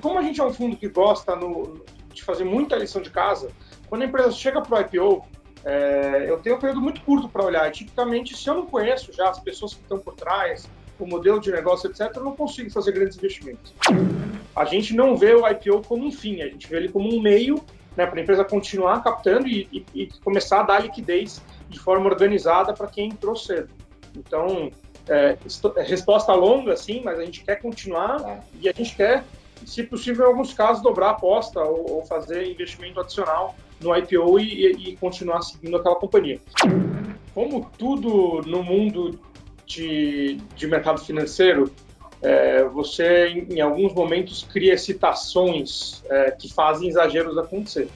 Como 0.00 0.18
a 0.18 0.22
gente 0.22 0.40
é 0.40 0.44
um 0.44 0.52
fundo 0.52 0.76
que 0.76 0.88
gosta 0.88 1.34
no, 1.34 1.84
de 2.12 2.22
fazer 2.22 2.44
muita 2.44 2.76
lição 2.76 3.02
de 3.02 3.10
casa, 3.10 3.48
quando 3.88 4.02
a 4.02 4.04
empresa 4.06 4.30
chega 4.32 4.60
para 4.60 4.78
o 4.78 4.80
IPO, 4.80 5.26
é, 5.64 6.26
eu 6.28 6.38
tenho 6.38 6.56
um 6.56 6.58
período 6.58 6.80
muito 6.80 7.00
curto 7.02 7.28
para 7.28 7.44
olhar. 7.44 7.68
E, 7.68 7.72
tipicamente, 7.72 8.36
se 8.36 8.48
eu 8.48 8.54
não 8.54 8.66
conheço 8.66 9.12
já 9.12 9.28
as 9.28 9.40
pessoas 9.40 9.74
que 9.74 9.80
estão 9.80 9.98
por 9.98 10.14
trás, 10.14 10.68
o 10.98 11.06
modelo 11.06 11.40
de 11.40 11.50
negócio, 11.50 11.90
etc., 11.90 12.10
eu 12.16 12.24
não 12.24 12.36
consigo 12.36 12.70
fazer 12.70 12.92
grandes 12.92 13.16
investimentos. 13.16 13.74
A 14.54 14.64
gente 14.64 14.94
não 14.94 15.16
vê 15.16 15.34
o 15.34 15.46
IPO 15.46 15.82
como 15.86 16.06
um 16.06 16.12
fim, 16.12 16.40
a 16.40 16.48
gente 16.48 16.66
vê 16.68 16.76
ele 16.76 16.88
como 16.88 17.12
um 17.12 17.20
meio 17.20 17.62
né, 17.96 18.06
para 18.06 18.18
a 18.18 18.22
empresa 18.22 18.44
continuar 18.44 19.02
captando 19.02 19.48
e, 19.48 19.68
e, 19.72 19.86
e, 19.94 20.06
começar 20.22 20.60
a 20.60 20.62
dar 20.62 20.82
liquidez 20.82 21.42
de 21.68 21.78
forma 21.78 22.06
organizada 22.06 22.72
para 22.72 22.86
quem 22.86 23.08
entrou 23.08 23.34
cedo. 23.34 23.70
Então, 24.14 24.70
é, 25.08 25.36
é, 25.76 25.82
resposta 25.82 26.32
longa, 26.32 26.76
sim, 26.76 27.00
mas 27.04 27.18
a 27.18 27.24
gente 27.24 27.44
quer 27.44 27.56
continuar 27.56 28.20
é. 28.28 28.40
e 28.60 28.68
a 28.68 28.72
gente 28.72 28.94
quer, 28.94 29.24
se 29.64 29.82
possível, 29.82 30.26
em 30.26 30.28
alguns 30.28 30.52
casos, 30.52 30.82
dobrar 30.82 31.08
a 31.08 31.10
aposta 31.10 31.60
ou, 31.60 31.96
ou 31.96 32.06
fazer 32.06 32.50
investimento 32.50 33.00
adicional 33.00 33.56
no 33.80 33.96
IPO 33.96 34.38
e, 34.38 34.72
e, 34.72 34.96
continuar 34.96 35.42
seguindo 35.42 35.76
aquela 35.76 35.96
companhia. 35.96 36.40
Como 37.34 37.70
tudo 37.76 38.40
no 38.46 38.62
mundo 38.62 39.18
de, 39.66 40.38
de 40.54 40.66
mercado 40.66 41.00
financeiro, 41.00 41.70
é, 42.22 42.64
você, 42.64 43.28
em, 43.28 43.54
em, 43.54 43.60
alguns 43.60 43.92
momentos, 43.92 44.42
cria 44.50 44.76
citações 44.78 46.02
é, 46.08 46.30
que 46.30 46.52
fazem 46.52 46.88
exageros 46.88 47.36
acontecer. 47.36 47.88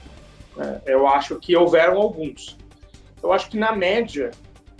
É, 0.57 0.93
eu 0.93 1.07
acho 1.07 1.37
que 1.37 1.55
houveram 1.55 1.97
alguns. 1.97 2.57
Eu 3.23 3.31
acho 3.31 3.49
que, 3.49 3.57
na 3.57 3.75
média, 3.75 4.31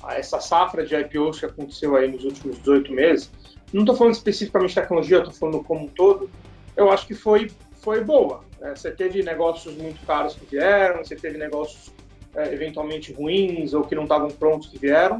essa 0.09 0.39
safra 0.39 0.85
de 0.85 0.95
IPOs 0.95 1.39
que 1.39 1.45
aconteceu 1.45 1.95
aí 1.95 2.11
nos 2.11 2.23
últimos 2.23 2.59
18 2.59 2.91
meses, 2.91 3.31
não 3.73 3.81
estou 3.81 3.95
falando 3.95 4.13
especificamente 4.13 4.69
de 4.69 4.75
tecnologia, 4.75 5.17
estou 5.19 5.33
falando 5.33 5.63
como 5.63 5.85
um 5.85 5.87
todo, 5.87 6.29
eu 6.75 6.91
acho 6.91 7.07
que 7.07 7.13
foi, 7.13 7.51
foi 7.81 8.03
boa. 8.03 8.43
Né? 8.59 8.73
Você 8.75 8.91
teve 8.91 9.23
negócios 9.23 9.75
muito 9.75 10.05
caros 10.05 10.35
que 10.35 10.45
vieram, 10.45 11.03
você 11.03 11.15
teve 11.15 11.37
negócios 11.37 11.91
é, 12.35 12.53
eventualmente 12.53 13.11
ruins 13.11 13.73
ou 13.73 13.83
que 13.83 13.95
não 13.95 14.03
estavam 14.03 14.29
prontos 14.29 14.69
que 14.69 14.79
vieram, 14.79 15.19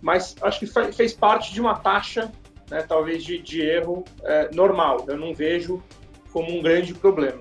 mas 0.00 0.34
acho 0.42 0.60
que 0.60 0.66
fez 0.92 1.12
parte 1.12 1.52
de 1.52 1.60
uma 1.60 1.76
taxa, 1.76 2.30
né, 2.70 2.82
talvez 2.82 3.24
de, 3.24 3.38
de 3.38 3.62
erro 3.62 4.04
é, 4.22 4.50
normal. 4.54 5.04
Eu 5.08 5.16
não 5.16 5.34
vejo 5.34 5.82
como 6.32 6.56
um 6.56 6.62
grande 6.62 6.94
problema. 6.94 7.40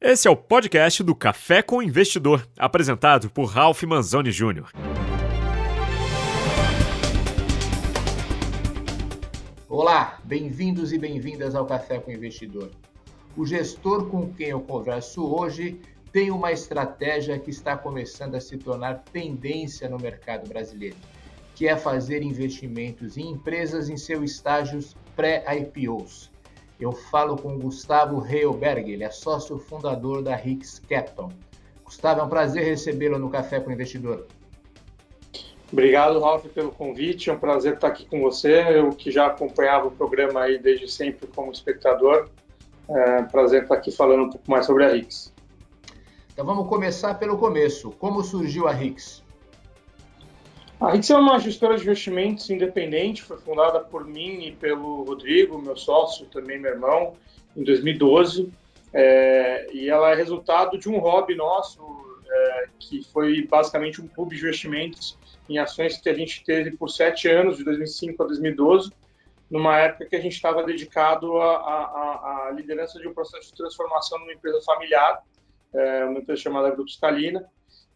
Esse 0.00 0.28
é 0.28 0.30
o 0.30 0.36
podcast 0.36 1.02
do 1.02 1.14
Café 1.14 1.62
com 1.62 1.76
o 1.76 1.82
Investidor, 1.82 2.46
apresentado 2.58 3.30
por 3.30 3.46
Ralph 3.46 3.82
Manzoni 3.84 4.30
Jr. 4.30 4.70
Olá, 9.76 10.20
bem-vindos 10.22 10.92
e 10.92 10.98
bem-vindas 10.98 11.56
ao 11.56 11.66
Café 11.66 11.98
com 11.98 12.08
o 12.08 12.14
Investidor. 12.14 12.70
O 13.36 13.44
gestor 13.44 14.08
com 14.08 14.32
quem 14.32 14.50
eu 14.50 14.60
converso 14.60 15.26
hoje 15.26 15.80
tem 16.12 16.30
uma 16.30 16.52
estratégia 16.52 17.40
que 17.40 17.50
está 17.50 17.76
começando 17.76 18.36
a 18.36 18.40
se 18.40 18.56
tornar 18.56 19.02
tendência 19.12 19.88
no 19.88 19.98
mercado 19.98 20.48
brasileiro, 20.48 20.94
que 21.56 21.66
é 21.66 21.76
fazer 21.76 22.22
investimentos 22.22 23.16
em 23.16 23.32
empresas 23.32 23.88
em 23.88 23.96
seus 23.96 24.30
estágios 24.30 24.96
pré-IPOs. 25.16 26.30
Eu 26.78 26.92
falo 26.92 27.36
com 27.36 27.58
Gustavo 27.58 28.24
Heilberg, 28.24 28.92
ele 28.92 29.02
é 29.02 29.10
sócio 29.10 29.58
fundador 29.58 30.22
da 30.22 30.40
Hicks 30.40 30.78
Capital. 30.88 31.32
Gustavo, 31.84 32.20
é 32.20 32.22
um 32.22 32.28
prazer 32.28 32.64
recebê-lo 32.64 33.18
no 33.18 33.28
Café 33.28 33.58
com 33.58 33.70
o 33.70 33.72
Investidor. 33.72 34.24
Obrigado, 35.72 36.20
Ralf, 36.20 36.44
pelo 36.46 36.70
convite. 36.70 37.30
É 37.30 37.32
um 37.32 37.38
prazer 37.38 37.74
estar 37.74 37.88
aqui 37.88 38.06
com 38.06 38.20
você. 38.20 38.62
Eu 38.78 38.90
que 38.90 39.10
já 39.10 39.26
acompanhava 39.26 39.88
o 39.88 39.90
programa 39.90 40.42
aí 40.42 40.58
desde 40.58 40.90
sempre 40.90 41.26
como 41.28 41.50
espectador. 41.50 42.28
É 42.88 43.20
um 43.20 43.26
prazer 43.26 43.62
estar 43.62 43.74
aqui 43.74 43.90
falando 43.90 44.24
um 44.24 44.30
pouco 44.30 44.50
mais 44.50 44.66
sobre 44.66 44.84
a 44.84 44.92
Rix. 44.92 45.32
Então 46.32 46.44
vamos 46.44 46.68
começar 46.68 47.14
pelo 47.14 47.38
começo. 47.38 47.90
Como 47.92 48.22
surgiu 48.22 48.68
a 48.68 48.72
Rix? 48.72 49.24
A 50.80 50.90
Rix 50.92 51.08
é 51.08 51.16
uma 51.16 51.38
gestora 51.38 51.76
de 51.76 51.84
investimentos 51.84 52.50
independente, 52.50 53.22
foi 53.22 53.38
fundada 53.38 53.80
por 53.80 54.04
mim 54.04 54.44
e 54.44 54.52
pelo 54.52 55.04
Rodrigo, 55.04 55.56
meu 55.58 55.76
sócio, 55.76 56.26
também 56.26 56.58
meu 56.58 56.72
irmão, 56.72 57.14
em 57.56 57.62
2012. 57.62 58.52
É, 58.92 59.72
e 59.72 59.88
ela 59.88 60.10
é 60.10 60.14
resultado 60.14 60.78
de 60.78 60.88
um 60.88 60.98
hobby 60.98 61.34
nosso, 61.34 61.80
é, 62.28 62.66
que 62.78 63.02
foi 63.12 63.46
basicamente 63.46 64.02
um 64.02 64.06
clube 64.06 64.36
de 64.36 64.42
investimentos 64.42 65.16
em 65.48 65.58
ações 65.58 65.98
que 65.98 66.08
a 66.08 66.14
gente 66.14 66.44
teve 66.44 66.76
por 66.76 66.88
sete 66.88 67.28
anos, 67.28 67.58
de 67.58 67.64
2005 67.64 68.22
a 68.22 68.26
2012, 68.26 68.90
numa 69.50 69.78
época 69.78 70.06
que 70.06 70.16
a 70.16 70.20
gente 70.20 70.32
estava 70.32 70.62
dedicado 70.62 71.40
à, 71.40 72.50
liderança 72.54 72.98
de 72.98 73.06
um 73.06 73.14
processo 73.14 73.50
de 73.50 73.56
transformação 73.56 74.18
numa 74.18 74.32
empresa 74.32 74.60
familiar, 74.62 75.22
é, 75.72 76.04
uma 76.04 76.20
empresa 76.20 76.42
chamada 76.42 76.70
Grupo 76.70 76.90
Scalina, 76.90 77.44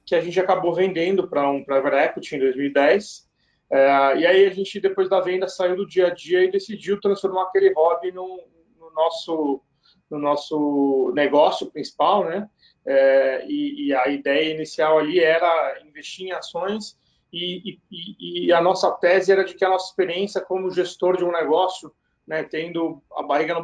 que 0.05 0.15
a 0.15 0.21
gente 0.21 0.39
acabou 0.39 0.75
vendendo 0.75 1.27
para 1.29 1.49
um 1.51 1.65
private 1.65 1.97
equity 1.97 2.37
em 2.37 2.39
2010. 2.41 3.29
É, 3.71 4.17
e 4.19 4.27
aí 4.27 4.47
a 4.47 4.51
gente, 4.51 4.81
depois 4.81 5.09
da 5.09 5.21
venda, 5.21 5.49
saiu 5.49 5.77
do 5.77 5.87
dia 5.87 6.09
a 6.09 6.15
dia 6.15 6.45
e 6.45 6.51
decidiu 6.51 7.01
transformar 7.01 7.45
aquele 7.45 7.73
hobby 7.73 8.13
no, 8.13 8.43
no 8.79 8.91
nosso, 8.93 9.63
no 10.11 10.19
nosso 10.19 11.13
negócio 11.15 11.71
principal, 11.71 12.25
né? 12.25 12.49
É, 12.87 13.45
e, 13.47 13.89
e, 13.89 13.95
a 13.95 14.09
ideia 14.09 14.55
inicial 14.55 14.99
ali 14.99 15.21
era 15.21 15.79
investir 15.85 16.27
em 16.27 16.33
ações 16.33 16.97
e, 17.33 17.79
e, 17.91 18.47
e, 18.47 18.53
a 18.53 18.61
nossa 18.61 18.91
tese 18.93 19.31
era 19.31 19.45
de 19.45 19.55
que 19.55 19.65
a 19.65 19.69
nossa 19.69 19.91
experiência 19.91 20.41
como 20.41 20.71
gestor 20.71 21.17
de 21.17 21.25
um 21.25 21.33
negócio, 21.33 21.93
né, 22.27 22.43
tendo 22.43 23.03
a 23.15 23.23
barriga 23.23 23.55
no 23.55 23.63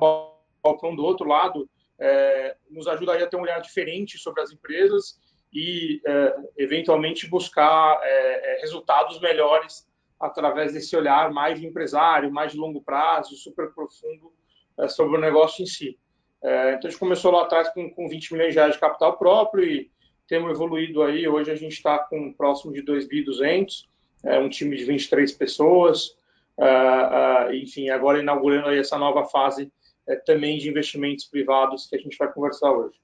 balcão 0.63 0.95
do 0.95 1.05
outro 1.05 1.27
lado, 1.27 1.69
é, 1.99 2.57
nos 2.71 2.87
ajudaria 2.87 3.25
a 3.25 3.29
ter 3.29 3.37
um 3.37 3.43
olhar 3.43 3.61
diferente 3.61 4.19
sobre 4.19 4.43
as 4.43 4.51
empresas 4.51 5.19
e, 5.53 6.03
é, 6.07 6.37
eventualmente, 6.59 7.29
buscar 7.29 8.01
é, 8.03 8.57
é 8.57 8.61
resultados 8.61 9.21
melhores 9.21 9.89
através 10.21 10.73
desse 10.73 10.97
olhar 10.97 11.31
mais 11.33 11.61
de 11.61 11.67
empresário, 11.67 12.33
mais 12.33 12.53
de 12.53 12.59
longo 12.59 12.83
prazo, 12.83 13.37
super 13.37 13.73
profundo 13.73 14.33
é, 14.79 14.89
sobre 14.89 15.17
o 15.17 15.21
negócio 15.21 15.63
em 15.63 15.67
si. 15.67 15.99
É, 16.43 16.75
então, 16.75 16.89
a 16.89 16.91
gente 16.91 16.99
começou 16.99 17.31
lá 17.31 17.43
atrás 17.43 17.69
com, 17.71 17.89
com 17.91 18.09
20 18.09 18.33
milhões 18.33 18.53
de 18.53 18.59
reais 18.59 18.75
de 18.75 18.81
capital 18.81 19.17
próprio 19.17 19.65
e 19.65 19.91
temos 20.27 20.51
evoluído 20.51 21.03
aí. 21.03 21.27
Hoje 21.29 21.51
a 21.51 21.55
gente 21.55 21.73
está 21.73 21.99
com 21.99 22.33
próximo 22.33 22.73
de 22.73 22.83
2.200, 22.83 23.87
é, 24.25 24.39
um 24.39 24.49
time 24.49 24.77
de 24.77 24.85
23 24.85 25.33
pessoas. 25.33 26.17
Uh, 26.57 27.49
uh, 27.51 27.55
enfim, 27.55 27.89
agora 27.89 28.21
inaugurando 28.21 28.69
aí 28.69 28.79
essa 28.79 28.97
nova 28.97 29.25
fase 29.25 29.73
é, 30.07 30.15
também 30.15 30.59
de 30.59 30.69
investimentos 30.69 31.25
privados 31.25 31.87
que 31.87 31.97
a 31.97 31.99
gente 31.99 32.17
vai 32.17 32.33
conversar 32.33 32.71
hoje. 32.71 32.97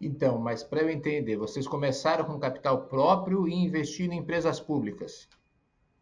Então, 0.00 0.38
mas 0.38 0.62
para 0.62 0.80
eu 0.80 0.90
entender, 0.90 1.36
vocês 1.36 1.66
começaram 1.66 2.24
com 2.24 2.38
capital 2.38 2.86
próprio 2.86 3.48
e 3.48 3.54
investindo 3.54 4.12
em 4.12 4.18
empresas 4.18 4.60
públicas? 4.60 5.28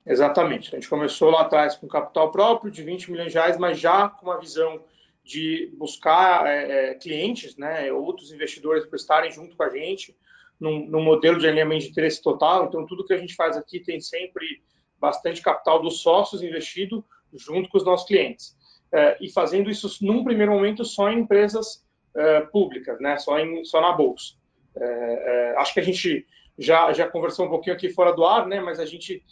Exatamente. 0.04 0.74
A 0.74 0.78
gente 0.78 0.88
começou 0.88 1.30
lá 1.30 1.42
atrás 1.42 1.76
com 1.76 1.88
capital 1.88 2.30
próprio 2.30 2.70
de 2.70 2.82
20 2.82 3.10
milhões 3.10 3.32
de 3.32 3.38
reais, 3.38 3.58
mas 3.58 3.78
já 3.78 4.08
com 4.08 4.26
uma 4.26 4.38
visão 4.38 4.80
de 5.26 5.72
buscar 5.76 6.46
é, 6.46 6.90
é, 6.90 6.94
clientes, 6.94 7.56
né, 7.56 7.92
outros 7.92 8.32
investidores 8.32 8.86
para 8.86 8.96
estarem 8.96 9.32
junto 9.32 9.56
com 9.56 9.62
a 9.64 9.68
gente 9.68 10.16
num, 10.58 11.02
modelo 11.02 11.38
de 11.38 11.48
alinhamento 11.48 11.84
de 11.84 11.90
interesse 11.90 12.22
total. 12.22 12.66
Então, 12.66 12.86
tudo 12.86 13.04
que 13.04 13.12
a 13.12 13.18
gente 13.18 13.34
faz 13.34 13.56
aqui 13.56 13.80
tem 13.80 14.00
sempre 14.00 14.62
bastante 15.00 15.42
capital 15.42 15.82
dos 15.82 16.00
sócios 16.00 16.42
investido 16.42 17.04
junto 17.34 17.68
com 17.68 17.76
os 17.76 17.84
nossos 17.84 18.06
clientes. 18.06 18.56
É, 18.92 19.18
e 19.20 19.28
fazendo 19.28 19.68
isso, 19.68 19.88
num 20.00 20.22
primeiro 20.22 20.52
momento, 20.52 20.84
só 20.84 21.10
em 21.10 21.18
empresas 21.18 21.84
é, 22.14 22.40
públicas, 22.42 22.98
né, 23.00 23.18
só, 23.18 23.36
em, 23.40 23.64
só 23.64 23.80
na 23.80 23.92
bolsa. 23.92 24.34
É, 24.76 24.84
é, 24.84 25.58
acho 25.58 25.74
que 25.74 25.80
a 25.80 25.82
gente 25.82 26.24
já, 26.56 26.92
já 26.92 27.08
conversou 27.08 27.46
um 27.46 27.50
pouquinho 27.50 27.74
aqui 27.74 27.90
fora 27.90 28.12
do 28.12 28.24
ar, 28.24 28.46
né, 28.46 28.60
mas 28.60 28.78
a 28.78 28.86
gente, 28.86 29.24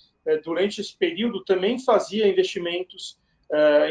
durante 0.43 0.81
esse 0.81 0.97
período, 0.99 1.44
também 1.44 1.78
fazia 1.78 2.26
investimentos 2.26 3.16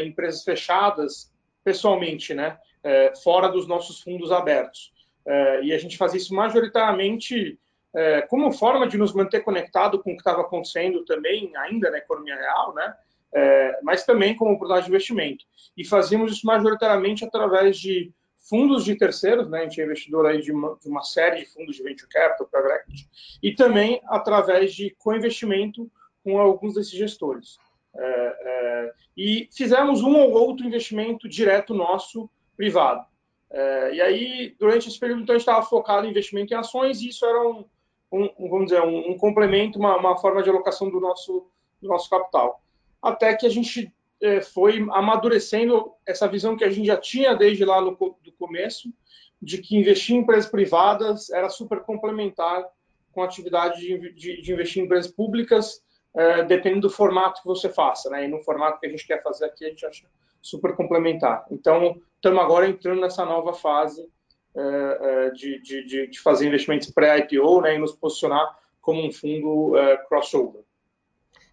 em 0.00 0.08
empresas 0.08 0.44
fechadas, 0.44 1.32
pessoalmente, 1.64 2.34
né, 2.34 2.58
é, 2.82 3.12
fora 3.22 3.48
dos 3.48 3.66
nossos 3.66 4.00
fundos 4.00 4.30
abertos. 4.30 4.92
É, 5.26 5.62
e 5.62 5.72
a 5.72 5.78
gente 5.78 5.96
fazia 5.96 6.18
isso 6.18 6.34
majoritariamente 6.34 7.58
é, 7.94 8.22
como 8.22 8.52
forma 8.52 8.86
de 8.86 8.98
nos 8.98 9.14
manter 9.14 9.40
conectado 9.40 10.02
com 10.02 10.10
o 10.10 10.14
que 10.14 10.20
estava 10.20 10.42
acontecendo 10.42 11.04
também, 11.04 11.50
ainda 11.56 11.90
na 11.90 11.98
economia 11.98 12.36
real, 12.36 12.74
né, 12.74 12.94
é, 13.32 13.80
mas 13.82 14.04
também 14.04 14.36
como 14.36 14.52
oportunidade 14.52 14.86
de 14.86 14.92
investimento. 14.92 15.44
E 15.76 15.84
fazíamos 15.84 16.32
isso 16.32 16.46
majoritariamente 16.46 17.24
através 17.24 17.78
de 17.78 18.12
fundos 18.48 18.84
de 18.84 18.94
terceiros, 18.94 19.48
né, 19.48 19.60
a 19.60 19.62
gente 19.62 19.80
é 19.80 19.84
investidor 19.84 20.26
aí 20.26 20.42
de 20.42 20.52
uma, 20.52 20.76
de 20.76 20.88
uma 20.88 21.02
série 21.02 21.40
de 21.40 21.46
fundos 21.46 21.76
de 21.76 21.82
venture 21.82 22.08
capital, 22.08 22.46
private 22.46 22.82
equity, 22.82 23.08
e 23.42 23.54
também 23.54 24.00
através 24.06 24.74
de 24.74 24.94
co-investimento 24.98 25.90
com 26.22 26.38
alguns 26.38 26.74
desses 26.74 26.92
gestores. 26.92 27.58
É, 27.96 28.36
é, 28.40 28.92
e 29.16 29.48
fizemos 29.52 30.02
um 30.02 30.16
ou 30.16 30.32
outro 30.32 30.66
investimento 30.66 31.28
direto 31.28 31.74
nosso, 31.74 32.28
privado. 32.56 33.04
É, 33.50 33.94
e 33.94 34.00
aí, 34.00 34.56
durante 34.58 34.88
esse 34.88 34.98
período, 34.98 35.22
então, 35.22 35.34
a 35.34 35.38
gente 35.38 35.48
estava 35.48 35.64
focado 35.64 36.06
em 36.06 36.10
investimento 36.10 36.52
em 36.52 36.56
ações 36.56 37.00
e 37.00 37.08
isso 37.08 37.24
era 37.24 37.40
um, 37.48 37.64
um 38.10 38.48
vamos 38.48 38.66
dizer, 38.66 38.82
um, 38.82 39.12
um 39.12 39.18
complemento, 39.18 39.78
uma, 39.78 39.96
uma, 39.96 40.16
forma 40.16 40.42
de 40.42 40.50
alocação 40.50 40.90
do 40.90 41.00
nosso, 41.00 41.46
do 41.80 41.88
nosso 41.88 42.10
capital. 42.10 42.62
Até 43.00 43.34
que 43.34 43.46
a 43.46 43.50
gente 43.50 43.92
foi 44.52 44.86
amadurecendo 44.90 45.92
essa 46.06 46.26
visão 46.26 46.56
que 46.56 46.64
a 46.64 46.70
gente 46.70 46.86
já 46.86 46.96
tinha 46.96 47.34
desde 47.34 47.64
lá 47.64 47.80
no 47.80 47.90
do 47.90 48.32
começo, 48.38 48.88
de 49.40 49.58
que 49.58 49.76
investir 49.76 50.16
em 50.16 50.20
empresas 50.20 50.50
privadas 50.50 51.28
era 51.30 51.50
super 51.50 51.80
complementar 51.80 52.64
com 53.12 53.22
a 53.22 53.26
atividade 53.26 53.80
de, 53.80 54.12
de, 54.14 54.42
de 54.42 54.52
investir 54.52 54.82
em 54.82 54.86
empresas 54.86 55.10
públicas, 55.10 55.82
é, 56.14 56.42
dependendo 56.44 56.82
do 56.82 56.90
formato 56.90 57.40
que 57.40 57.46
você 57.46 57.68
faça, 57.68 58.08
né? 58.10 58.24
E 58.24 58.28
no 58.28 58.42
formato 58.42 58.78
que 58.78 58.86
a 58.86 58.90
gente 58.90 59.06
quer 59.06 59.22
fazer 59.22 59.46
aqui, 59.46 59.66
a 59.66 59.68
gente 59.70 59.84
acha 59.84 60.06
super 60.40 60.76
complementar. 60.76 61.44
Então, 61.50 62.00
estamos 62.16 62.42
agora 62.42 62.68
entrando 62.68 63.00
nessa 63.00 63.24
nova 63.24 63.52
fase 63.52 64.06
é, 64.56 64.98
é 65.00 65.30
de, 65.30 65.60
de, 65.60 66.08
de, 66.08 66.20
fazer 66.20 66.46
investimentos 66.46 66.90
pré-IPO, 66.90 67.62
né? 67.62 67.74
E 67.74 67.78
nos 67.78 67.92
posicionar 67.92 68.56
como 68.80 69.04
um 69.04 69.10
fundo 69.10 69.72
crossover. 70.08 70.62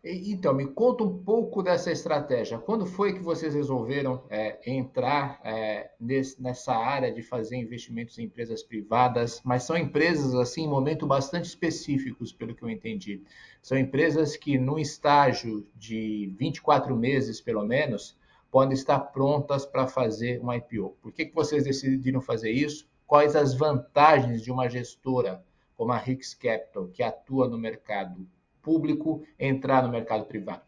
Então, 0.04 0.52
me 0.52 0.66
conta 0.66 1.04
um 1.04 1.24
pouco 1.24 1.62
dessa 1.62 1.92
estratégia. 1.92 2.58
Quando 2.58 2.88
foi 2.88 3.14
que 3.14 3.20
vocês 3.20 3.54
resolveram 3.54 4.24
é, 4.32 4.60
entrar 4.66 5.40
é, 5.44 5.92
nesse, 6.00 6.42
nessa 6.42 6.74
área 6.74 7.14
de 7.14 7.22
fazer 7.22 7.58
investimentos 7.58 8.18
em 8.18 8.24
empresas 8.24 8.64
privadas? 8.64 9.40
Mas 9.44 9.62
são 9.62 9.78
empresas, 9.78 10.34
assim, 10.34 10.64
em 10.64 10.68
momentos 10.68 11.08
bastante 11.08 11.46
específicos, 11.46 12.34
pelo 12.34 12.56
que 12.56 12.64
eu 12.64 12.70
entendi. 12.70 13.22
São 13.62 13.78
empresas 13.78 14.36
que, 14.36 14.58
num 14.58 14.80
estágio 14.80 15.68
de 15.76 16.34
24 16.36 16.96
meses, 16.96 17.40
pelo 17.40 17.64
menos, 17.64 18.18
podem 18.50 18.74
estar 18.74 19.00
prontas 19.00 19.68
para 19.68 19.88
fazer 19.88 20.42
um 20.44 20.52
IPO. 20.52 20.98
Por 21.00 21.12
que, 21.12 21.28
que 21.28 21.36
vocês 21.36 21.64
decidiram 21.64 22.22
fazer 22.22 22.50
isso? 22.50 22.90
Quais 23.06 23.36
as 23.36 23.54
vantagens 23.54 24.42
de 24.42 24.52
uma 24.52 24.68
gestora 24.68 25.44
como 25.78 25.92
a 25.92 25.98
Rix 25.98 26.34
Capital, 26.34 26.88
que 26.88 27.04
atua 27.04 27.48
no 27.48 27.58
mercado 27.58 28.28
público 28.62 29.24
entrar 29.40 29.84
no 29.84 29.90
mercado 29.90 30.26
privado? 30.26 30.62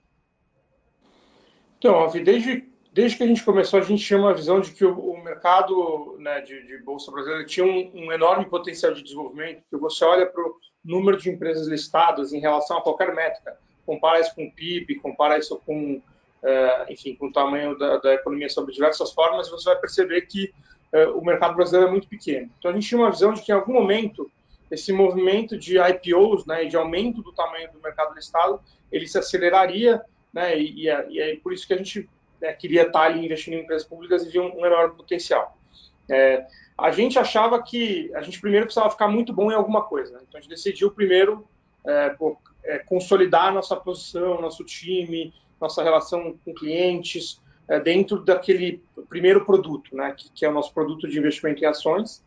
Então, 1.77 2.09
desde, 2.23 2.69
desde 2.93 3.17
que 3.17 3.23
a 3.23 3.27
gente 3.27 3.43
começou, 3.43 3.79
a 3.79 3.83
gente 3.83 4.05
tinha 4.05 4.17
uma 4.17 4.33
visão 4.33 4.61
de 4.61 4.71
que 4.71 4.85
o, 4.85 4.97
o 4.97 5.21
mercado 5.21 6.15
né, 6.17 6.39
de, 6.41 6.65
de, 6.65 6.77
Bolsa 6.77 7.11
Brasileira 7.11 7.45
tinha 7.45 7.65
um, 7.65 7.91
um, 7.93 8.11
enorme 8.13 8.45
potencial 8.45 8.93
de 8.93 9.03
desenvolvimento, 9.03 9.63
que 9.69 9.75
você 9.75 10.05
olha 10.05 10.25
para 10.25 10.41
o 10.41 10.55
número 10.83 11.17
de 11.17 11.29
empresas 11.29 11.67
listadas 11.67 12.31
em 12.31 12.39
relação 12.39 12.77
a 12.77 12.81
qualquer 12.81 13.13
métrica, 13.13 13.57
compara 13.85 14.21
isso 14.21 14.33
com 14.33 14.45
o 14.45 14.51
PIB, 14.51 14.95
compara 14.95 15.37
isso 15.37 15.59
com, 15.65 15.95
uh, 15.95 16.89
enfim, 16.89 17.15
com 17.15 17.27
o 17.27 17.33
tamanho 17.33 17.77
da, 17.77 17.97
da, 17.97 18.13
economia 18.13 18.47
sob 18.47 18.71
diversas 18.71 19.11
formas, 19.11 19.49
você 19.49 19.69
vai 19.69 19.79
perceber 19.79 20.21
que 20.21 20.53
uh, 20.93 21.17
o 21.17 21.25
mercado 21.25 21.55
brasileiro 21.55 21.89
é 21.89 21.91
muito 21.91 22.07
pequeno. 22.07 22.49
Então, 22.57 22.71
a 22.71 22.73
gente 22.73 22.87
tinha 22.87 23.01
uma 23.01 23.11
visão 23.11 23.33
de 23.33 23.41
que 23.41 23.51
em 23.51 23.55
algum 23.55 23.73
momento 23.73 24.31
esse 24.73 24.91
movimento 24.91 25.57
de 25.57 25.77
IPOs, 25.77 26.45
né, 26.45 26.65
de 26.65 26.75
aumento 26.75 27.21
do 27.21 27.31
tamanho 27.31 27.71
do 27.71 27.79
mercado 27.79 28.13
listado, 28.15 28.59
ele 28.91 29.07
se 29.07 29.17
aceleraria, 29.17 30.01
né, 30.33 30.59
e, 30.59 30.85
e, 30.85 31.19
é 31.19 31.35
por 31.37 31.53
isso 31.53 31.67
que 31.67 31.73
a 31.73 31.77
gente 31.77 32.09
né, 32.41 32.51
queria 32.53 32.83
estar 32.83 33.03
ali 33.03 33.23
investindo 33.23 33.53
em 33.53 33.61
empresas 33.61 33.87
públicas 33.87 34.25
e 34.25 34.29
via 34.29 34.41
um, 34.41 34.59
um 34.59 34.65
enorme 34.65 34.95
potencial. 34.95 35.55
É, 36.09 36.45
a 36.77 36.91
gente 36.91 37.19
achava 37.19 37.61
que 37.61 38.11
a 38.15 38.21
gente 38.21 38.41
primeiro 38.41 38.65
precisava 38.65 38.89
ficar 38.89 39.07
muito 39.07 39.31
bom 39.31 39.51
em 39.51 39.55
alguma 39.55 39.83
coisa, 39.83 40.13
né? 40.13 40.19
então 40.27 40.39
a 40.39 40.41
gente 40.41 40.49
decidiu 40.49 40.91
primeiro 40.91 41.47
é, 41.85 42.09
pô, 42.09 42.37
é, 42.63 42.79
consolidar 42.79 43.53
nossa 43.53 43.75
posição, 43.75 44.41
nosso 44.41 44.63
time, 44.63 45.31
nossa 45.61 45.83
relação 45.83 46.37
com 46.43 46.53
clientes 46.53 47.39
é, 47.67 47.79
dentro 47.79 48.23
daquele 48.23 48.81
primeiro 49.07 49.45
produto, 49.45 49.95
né, 49.95 50.13
que, 50.17 50.31
que, 50.31 50.45
é 50.45 50.49
o 50.49 50.53
nosso 50.53 50.73
produto 50.73 51.07
de 51.07 51.17
investimento 51.19 51.63
em 51.63 51.67
ações. 51.67 52.23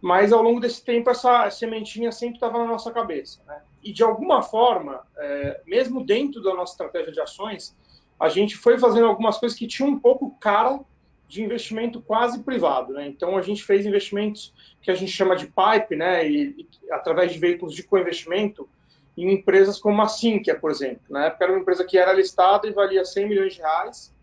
Mas 0.00 0.32
ao 0.32 0.42
longo 0.42 0.60
desse 0.60 0.84
tempo 0.84 1.10
essa 1.10 1.48
sementinha 1.50 2.12
sempre 2.12 2.36
estava 2.36 2.58
na 2.58 2.66
nossa 2.66 2.90
cabeça. 2.90 3.40
Né? 3.46 3.60
E 3.82 3.92
de 3.92 4.02
alguma 4.02 4.42
forma, 4.42 5.02
é, 5.16 5.60
mesmo 5.66 6.04
dentro 6.04 6.42
da 6.42 6.54
nossa 6.54 6.72
estratégia 6.72 7.12
de 7.12 7.20
ações, 7.20 7.76
a 8.18 8.28
gente 8.28 8.56
foi 8.56 8.78
fazendo 8.78 9.06
algumas 9.06 9.38
coisas 9.38 9.58
que 9.58 9.66
tinham 9.66 9.90
um 9.90 9.98
pouco 9.98 10.36
cara 10.38 10.80
de 11.28 11.42
investimento 11.42 12.00
quase 12.00 12.42
privado. 12.42 12.92
Né? 12.92 13.06
Então 13.08 13.36
a 13.36 13.42
gente 13.42 13.64
fez 13.64 13.84
investimentos 13.84 14.52
que 14.80 14.90
a 14.90 14.94
gente 14.94 15.10
chama 15.10 15.34
de 15.34 15.46
pipe, 15.46 15.96
né? 15.96 16.28
e, 16.28 16.66
e 16.82 16.92
através 16.92 17.32
de 17.32 17.38
veículos 17.38 17.74
de 17.74 17.82
co-investimento, 17.82 18.68
em 19.16 19.32
empresas 19.32 19.80
como 19.80 20.02
a 20.02 20.08
Sinqia, 20.08 20.54
por 20.54 20.70
exemplo. 20.70 21.02
Na 21.08 21.26
época 21.26 21.44
era 21.44 21.52
uma 21.52 21.60
empresa 21.60 21.84
que 21.84 21.96
era 21.96 22.12
listada 22.12 22.68
e 22.68 22.72
valia 22.72 23.04
100 23.04 23.28
milhões 23.28 23.54
de 23.54 23.60
reais. 23.60 24.14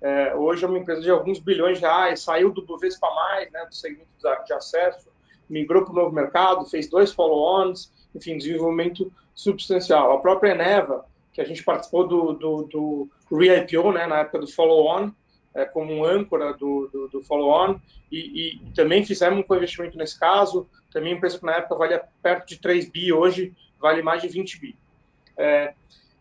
É, 0.00 0.34
hoje 0.34 0.64
é 0.64 0.68
uma 0.68 0.78
empresa 0.78 1.00
de 1.00 1.10
alguns 1.10 1.38
bilhões 1.38 1.78
de 1.78 1.84
reais, 1.84 2.20
saiu 2.20 2.52
do 2.52 2.60
Bovespa+, 2.60 3.08
né, 3.50 3.64
do 3.64 3.74
segmento 3.74 4.10
de 4.44 4.52
acesso, 4.52 5.08
migrou 5.48 5.84
para 5.84 5.92
o 5.92 5.96
novo 5.96 6.14
mercado, 6.14 6.64
fez 6.66 6.88
dois 6.88 7.12
follow-ons, 7.12 7.92
enfim, 8.14 8.38
desenvolvimento 8.38 9.12
substancial. 9.34 10.12
A 10.12 10.20
própria 10.20 10.52
Eneva, 10.52 11.04
que 11.32 11.40
a 11.40 11.44
gente 11.44 11.62
participou 11.62 12.06
do, 12.06 12.32
do, 12.32 12.62
do 12.64 13.08
re-IPO, 13.30 13.92
né, 13.92 14.06
na 14.06 14.20
época 14.20 14.40
do 14.40 14.46
follow-on, 14.46 15.10
é, 15.54 15.64
como 15.64 15.92
um 15.92 16.04
âncora 16.04 16.52
do, 16.54 16.88
do, 16.92 17.08
do 17.08 17.22
follow-on, 17.22 17.78
e, 18.10 18.58
e, 18.64 18.72
também 18.72 19.04
fizemos 19.04 19.44
um 19.48 19.54
investimento 19.54 19.96
nesse 19.96 20.18
caso, 20.18 20.68
também 20.92 21.14
empresa 21.14 21.38
que 21.38 21.44
na 21.44 21.56
época 21.56 21.76
valia 21.76 22.02
perto 22.22 22.48
de 22.48 22.60
3 22.60 22.88
bi, 22.88 23.12
hoje 23.12 23.52
vale 23.80 24.02
mais 24.02 24.22
de 24.22 24.28
20 24.28 24.60
bi. 24.60 24.76
É, 25.36 25.74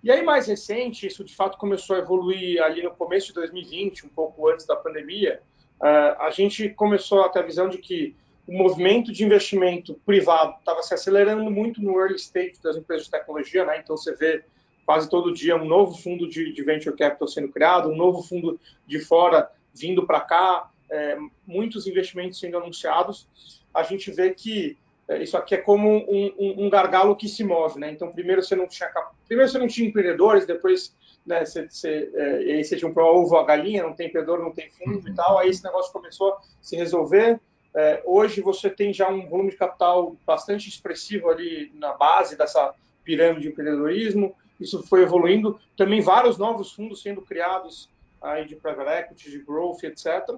e 0.04 0.12
aí, 0.12 0.22
mais 0.22 0.48
recente, 0.48 1.08
isso 1.08 1.24
de 1.24 1.34
fato 1.34 1.58
começou 1.58 1.96
a 1.96 2.00
evoluir 2.00 2.62
ali 2.62 2.84
no 2.84 2.92
começo 2.92 3.28
de 3.28 3.36
2020, 3.36 4.06
um 4.06 4.10
pouco 4.10 4.50
antes 4.50 4.66
da 4.66 4.76
pandemia, 4.76 5.42
uh, 5.80 6.22
a 6.22 6.30
gente 6.30 6.68
começou 6.70 7.22
a 7.22 7.30
ter 7.30 7.40
a 7.40 7.44
visão 7.44 7.70
de 7.70 7.78
que 7.78 8.14
o 8.48 8.54
movimento 8.58 9.12
de 9.12 9.24
investimento 9.24 9.94
privado 10.06 10.56
estava 10.60 10.82
se 10.82 10.94
acelerando 10.94 11.50
muito 11.50 11.82
no 11.82 12.00
early 12.00 12.16
stage 12.16 12.56
das 12.62 12.76
empresas 12.76 13.06
de 13.06 13.12
tecnologia, 13.12 13.66
né? 13.66 13.80
Então 13.80 13.96
você 13.96 14.14
vê 14.16 14.44
quase 14.86 15.10
todo 15.10 15.34
dia 15.34 15.56
um 15.56 15.66
novo 15.66 15.98
fundo 15.98 16.28
de, 16.28 16.52
de 16.52 16.64
venture 16.64 16.96
capital 16.96 17.28
sendo 17.28 17.50
criado, 17.50 17.90
um 17.90 17.96
novo 17.96 18.22
fundo 18.22 18.60
de 18.86 19.00
fora 19.00 19.50
vindo 19.74 20.06
para 20.06 20.20
cá, 20.22 20.70
é, 20.92 21.18
muitos 21.48 21.88
investimentos 21.88 22.40
sendo 22.40 22.58
anunciados. 22.58 23.28
A 23.74 23.84
gente 23.84 24.12
vê 24.12 24.34
que 24.34 24.78
é, 25.08 25.24
isso 25.24 25.38
aqui 25.38 25.56
é 25.56 25.58
como 25.58 25.90
um, 25.90 26.34
um, 26.38 26.66
um, 26.66 26.70
gargalo 26.70 27.16
que 27.16 27.28
se 27.28 27.44
move, 27.44 27.80
né? 27.80 27.92
Então 27.92 28.12
primeiro 28.12 28.44
você 28.44 28.56
não 28.56 28.68
tinha 28.68 28.90
primeiro 29.26 29.50
você 29.50 29.58
não 29.58 29.68
tinha 29.68 29.88
empreendedores, 29.88 30.46
depois 30.46 30.94
né, 31.26 31.46
você, 31.46 31.68
você, 31.68 32.12
é, 32.14 32.36
aí 32.56 32.64
você 32.64 32.76
tinha 32.76 32.92
um 32.92 33.00
ovo 33.00 33.38
a 33.38 33.46
galinha, 33.46 33.84
não 33.84 33.94
tem 33.94 34.08
empreendedor, 34.08 34.40
não 34.40 34.52
tem 34.52 34.70
fundo 34.72 35.08
e 35.08 35.14
tal. 35.14 35.40
Aí 35.40 35.50
esse 35.50 35.64
negócio 35.64 35.94
começou 35.94 36.34
a 36.34 36.42
se 36.62 36.76
resolver 36.76 37.40
é, 37.76 38.02
hoje 38.06 38.42
você 38.42 38.70
tem 38.70 38.94
já 38.94 39.10
um 39.10 39.28
volume 39.28 39.50
de 39.50 39.58
capital 39.58 40.16
bastante 40.26 40.70
expressivo 40.70 41.30
ali 41.30 41.72
na 41.76 41.94
base 41.94 42.38
dessa 42.38 42.74
pirâmide 43.04 43.42
de 43.42 43.48
empreendedorismo. 43.50 44.36
Isso 44.60 44.84
foi 44.84 45.02
evoluindo. 45.02 45.60
Também 45.76 46.00
vários 46.02 46.38
novos 46.38 46.72
fundos 46.72 47.02
sendo 47.02 47.22
criados 47.22 47.90
aí 48.22 48.46
de 48.46 48.56
private 48.56 48.90
equity, 48.90 49.32
de 49.32 49.40
growth, 49.40 49.84
etc. 49.84 50.36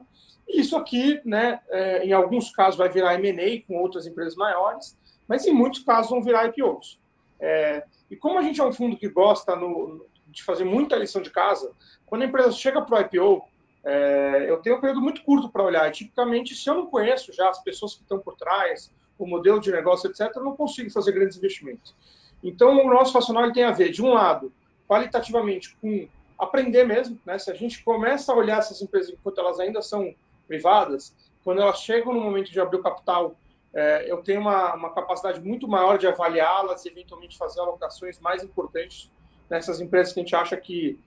E 0.48 0.62
isso 0.62 0.78
aqui, 0.78 1.20
né, 1.26 1.60
é, 1.70 2.06
em 2.06 2.14
alguns 2.14 2.52
casos 2.52 2.78
vai 2.78 2.90
virar 2.90 3.16
M&A 3.16 3.62
com 3.68 3.82
outras 3.82 4.08
empresas 4.08 4.36
maiores, 4.36 4.98
mas 5.28 5.46
em 5.46 5.54
muitos 5.54 5.84
casos 5.84 6.10
vão 6.10 6.24
virar 6.24 6.48
IPOs. 6.48 7.00
É, 7.40 7.84
e 8.10 8.16
como 8.16 8.40
a 8.40 8.42
gente 8.42 8.62
é 8.62 8.64
um 8.64 8.72
fundo 8.72 8.96
que 8.96 9.10
gosta 9.10 9.56
no, 9.56 10.06
de 10.28 10.44
fazer 10.44 10.64
muita 10.64 10.96
lição 10.96 11.22
de 11.22 11.30
casa, 11.30 11.72
quando 12.06 12.22
a 12.22 12.26
empresa 12.26 12.52
chega 12.52 12.82
para 12.82 12.98
o 12.98 13.02
IPO, 13.02 13.44
é, 13.86 14.50
eu 14.50 14.58
tenho 14.58 14.78
um 14.78 14.82
período 14.82 15.00
muito 15.00 15.24
curto 15.24 15.48
para 15.48 15.64
olhar. 15.64 15.88
E, 15.88 15.92
tipicamente, 15.92 16.56
se 16.56 16.68
eu 16.68 16.74
não 16.74 16.88
conheço 16.88 17.32
já 17.32 17.50
as 17.50 17.64
pessoas 17.64 17.94
que 17.94 18.02
estão 18.02 18.20
por 18.20 18.36
trás, 18.36 18.92
o 19.18 19.28
modelo 19.28 19.60
de 19.60 19.72
negócio, 19.72 20.10
etc., 20.10 20.32
eu 20.36 20.44
não 20.44 20.56
consigo 20.56 20.90
fazer 20.90 21.12
grandes 21.12 21.38
investimentos. 21.38 21.96
Então, 22.44 22.84
o 22.84 22.90
nosso 22.90 23.14
racional 23.14 23.52
tem 23.54 23.64
a 23.64 23.72
ver, 23.72 23.92
de 23.92 24.02
um 24.04 24.14
lado, 24.14 24.52
qualitativamente, 24.88 25.76
com 25.80 26.08
aprender 26.38 26.84
mesmo. 26.84 27.20
Né? 27.26 27.38
Se 27.38 27.52
a 27.52 27.54
gente 27.54 27.84
começa 27.84 28.34
a 28.34 28.36
olhar 28.36 28.58
essas 28.58 28.82
empresas 28.82 29.12
enquanto 29.12 29.40
elas 29.40 29.60
ainda 29.60 29.82
são 29.82 30.14
privadas, 30.48 31.16
quando 31.44 31.62
elas 31.62 31.80
chegam 31.80 32.14
no 32.14 32.22
momento 32.22 32.52
de 32.52 32.60
abrir 32.60 32.78
o 32.78 32.84
capital, 32.84 33.36
é, 33.74 34.12
eu 34.12 34.18
tenho 34.18 34.42
uma, 34.42 34.74
uma, 34.74 34.90
capacidade 34.94 35.40
muito 35.42 35.68
maior 35.68 35.98
de 35.98 36.08
avaliá-las 36.08 36.86
e, 36.86 36.90
eventualmente, 36.90 37.38
fazer 37.38 37.60
alocações 37.60 38.20
mais 38.20 38.44
importantes 38.44 39.12
nessas 39.50 39.80
empresas 39.80 40.14
que 40.14 40.20
a 40.20 40.24
gente 40.24 40.36
acha 40.36 40.58
que 40.58 40.98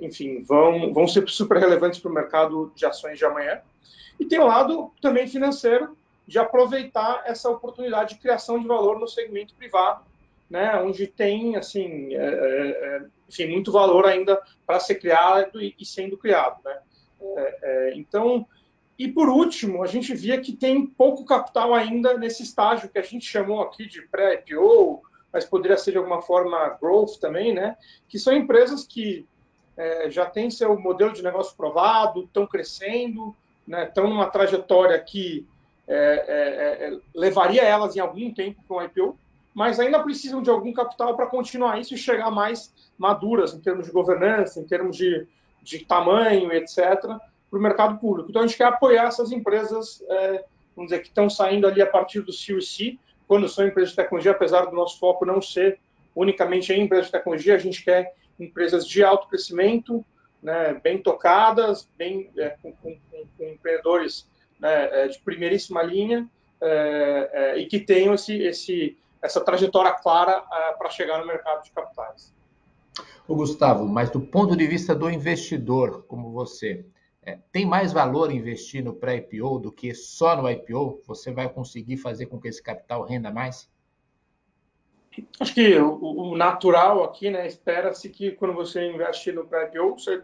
enfim, 0.00 0.42
vão, 0.42 0.92
vão 0.92 1.08
ser 1.08 1.28
super 1.28 1.58
relevantes 1.58 1.98
para 1.98 2.10
o 2.10 2.14
mercado 2.14 2.72
de 2.74 2.86
ações 2.86 3.18
de 3.18 3.24
amanhã. 3.24 3.60
E 4.18 4.24
tem 4.24 4.38
o 4.38 4.46
lado 4.46 4.92
também 5.00 5.26
financeiro 5.26 5.96
de 6.26 6.38
aproveitar 6.38 7.22
essa 7.26 7.48
oportunidade 7.48 8.14
de 8.14 8.20
criação 8.20 8.58
de 8.58 8.66
valor 8.66 8.98
no 8.98 9.06
segmento 9.06 9.54
privado, 9.54 10.04
né, 10.50 10.76
onde 10.82 11.06
tem 11.06 11.56
assim, 11.56 12.14
é, 12.14 12.18
é, 12.18 13.02
enfim, 13.28 13.46
muito 13.46 13.70
valor 13.70 14.06
ainda 14.06 14.40
para 14.66 14.80
ser 14.80 14.96
criado 14.96 15.60
e, 15.60 15.74
e 15.78 15.84
sendo 15.84 16.16
criado. 16.16 16.60
Né? 16.64 16.78
É, 17.62 17.92
então, 17.94 18.46
e 18.98 19.08
por 19.08 19.28
último, 19.28 19.82
a 19.82 19.86
gente 19.86 20.14
via 20.14 20.40
que 20.40 20.52
tem 20.52 20.86
pouco 20.86 21.24
capital 21.24 21.74
ainda 21.74 22.16
nesse 22.16 22.42
estágio 22.42 22.88
que 22.88 22.98
a 22.98 23.02
gente 23.02 23.26
chamou 23.26 23.60
aqui 23.60 23.86
de 23.86 24.02
pré-IPO, 24.02 25.02
mas 25.32 25.44
poderia 25.44 25.76
ser 25.76 25.92
de 25.92 25.98
alguma 25.98 26.22
forma 26.22 26.76
growth 26.80 27.18
também, 27.20 27.52
né? 27.52 27.76
Que 28.08 28.18
são 28.18 28.32
empresas 28.32 28.84
que 28.84 29.26
é, 29.76 30.10
já 30.10 30.26
têm 30.26 30.50
seu 30.50 30.78
modelo 30.78 31.12
de 31.12 31.22
negócio 31.22 31.56
provado, 31.56 32.24
estão 32.24 32.46
crescendo, 32.46 33.34
né, 33.66 33.84
estão 33.84 34.08
numa 34.08 34.26
trajetória 34.26 34.98
que 34.98 35.46
é, 35.88 35.94
é, 35.94 36.86
é, 36.86 36.98
levaria 37.14 37.62
elas 37.62 37.94
em 37.96 38.00
algum 38.00 38.32
tempo 38.32 38.60
para 38.66 38.76
um 38.76 38.82
IPO, 38.82 39.18
mas 39.54 39.78
ainda 39.78 40.02
precisam 40.02 40.42
de 40.42 40.50
algum 40.50 40.72
capital 40.72 41.16
para 41.16 41.26
continuar 41.26 41.78
isso 41.80 41.94
e 41.94 41.98
chegar 41.98 42.30
mais 42.30 42.72
maduras 42.98 43.54
em 43.54 43.60
termos 43.60 43.86
de 43.86 43.92
governança, 43.92 44.60
em 44.60 44.64
termos 44.64 44.96
de, 44.96 45.26
de 45.62 45.84
tamanho, 45.84 46.52
etc., 46.52 47.00
para 47.48 47.58
o 47.58 47.62
mercado 47.62 47.98
público. 47.98 48.28
Então, 48.28 48.42
a 48.42 48.46
gente 48.46 48.56
quer 48.56 48.66
apoiar 48.66 49.04
essas 49.04 49.30
empresas, 49.30 50.02
é, 50.08 50.44
vamos 50.74 50.90
dizer, 50.90 51.02
que 51.02 51.08
estão 51.08 51.30
saindo 51.30 51.66
ali 51.66 51.80
a 51.80 51.86
partir 51.86 52.20
do 52.20 52.32
C 52.32 52.98
quando 53.26 53.48
são 53.48 53.66
empresas 53.66 53.90
de 53.90 53.96
tecnologia, 53.96 54.32
apesar 54.32 54.66
do 54.66 54.76
nosso 54.76 54.98
foco 54.98 55.24
não 55.24 55.40
ser 55.40 55.78
unicamente 56.14 56.72
em 56.72 56.82
empresas 56.82 57.06
de 57.06 57.12
tecnologia, 57.12 57.54
a 57.54 57.58
gente 57.58 57.84
quer 57.84 58.14
empresas 58.38 58.86
de 58.86 59.02
alto 59.02 59.28
crescimento, 59.28 60.04
né, 60.42 60.74
bem 60.82 61.02
tocadas, 61.02 61.88
bem, 61.96 62.30
é, 62.38 62.50
com, 62.62 62.72
com, 62.72 62.98
com, 63.10 63.44
empreendedores 63.44 64.28
né, 64.60 65.04
é, 65.04 65.08
de 65.08 65.18
primeiríssima 65.20 65.82
linha 65.82 66.28
é, 66.60 67.30
é, 67.32 67.58
e 67.58 67.66
que 67.66 67.80
tenham 67.80 68.14
esse, 68.14 68.36
esse, 68.42 68.98
essa 69.22 69.40
trajetória 69.40 69.92
clara 69.92 70.44
é, 70.52 70.72
para 70.72 70.90
chegar 70.90 71.18
no 71.18 71.26
mercado 71.26 71.64
de 71.64 71.70
capitais. 71.70 72.34
O 73.26 73.34
Gustavo, 73.34 73.86
mas 73.86 74.10
do 74.10 74.20
ponto 74.20 74.56
de 74.56 74.66
vista 74.66 74.94
do 74.94 75.10
investidor, 75.10 76.04
como 76.06 76.30
você, 76.30 76.86
é, 77.26 77.38
tem 77.50 77.66
mais 77.66 77.92
valor 77.92 78.30
investir 78.30 78.84
no 78.84 78.94
pré-IPO 78.94 79.58
do 79.58 79.72
que 79.72 79.92
só 79.92 80.40
no 80.40 80.48
IPO? 80.48 81.02
Você 81.06 81.32
vai 81.32 81.48
conseguir 81.48 81.96
fazer 81.96 82.26
com 82.26 82.40
que 82.40 82.46
esse 82.46 82.62
capital 82.62 83.04
renda 83.04 83.32
mais? 83.32 83.68
Acho 85.38 85.54
que 85.54 85.76
o, 85.78 85.98
o 86.00 86.36
natural 86.36 87.04
aqui, 87.04 87.30
né, 87.30 87.46
espera-se 87.46 88.08
que 88.08 88.32
quando 88.32 88.54
você 88.54 88.90
investe 88.90 89.32
no 89.32 89.46
pré-IPO, 89.46 89.98
você 89.98 90.22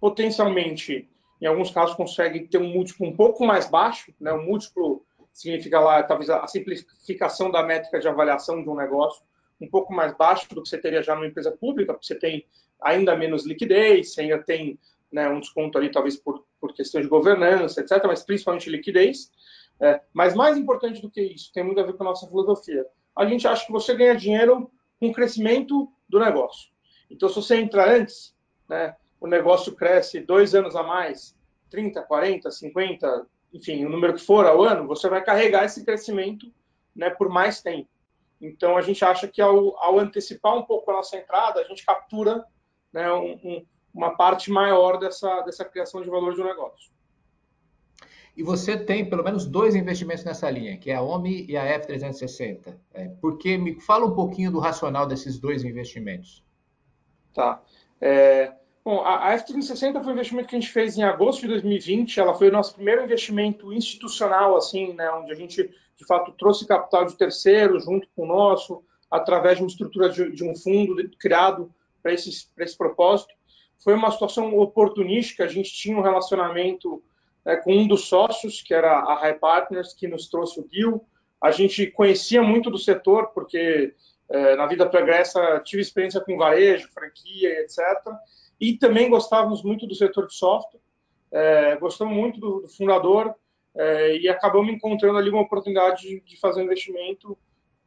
potencialmente, 0.00 1.08
em 1.40 1.46
alguns 1.46 1.70
casos, 1.70 1.94
consegue 1.94 2.40
ter 2.40 2.58
um 2.58 2.68
múltiplo 2.68 3.06
um 3.06 3.16
pouco 3.16 3.44
mais 3.46 3.68
baixo, 3.68 4.12
né, 4.20 4.32
um 4.32 4.44
múltiplo 4.44 5.04
significa 5.32 5.80
lá, 5.80 6.02
talvez, 6.02 6.30
a 6.30 6.46
simplificação 6.46 7.50
da 7.50 7.62
métrica 7.62 7.98
de 7.98 8.06
avaliação 8.06 8.62
de 8.62 8.68
um 8.68 8.76
negócio 8.76 9.22
um 9.60 9.68
pouco 9.68 9.92
mais 9.92 10.16
baixo 10.16 10.48
do 10.54 10.62
que 10.62 10.68
você 10.68 10.78
teria 10.78 11.02
já 11.02 11.14
numa 11.14 11.26
empresa 11.26 11.50
pública, 11.50 11.92
porque 11.92 12.06
você 12.06 12.14
tem 12.14 12.46
ainda 12.80 13.16
menos 13.16 13.46
liquidez, 13.46 14.12
você 14.12 14.22
ainda 14.22 14.38
tem 14.38 14.78
né, 15.10 15.28
um 15.28 15.40
desconto 15.40 15.78
ali, 15.78 15.90
talvez 15.90 16.16
por, 16.16 16.44
por 16.60 16.72
questões 16.72 17.04
de 17.04 17.08
governança, 17.08 17.80
etc., 17.80 18.04
mas 18.06 18.22
principalmente 18.22 18.70
liquidez. 18.70 19.30
É, 19.80 20.00
mas 20.12 20.34
mais 20.34 20.56
importante 20.56 21.00
do 21.00 21.10
que 21.10 21.20
isso, 21.20 21.52
tem 21.52 21.64
muito 21.64 21.80
a 21.80 21.84
ver 21.84 21.94
com 21.94 22.02
a 22.04 22.06
nossa 22.06 22.26
filosofia. 22.26 22.86
A 23.16 23.26
gente 23.26 23.46
acha 23.46 23.64
que 23.64 23.72
você 23.72 23.94
ganha 23.94 24.16
dinheiro 24.16 24.70
com 24.98 25.08
o 25.08 25.12
crescimento 25.12 25.90
do 26.08 26.18
negócio. 26.18 26.70
Então, 27.10 27.28
se 27.28 27.36
você 27.36 27.56
entra 27.56 27.96
antes, 27.96 28.34
né, 28.68 28.96
o 29.20 29.26
negócio 29.26 29.74
cresce 29.74 30.20
dois 30.20 30.54
anos 30.54 30.74
a 30.74 30.82
mais, 30.82 31.36
30, 31.70 32.02
40, 32.02 32.50
50, 32.50 33.26
enfim, 33.52 33.84
o 33.84 33.90
número 33.90 34.14
que 34.14 34.20
for 34.20 34.46
ao 34.46 34.62
ano, 34.62 34.86
você 34.86 35.08
vai 35.08 35.22
carregar 35.22 35.64
esse 35.64 35.84
crescimento 35.84 36.52
né, 36.94 37.10
por 37.10 37.28
mais 37.28 37.62
tempo. 37.62 37.88
Então, 38.40 38.76
a 38.76 38.82
gente 38.82 39.04
acha 39.04 39.28
que 39.28 39.40
ao, 39.40 39.76
ao 39.78 39.98
antecipar 39.98 40.56
um 40.56 40.62
pouco 40.62 40.90
a 40.90 40.94
nossa 40.94 41.16
entrada, 41.16 41.60
a 41.60 41.64
gente 41.64 41.84
captura 41.84 42.44
né, 42.92 43.10
um, 43.12 43.32
um, 43.44 43.66
uma 43.92 44.16
parte 44.16 44.50
maior 44.50 44.98
dessa, 44.98 45.40
dessa 45.42 45.64
criação 45.64 46.02
de 46.02 46.10
valor 46.10 46.34
de 46.34 46.40
um 46.40 46.44
negócio. 46.44 46.93
E 48.36 48.42
você 48.42 48.76
tem 48.76 49.08
pelo 49.08 49.22
menos 49.22 49.46
dois 49.46 49.76
investimentos 49.76 50.24
nessa 50.24 50.50
linha, 50.50 50.76
que 50.76 50.90
é 50.90 50.96
a 50.96 51.02
OMI 51.02 51.46
e 51.48 51.56
a 51.56 51.80
F360. 51.80 52.74
É, 52.92 53.08
porque 53.20 53.56
me 53.56 53.80
fala 53.80 54.06
um 54.06 54.14
pouquinho 54.14 54.50
do 54.50 54.58
racional 54.58 55.06
desses 55.06 55.38
dois 55.38 55.64
investimentos. 55.64 56.42
Tá. 57.32 57.62
É, 58.00 58.52
bom, 58.84 59.00
a, 59.02 59.32
a 59.32 59.38
F360 59.38 60.02
foi 60.02 60.10
um 60.10 60.14
investimento 60.14 60.48
que 60.48 60.56
a 60.56 60.60
gente 60.60 60.72
fez 60.72 60.98
em 60.98 61.04
agosto 61.04 61.42
de 61.42 61.48
2020. 61.48 62.18
Ela 62.18 62.34
foi 62.34 62.48
o 62.48 62.52
nosso 62.52 62.74
primeiro 62.74 63.04
investimento 63.04 63.72
institucional, 63.72 64.56
assim, 64.56 64.92
né, 64.94 65.08
onde 65.12 65.30
a 65.30 65.36
gente 65.36 65.70
de 65.96 66.04
fato 66.04 66.32
trouxe 66.32 66.66
capital 66.66 67.06
de 67.06 67.16
terceiro 67.16 67.78
junto 67.78 68.08
com 68.16 68.24
o 68.24 68.26
nosso, 68.26 68.82
através 69.08 69.58
de 69.58 69.62
uma 69.62 69.68
estrutura 69.68 70.08
de, 70.08 70.32
de 70.32 70.42
um 70.42 70.56
fundo 70.56 70.96
de, 70.96 71.16
criado 71.16 71.72
para 72.02 72.12
esse 72.12 72.76
propósito. 72.76 73.32
Foi 73.78 73.94
uma 73.94 74.10
situação 74.10 74.58
oportunística. 74.58 75.44
A 75.44 75.48
gente 75.48 75.72
tinha 75.72 75.96
um 75.96 76.02
relacionamento 76.02 77.02
né, 77.44 77.56
com 77.56 77.72
um 77.74 77.86
dos 77.86 78.06
sócios, 78.06 78.62
que 78.62 78.72
era 78.72 78.92
a 78.92 79.14
High 79.16 79.38
Partners, 79.38 79.92
que 79.94 80.08
nos 80.08 80.28
trouxe 80.28 80.60
o 80.60 80.68
deal. 80.68 81.04
A 81.40 81.50
gente 81.50 81.86
conhecia 81.88 82.42
muito 82.42 82.70
do 82.70 82.78
setor, 82.78 83.28
porque 83.28 83.94
é, 84.28 84.56
na 84.56 84.66
vida 84.66 84.88
pregressa 84.88 85.60
tive 85.64 85.82
experiência 85.82 86.20
com 86.20 86.36
varejo, 86.36 86.88
franquia, 86.92 87.60
etc. 87.60 87.78
E 88.60 88.78
também 88.78 89.10
gostávamos 89.10 89.62
muito 89.62 89.86
do 89.86 89.94
setor 89.94 90.26
de 90.26 90.34
software, 90.34 90.80
é, 91.30 91.76
gostamos 91.76 92.14
muito 92.14 92.40
do, 92.40 92.60
do 92.60 92.68
fundador 92.68 93.34
é, 93.76 94.16
e 94.16 94.28
acabamos 94.28 94.72
encontrando 94.72 95.18
ali 95.18 95.30
uma 95.30 95.42
oportunidade 95.42 96.02
de, 96.02 96.20
de 96.20 96.38
fazer 96.38 96.60
um 96.60 96.64
investimento 96.64 97.36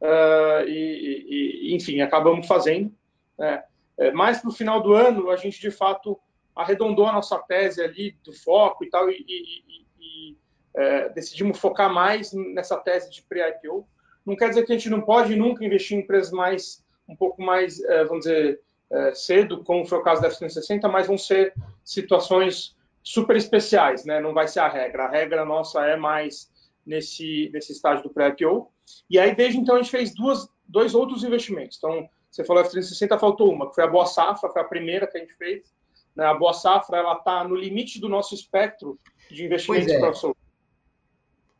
é, 0.00 0.64
e, 0.68 1.70
e, 1.70 1.74
enfim, 1.74 2.00
acabamos 2.00 2.46
fazendo. 2.46 2.92
Né. 3.38 3.62
É, 3.96 4.12
mais 4.12 4.38
para 4.38 4.50
o 4.50 4.54
final 4.54 4.80
do 4.80 4.92
ano, 4.92 5.30
a 5.30 5.36
gente 5.36 5.60
de 5.60 5.70
fato 5.70 6.18
arredondou 6.58 7.06
a 7.06 7.12
nossa 7.12 7.38
tese 7.38 7.80
ali 7.80 8.16
do 8.24 8.32
foco 8.32 8.84
e 8.84 8.90
tal, 8.90 9.08
e, 9.08 9.24
e, 9.26 9.62
e 10.00 10.36
é, 10.74 11.08
decidimos 11.10 11.58
focar 11.58 11.92
mais 11.92 12.32
nessa 12.32 12.76
tese 12.76 13.10
de 13.10 13.22
pre-IPO. 13.22 13.86
Não 14.26 14.36
quer 14.36 14.48
dizer 14.48 14.66
que 14.66 14.72
a 14.72 14.76
gente 14.76 14.90
não 14.90 15.00
pode 15.00 15.36
nunca 15.36 15.64
investir 15.64 15.96
em 15.96 16.00
empresas 16.00 16.32
mais, 16.32 16.84
um 17.08 17.14
pouco 17.14 17.40
mais, 17.40 17.80
é, 17.80 18.04
vamos 18.04 18.24
dizer, 18.24 18.60
é, 18.90 19.14
cedo, 19.14 19.62
como 19.62 19.86
foi 19.86 19.98
o 19.98 20.02
caso 20.02 20.20
da 20.20 20.30
F360, 20.30 20.90
mas 20.90 21.06
vão 21.06 21.16
ser 21.16 21.54
situações 21.84 22.76
super 23.02 23.36
especiais, 23.36 24.04
né? 24.04 24.20
Não 24.20 24.34
vai 24.34 24.48
ser 24.48 24.60
a 24.60 24.68
regra. 24.68 25.04
A 25.04 25.10
regra 25.10 25.44
nossa 25.44 25.86
é 25.86 25.96
mais 25.96 26.50
nesse, 26.84 27.50
nesse 27.52 27.72
estágio 27.72 28.02
do 28.02 28.10
pré-IPO. 28.10 28.70
E 29.08 29.18
aí, 29.18 29.34
desde 29.34 29.58
então, 29.58 29.76
a 29.76 29.78
gente 29.78 29.90
fez 29.90 30.14
duas, 30.14 30.48
dois 30.66 30.94
outros 30.94 31.22
investimentos. 31.22 31.78
Então, 31.78 32.08
você 32.30 32.44
falou 32.44 32.62
F360, 32.64 33.18
faltou 33.18 33.52
uma, 33.52 33.68
que 33.68 33.74
foi 33.74 33.84
a 33.84 33.88
Boa 33.88 34.06
Safra, 34.06 34.50
foi 34.50 34.62
a 34.62 34.64
primeira 34.64 35.06
que 35.06 35.16
a 35.16 35.20
gente 35.20 35.34
fez, 35.34 35.72
né? 36.18 36.26
A 36.26 36.34
Boa 36.34 36.52
Safra 36.52 36.98
ela 36.98 37.12
está 37.12 37.44
no 37.44 37.54
limite 37.54 38.00
do 38.00 38.08
nosso 38.08 38.34
espectro 38.34 38.98
de 39.30 39.44
investimentos 39.46 39.92
é. 39.92 40.00
professor. 40.00 40.36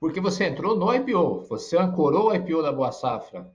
Porque 0.01 0.21
você 0.21 0.45
entrou 0.45 0.77
no 0.77 0.93
IPO, 0.93 1.47
você 1.49 1.79
ancorou 1.79 2.31
o 2.31 2.35
IPO 2.35 2.61
da 2.61 2.73
Boa 2.73 2.91
Safra. 2.91 3.49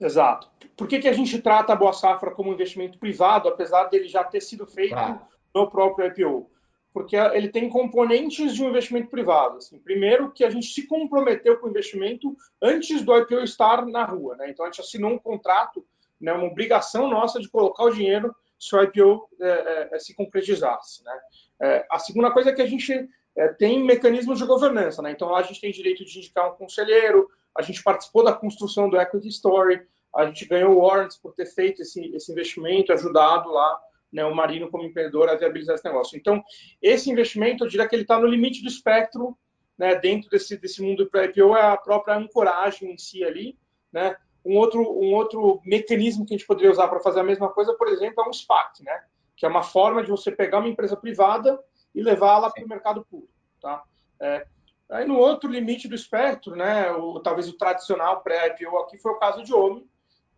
Exato. 0.00 0.50
Por 0.74 0.88
que, 0.88 1.00
que 1.00 1.08
a 1.08 1.12
gente 1.12 1.40
trata 1.42 1.74
a 1.74 1.76
Boa 1.76 1.92
Safra 1.92 2.30
como 2.30 2.52
investimento 2.52 2.98
privado, 2.98 3.48
apesar 3.48 3.84
dele 3.84 4.08
já 4.08 4.24
ter 4.24 4.40
sido 4.40 4.66
feito 4.66 4.94
tá. 4.94 5.28
no 5.54 5.70
próprio 5.70 6.06
IPO? 6.06 6.50
Porque 6.94 7.16
ele 7.16 7.48
tem 7.48 7.68
componentes 7.68 8.54
de 8.54 8.64
um 8.64 8.70
investimento 8.70 9.10
privado. 9.10 9.58
Assim. 9.58 9.78
Primeiro, 9.78 10.32
que 10.32 10.44
a 10.44 10.50
gente 10.50 10.66
se 10.66 10.86
comprometeu 10.86 11.58
com 11.58 11.66
o 11.66 11.70
investimento 11.70 12.34
antes 12.62 13.02
do 13.02 13.14
IPO 13.14 13.40
estar 13.40 13.84
na 13.86 14.04
rua. 14.04 14.34
Né? 14.36 14.50
Então, 14.50 14.64
a 14.64 14.70
gente 14.70 14.80
assinou 14.80 15.12
um 15.12 15.18
contrato, 15.18 15.84
né, 16.18 16.32
uma 16.32 16.46
obrigação 16.46 17.08
nossa 17.08 17.38
de 17.38 17.48
colocar 17.50 17.84
o 17.84 17.90
dinheiro 17.90 18.34
se 18.58 18.74
o 18.74 18.82
IPO 18.82 19.28
é, 19.40 19.48
é, 19.48 19.88
é, 19.92 19.98
se 19.98 20.14
concretizasse. 20.14 21.04
Né? 21.04 21.20
É, 21.62 21.86
a 21.90 21.98
segunda 21.98 22.30
coisa 22.30 22.50
é 22.50 22.54
que 22.54 22.62
a 22.62 22.66
gente 22.66 23.08
é, 23.36 23.48
tem 23.48 23.82
mecanismos 23.82 24.38
de 24.38 24.46
governança. 24.46 25.00
Né? 25.02 25.12
Então, 25.12 25.34
a 25.34 25.42
gente 25.42 25.60
tem 25.60 25.70
direito 25.70 26.04
de 26.04 26.18
indicar 26.18 26.50
um 26.50 26.56
conselheiro, 26.56 27.28
a 27.56 27.62
gente 27.62 27.82
participou 27.82 28.24
da 28.24 28.32
construção 28.32 28.88
do 28.88 29.00
Equity 29.00 29.28
Story, 29.28 29.82
a 30.14 30.26
gente 30.26 30.46
ganhou 30.46 30.78
warrants 30.78 31.16
por 31.16 31.34
ter 31.34 31.46
feito 31.46 31.82
esse, 31.82 32.14
esse 32.14 32.32
investimento, 32.32 32.92
ajudado 32.92 33.50
lá 33.50 33.78
né, 34.12 34.24
o 34.24 34.34
Marino 34.34 34.70
como 34.70 34.84
empreendedor 34.84 35.28
a 35.28 35.36
viabilizar 35.36 35.74
esse 35.74 35.84
negócio. 35.84 36.16
Então, 36.16 36.42
esse 36.80 37.10
investimento, 37.10 37.64
eu 37.64 37.68
diria 37.68 37.86
que 37.86 37.94
ele 37.94 38.02
está 38.02 38.18
no 38.18 38.26
limite 38.26 38.62
do 38.62 38.68
espectro, 38.68 39.36
né, 39.76 39.94
dentro 39.94 40.28
desse, 40.30 40.56
desse 40.56 40.82
mundo 40.82 41.08
do 41.08 41.22
IPO, 41.22 41.56
é 41.56 41.62
a 41.62 41.76
própria 41.76 42.16
ancoragem 42.16 42.92
em 42.92 42.98
si 42.98 43.22
ali, 43.22 43.56
né, 43.92 44.16
um 44.48 44.56
outro, 44.56 44.80
um 44.80 45.14
outro 45.14 45.60
mecanismo 45.64 46.24
que 46.24 46.34
a 46.34 46.36
gente 46.38 46.46
poderia 46.46 46.72
usar 46.72 46.88
para 46.88 47.00
fazer 47.00 47.20
a 47.20 47.24
mesma 47.24 47.50
coisa, 47.50 47.74
por 47.74 47.86
exemplo, 47.88 48.24
é 48.24 48.28
um 48.28 48.32
SPAC, 48.32 48.82
né? 48.82 49.02
que 49.36 49.44
é 49.44 49.48
uma 49.48 49.62
forma 49.62 50.02
de 50.02 50.10
você 50.10 50.32
pegar 50.32 50.58
uma 50.58 50.68
empresa 50.68 50.96
privada 50.96 51.62
e 51.94 52.02
levá-la 52.02 52.50
para 52.50 52.64
o 52.64 52.68
mercado 52.68 53.04
público. 53.04 53.32
Tá? 53.60 53.82
É, 54.18 54.46
aí 54.90 55.06
no 55.06 55.16
outro 55.16 55.50
limite 55.50 55.86
do 55.86 55.94
espectro, 55.94 56.56
né, 56.56 56.90
o, 56.92 57.20
talvez 57.20 57.48
o 57.48 57.56
tradicional 57.56 58.22
pré-IPO 58.22 58.76
aqui 58.78 58.98
foi 58.98 59.12
o 59.12 59.18
caso 59.18 59.44
de 59.44 59.54
OMI, 59.54 59.86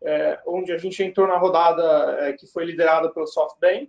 é, 0.03 0.41
onde 0.47 0.73
a 0.73 0.79
gente 0.79 1.03
entrou 1.03 1.27
na 1.27 1.39
rodada 1.39 2.17
é, 2.21 2.33
que 2.33 2.47
foi 2.47 2.65
liderada 2.65 3.11
pelo 3.11 3.27
SoftBank, 3.27 3.89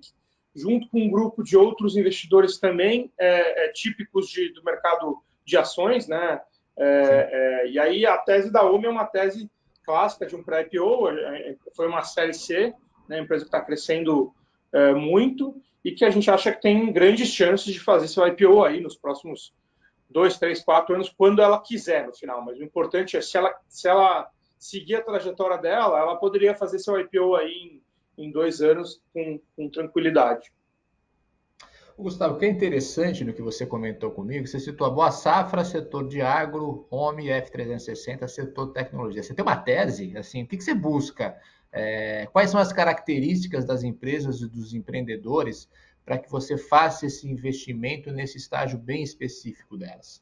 junto 0.55 0.87
com 0.89 0.99
um 0.99 1.09
grupo 1.09 1.43
de 1.43 1.57
outros 1.57 1.97
investidores 1.97 2.59
também 2.59 3.11
é, 3.17 3.65
é 3.65 3.71
típicos 3.71 4.29
de, 4.29 4.53
do 4.53 4.63
mercado 4.63 5.21
de 5.43 5.57
ações, 5.57 6.07
né? 6.07 6.41
É, 6.77 7.67
e 7.67 7.79
aí 7.79 8.05
a 8.05 8.17
tese 8.17 8.51
da 8.51 8.63
OMI 8.63 8.85
é 8.85 8.89
uma 8.89 9.05
tese 9.05 9.49
clássica 9.91 10.25
de 10.25 10.37
um 10.37 10.41
pré-IPO, 10.41 11.09
é, 11.09 11.57
foi 11.75 11.85
uma 11.85 12.01
série 12.01 12.33
C, 12.33 12.73
né, 13.09 13.19
empresa 13.19 13.43
que 13.43 13.49
está 13.49 13.59
crescendo 13.59 14.33
é, 14.71 14.93
muito 14.93 15.53
e 15.83 15.91
que 15.91 16.05
a 16.05 16.09
gente 16.09 16.31
acha 16.31 16.49
que 16.49 16.61
tem 16.61 16.93
grandes 16.93 17.27
chances 17.27 17.73
de 17.73 17.79
fazer 17.79 18.07
seu 18.07 18.25
IPO 18.25 18.63
aí 18.63 18.79
nos 18.79 18.95
próximos 18.95 19.53
dois, 20.09 20.37
três, 20.37 20.63
quatro 20.63 20.95
anos, 20.95 21.09
quando 21.09 21.41
ela 21.41 21.59
quiser 21.59 22.07
no 22.07 22.15
final. 22.15 22.41
Mas 22.41 22.57
o 22.57 22.63
importante 22.63 23.17
é 23.17 23.21
se 23.21 23.37
ela, 23.37 23.53
se 23.67 23.89
ela 23.89 24.29
seguir 24.57 24.95
a 24.95 25.03
trajetória 25.03 25.57
dela, 25.57 25.99
ela 25.99 26.15
poderia 26.15 26.55
fazer 26.55 26.79
seu 26.79 26.97
IPO 26.97 27.35
aí 27.35 27.81
em, 28.17 28.25
em 28.25 28.31
dois 28.31 28.61
anos 28.61 29.01
com, 29.13 29.41
com 29.57 29.69
tranquilidade. 29.69 30.53
Gustavo, 32.01 32.35
o 32.35 32.37
que 32.37 32.45
é 32.45 32.49
interessante 32.49 33.23
no 33.23 33.33
que 33.33 33.41
você 33.41 33.65
comentou 33.65 34.11
comigo, 34.11 34.47
você 34.47 34.59
citou 34.59 34.87
a 34.87 34.89
Boa 34.89 35.11
Safra, 35.11 35.63
setor 35.63 36.07
de 36.07 36.21
agro, 36.21 36.87
Home, 36.89 37.27
F360, 37.27 38.27
setor 38.27 38.73
tecnologia. 38.73 39.21
Você 39.21 39.33
tem 39.33 39.43
uma 39.43 39.55
tese? 39.55 40.17
Assim, 40.17 40.43
o 40.43 40.47
que 40.47 40.59
você 40.59 40.73
busca? 40.73 41.39
É, 41.71 42.27
quais 42.31 42.49
são 42.49 42.59
as 42.59 42.73
características 42.73 43.65
das 43.65 43.83
empresas 43.83 44.41
e 44.41 44.49
dos 44.49 44.73
empreendedores 44.73 45.69
para 46.03 46.17
que 46.17 46.29
você 46.29 46.57
faça 46.57 47.05
esse 47.05 47.27
investimento 47.27 48.11
nesse 48.11 48.37
estágio 48.37 48.77
bem 48.77 49.03
específico 49.03 49.77
delas? 49.77 50.21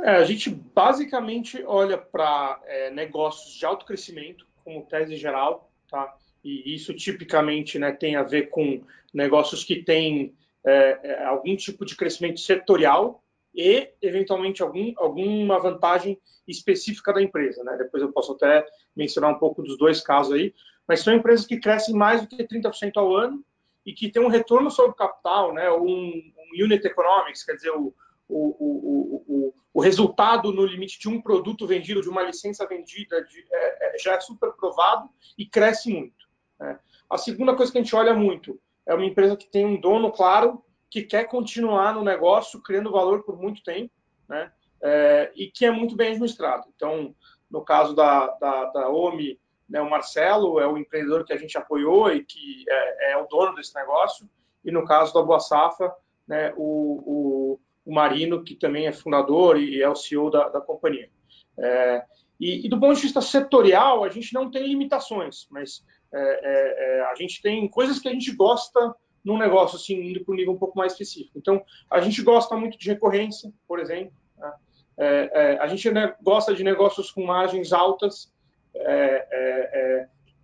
É, 0.00 0.16
a 0.16 0.24
gente 0.24 0.50
basicamente 0.50 1.62
olha 1.64 1.96
para 1.96 2.60
é, 2.64 2.90
negócios 2.90 3.54
de 3.54 3.64
alto 3.64 3.86
crescimento, 3.86 4.46
como 4.64 4.84
tese 4.84 5.16
geral, 5.16 5.70
tá? 5.88 6.16
E 6.44 6.74
isso 6.74 6.94
tipicamente 6.94 7.78
né, 7.78 7.92
tem 7.92 8.16
a 8.16 8.22
ver 8.22 8.50
com 8.50 8.82
negócios 9.12 9.64
que 9.64 9.82
têm 9.82 10.34
é, 10.66 10.98
é, 11.02 11.24
algum 11.24 11.54
tipo 11.54 11.84
de 11.84 11.94
crescimento 11.94 12.40
setorial 12.40 13.22
e, 13.54 13.88
eventualmente, 14.02 14.62
algum, 14.62 14.92
alguma 14.96 15.60
vantagem 15.60 16.20
específica 16.46 17.12
da 17.12 17.22
empresa. 17.22 17.62
Né? 17.62 17.76
Depois 17.78 18.02
eu 18.02 18.12
posso 18.12 18.32
até 18.32 18.66
mencionar 18.94 19.30
um 19.30 19.38
pouco 19.38 19.62
dos 19.62 19.78
dois 19.78 20.00
casos 20.00 20.32
aí, 20.34 20.52
mas 20.86 21.00
são 21.00 21.14
empresas 21.14 21.46
que 21.46 21.60
crescem 21.60 21.94
mais 21.94 22.20
do 22.20 22.28
que 22.28 22.42
30% 22.42 22.92
ao 22.96 23.14
ano 23.14 23.44
e 23.84 23.92
que 23.92 24.10
têm 24.10 24.20
um 24.20 24.28
retorno 24.28 24.68
sobre 24.70 24.96
capital, 24.96 25.54
né? 25.54 25.70
um, 25.70 25.86
um 25.86 26.64
unit 26.64 26.84
economics, 26.84 27.44
quer 27.44 27.54
dizer, 27.54 27.70
o, 27.70 27.94
o, 28.28 28.56
o, 28.58 29.24
o, 29.28 29.54
o, 29.72 29.80
resultado 29.80 30.52
no 30.52 30.66
limite 30.66 30.98
de 30.98 31.08
um 31.08 31.22
produto 31.22 31.64
vendido, 31.64 32.02
de 32.02 32.08
uma 32.08 32.22
licença 32.22 32.66
vendida, 32.66 33.22
de, 33.24 33.46
é, 33.52 33.94
é, 33.94 33.98
já 33.98 34.14
é 34.14 34.20
super 34.20 34.50
provado 34.52 35.08
e 35.38 35.46
cresce 35.46 35.92
muito. 35.92 36.26
Né? 36.58 36.76
A 37.08 37.16
segunda 37.16 37.54
coisa 37.54 37.70
que 37.70 37.78
a 37.78 37.82
gente 37.82 37.94
olha 37.94 38.12
muito 38.12 38.60
é 38.86 38.94
uma 38.94 39.04
empresa 39.04 39.36
que 39.36 39.50
tem 39.50 39.66
um 39.66 39.80
dono 39.80 40.10
claro, 40.10 40.62
que 40.90 41.02
quer 41.02 41.24
continuar 41.24 41.94
no 41.94 42.04
negócio, 42.04 42.62
criando 42.62 42.92
valor 42.92 43.24
por 43.24 43.36
muito 43.36 43.62
tempo, 43.62 43.92
né? 44.28 44.52
É, 44.82 45.32
e 45.34 45.50
que 45.50 45.64
é 45.64 45.70
muito 45.70 45.96
bem 45.96 46.08
administrado. 46.08 46.64
Então, 46.74 47.14
no 47.50 47.62
caso 47.62 47.94
da, 47.94 48.28
da, 48.38 48.64
da 48.66 48.88
OMI, 48.88 49.38
né, 49.68 49.80
o 49.80 49.90
Marcelo 49.90 50.60
é 50.60 50.66
o 50.66 50.78
empreendedor 50.78 51.24
que 51.24 51.32
a 51.32 51.36
gente 51.36 51.56
apoiou 51.58 52.12
e 52.12 52.24
que 52.24 52.64
é, 52.68 53.12
é 53.12 53.16
o 53.16 53.26
dono 53.26 53.54
desse 53.54 53.74
negócio. 53.74 54.28
E 54.64 54.70
no 54.70 54.84
caso 54.84 55.12
da 55.14 55.22
Boa 55.22 55.40
Safra, 55.40 55.92
né, 56.26 56.52
o, 56.56 57.02
o, 57.06 57.60
o, 57.84 57.94
Marino, 57.94 58.44
que 58.44 58.54
também 58.54 58.86
é 58.86 58.92
fundador 58.92 59.58
e 59.58 59.80
é 59.80 59.88
o 59.88 59.96
CEO 59.96 60.30
da, 60.30 60.48
da 60.48 60.60
companhia. 60.60 61.10
É, 61.58 62.04
e, 62.38 62.66
e, 62.66 62.68
do 62.68 62.78
ponto 62.78 62.94
de 62.94 63.02
vista 63.02 63.20
setorial, 63.20 64.04
a 64.04 64.08
gente 64.08 64.34
não 64.34 64.50
tem 64.50 64.66
limitações, 64.66 65.46
mas 65.50 65.84
é, 66.12 66.18
é, 66.18 66.98
é, 66.98 67.02
a 67.02 67.14
gente 67.14 67.42
tem 67.42 67.68
coisas 67.68 67.98
que 67.98 68.08
a 68.08 68.12
gente 68.12 68.32
gosta 68.34 68.94
num 69.24 69.38
negócio, 69.38 69.76
assim, 69.76 69.94
indo 69.94 70.24
para 70.24 70.32
um 70.32 70.36
nível 70.36 70.52
um 70.52 70.58
pouco 70.58 70.78
mais 70.78 70.92
específico. 70.92 71.36
Então, 71.36 71.62
a 71.90 72.00
gente 72.00 72.22
gosta 72.22 72.56
muito 72.56 72.78
de 72.78 72.88
recorrência, 72.88 73.52
por 73.66 73.80
exemplo. 73.80 74.12
Né? 74.38 74.52
É, 74.98 75.30
é, 75.32 75.58
a 75.58 75.66
gente 75.66 75.90
né, 75.90 76.14
gosta 76.22 76.54
de 76.54 76.62
negócios 76.62 77.10
com 77.10 77.24
margens 77.24 77.72
altas, 77.72 78.32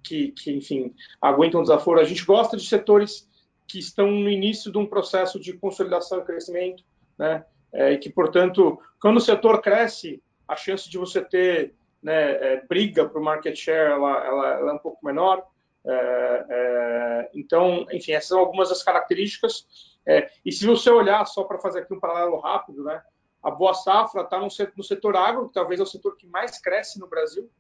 que, 0.03 0.33
que, 0.33 0.51
enfim, 0.51 0.95
aguentam 1.21 1.63
desaforo. 1.63 2.01
A 2.01 2.05
gente 2.05 2.25
gosta 2.25 2.57
de 2.57 2.67
setores 2.67 3.29
que 3.69 3.79
estão 3.79 4.11
no 4.11 4.29
início 4.29 4.73
de 4.73 4.79
um 4.79 4.87
processo 4.87 5.39
de 5.39 5.53
consolidação 5.53 6.19
e 6.19 6.25
crescimento, 6.25 6.83
né? 7.17 7.45
e 7.73 7.99
que, 7.99 8.09
portanto, 8.11 8.81
quando 9.01 9.19
o 9.19 9.21
setor 9.21 9.61
cresce, 9.61 10.21
a 10.49 10.57
chance 10.57 10.89
de 10.89 10.99
você 10.99 11.23
ter 11.23 11.75
né, 12.03 12.57
briga 12.69 13.09
para 13.09 13.21
o 13.21 13.25
market 13.25 13.57
share 13.57 13.93
ela, 13.93 14.27
ela, 14.27 14.49
ela 14.55 14.71
é 14.71 14.75
um 14.75 14.79
pouco 14.79 15.05
menor. 15.05 15.47
É, 15.85 16.47
é, 16.49 17.31
então, 17.35 17.87
enfim, 17.93 18.13
essas 18.13 18.29
são 18.29 18.39
algumas 18.39 18.69
das 18.69 18.83
características. 18.83 19.67
É, 20.07 20.31
e 20.45 20.51
se 20.51 20.67
você 20.67 20.91
olhar, 20.91 21.25
só 21.27 21.45
para 21.45 21.59
fazer 21.59 21.81
aqui 21.81 21.95
um 21.95 22.01
paralelo 22.01 22.39
rápido, 22.41 22.83
né, 22.85 23.03
a 23.43 23.51
Boa 23.51 23.75
Safra 23.75 24.23
está 24.23 24.39
no, 24.39 24.49
no, 24.77 24.85
setor 24.85 25.17
agro, 25.17 25.49
que 25.49 25.55
talvez 25.55 25.81
é 25.81 25.83
o 25.83 25.87
setor 25.87 26.17
que 26.17 26.27
mais 26.27 26.61
cresce 26.61 26.99
no 27.01 27.09
Brasil, 27.09 27.51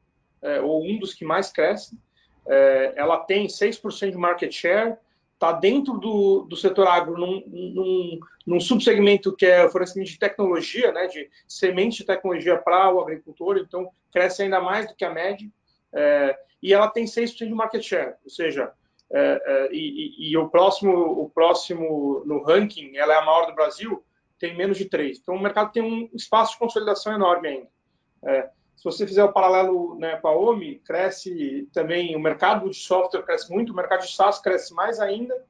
é, 0.41 0.61
ou 0.61 0.85
um 0.85 0.99
dos 0.99 1.13
que 1.15 1.25
mais 1.25 1.51
cresce. 1.51 1.99
É, 2.47 2.95
ela 2.97 3.19
tem 3.19 3.47
6% 3.47 4.11
de 4.11 4.17
market 4.17 4.53
share, 4.53 4.97
está 5.43 5.51
dentro 5.51 5.99
do, 5.99 6.43
do 6.43 6.57
setor 6.57 6.87
agro, 6.87 7.19
num, 7.19 7.43
num, 7.47 8.21
num 8.47 8.61
subsegmento 8.61 9.35
que 9.35 9.45
é 9.45 9.65
o 9.65 9.71
fornecimento 9.71 10.09
de 10.09 10.19
tecnologia, 10.19 10.93
né, 10.93 11.09
de 11.09 11.29
semente 11.49 11.99
de 11.99 12.05
tecnologia 12.05 12.57
para 12.57 12.95
o 12.95 13.01
agricultor, 13.01 13.59
então 13.59 13.91
cresce 14.13 14.45
ainda 14.45 14.61
mais 14.61 14.87
do 14.87 14.95
que 14.95 15.05
a 15.05 15.13
média. 15.13 15.49
É, 15.93 16.39
e 16.63 16.73
ela 16.73 16.89
tem 16.89 17.05
6% 17.05 17.37
de 17.37 17.53
market 17.53 17.83
share, 17.83 18.15
ou 18.25 18.31
seja, 18.31 18.73
é, 19.13 19.43
é, 19.45 19.69
e, 19.73 20.31
e, 20.31 20.37
o 20.37 20.49
próximo, 20.49 20.93
o 20.93 21.29
próximo 21.29 22.23
no 22.25 22.43
ranking, 22.45 22.97
ela 22.97 23.13
é 23.13 23.19
a 23.19 23.25
maior 23.25 23.47
do 23.47 23.55
Brasil, 23.55 24.03
tem 24.39 24.57
menos 24.57 24.79
de 24.79 24.85
3. 24.85 25.19
Então 25.19 25.35
o 25.35 25.43
mercado 25.43 25.73
tem 25.73 25.83
um 25.83 26.09
espaço 26.15 26.53
de 26.53 26.59
consolidação 26.59 27.13
enorme 27.13 27.49
ainda. 27.49 28.53
Se 28.83 28.85
você 28.85 29.07
fizer 29.07 29.23
o 29.23 29.33
paralelo 29.33 29.95
né, 29.95 30.17
com 30.17 30.27
a 30.27 30.37
OMI, 30.37 30.81
cresce 30.85 31.69
também, 31.73 32.17
o 32.17 32.19
mercado 32.19 32.69
de 32.69 32.75
software 32.75 33.23
cresce 33.23 33.49
muito, 33.49 33.73
o 33.73 33.77
mercado 33.77 34.01
de 34.01 34.13
SaaS 34.13 34.41
cresce 34.41 34.75
mais 34.75 34.99
ainda, 34.99 35.41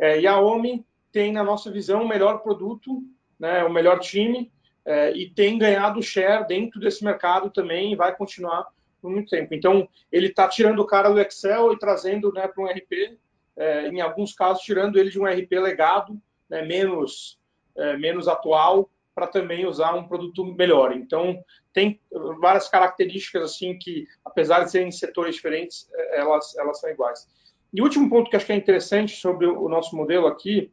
é, 0.00 0.18
e 0.18 0.26
a 0.26 0.40
OMI 0.40 0.84
tem, 1.12 1.32
na 1.32 1.44
nossa 1.44 1.70
visão, 1.70 2.02
o 2.02 2.08
melhor 2.08 2.42
produto, 2.42 3.04
né, 3.38 3.62
o 3.62 3.72
melhor 3.72 4.00
time, 4.00 4.50
é, 4.84 5.12
e 5.12 5.30
tem 5.30 5.58
ganhado 5.58 6.02
share 6.02 6.44
dentro 6.44 6.80
desse 6.80 7.04
mercado 7.04 7.50
também, 7.50 7.92
e 7.92 7.96
vai 7.96 8.16
continuar 8.16 8.66
por 9.00 9.12
muito 9.12 9.30
tempo. 9.30 9.54
Então, 9.54 9.88
ele 10.10 10.26
está 10.26 10.48
tirando 10.48 10.80
o 10.80 10.86
cara 10.86 11.08
do 11.08 11.20
Excel 11.20 11.72
e 11.72 11.78
trazendo 11.78 12.32
né, 12.32 12.48
para 12.48 12.64
um 12.64 12.66
RP, 12.66 13.16
é, 13.56 13.86
em 13.86 14.00
alguns 14.00 14.34
casos, 14.34 14.64
tirando 14.64 14.98
ele 14.98 15.08
de 15.08 15.20
um 15.20 15.26
RP 15.26 15.52
legado, 15.52 16.20
né, 16.50 16.62
menos, 16.62 17.38
é, 17.76 17.96
menos 17.96 18.26
atual, 18.26 18.90
para 19.14 19.28
também 19.28 19.66
usar 19.66 19.94
um 19.94 20.08
produto 20.08 20.44
melhor. 20.44 20.92
Então, 20.96 21.44
tem 21.72 22.00
várias 22.40 22.68
características 22.68 23.42
assim 23.42 23.78
que, 23.78 24.06
apesar 24.24 24.64
de 24.64 24.70
serem 24.70 24.90
setores 24.90 25.34
diferentes, 25.34 25.88
é, 25.94 26.20
elas, 26.20 26.56
elas 26.56 26.80
são 26.80 26.90
iguais. 26.90 27.28
E 27.72 27.80
o 27.80 27.84
último 27.84 28.08
ponto 28.10 28.28
que 28.30 28.36
acho 28.36 28.46
que 28.46 28.52
é 28.52 28.56
interessante 28.56 29.16
sobre 29.16 29.46
o 29.46 29.68
nosso 29.68 29.96
modelo 29.96 30.26
aqui, 30.26 30.72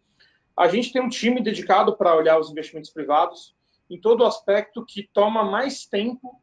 a 0.56 0.68
gente 0.68 0.92
tem 0.92 1.02
um 1.02 1.10
time 1.10 1.42
dedicado 1.42 1.96
para 1.96 2.16
olhar 2.16 2.38
os 2.38 2.52
investimentos 2.52 2.90
privados 2.90 3.56
em 3.90 4.00
todo 4.00 4.22
o 4.22 4.26
aspecto 4.26 4.86
que 4.86 5.10
toma 5.14 5.44
mais 5.44 5.86
tempo 5.86 6.42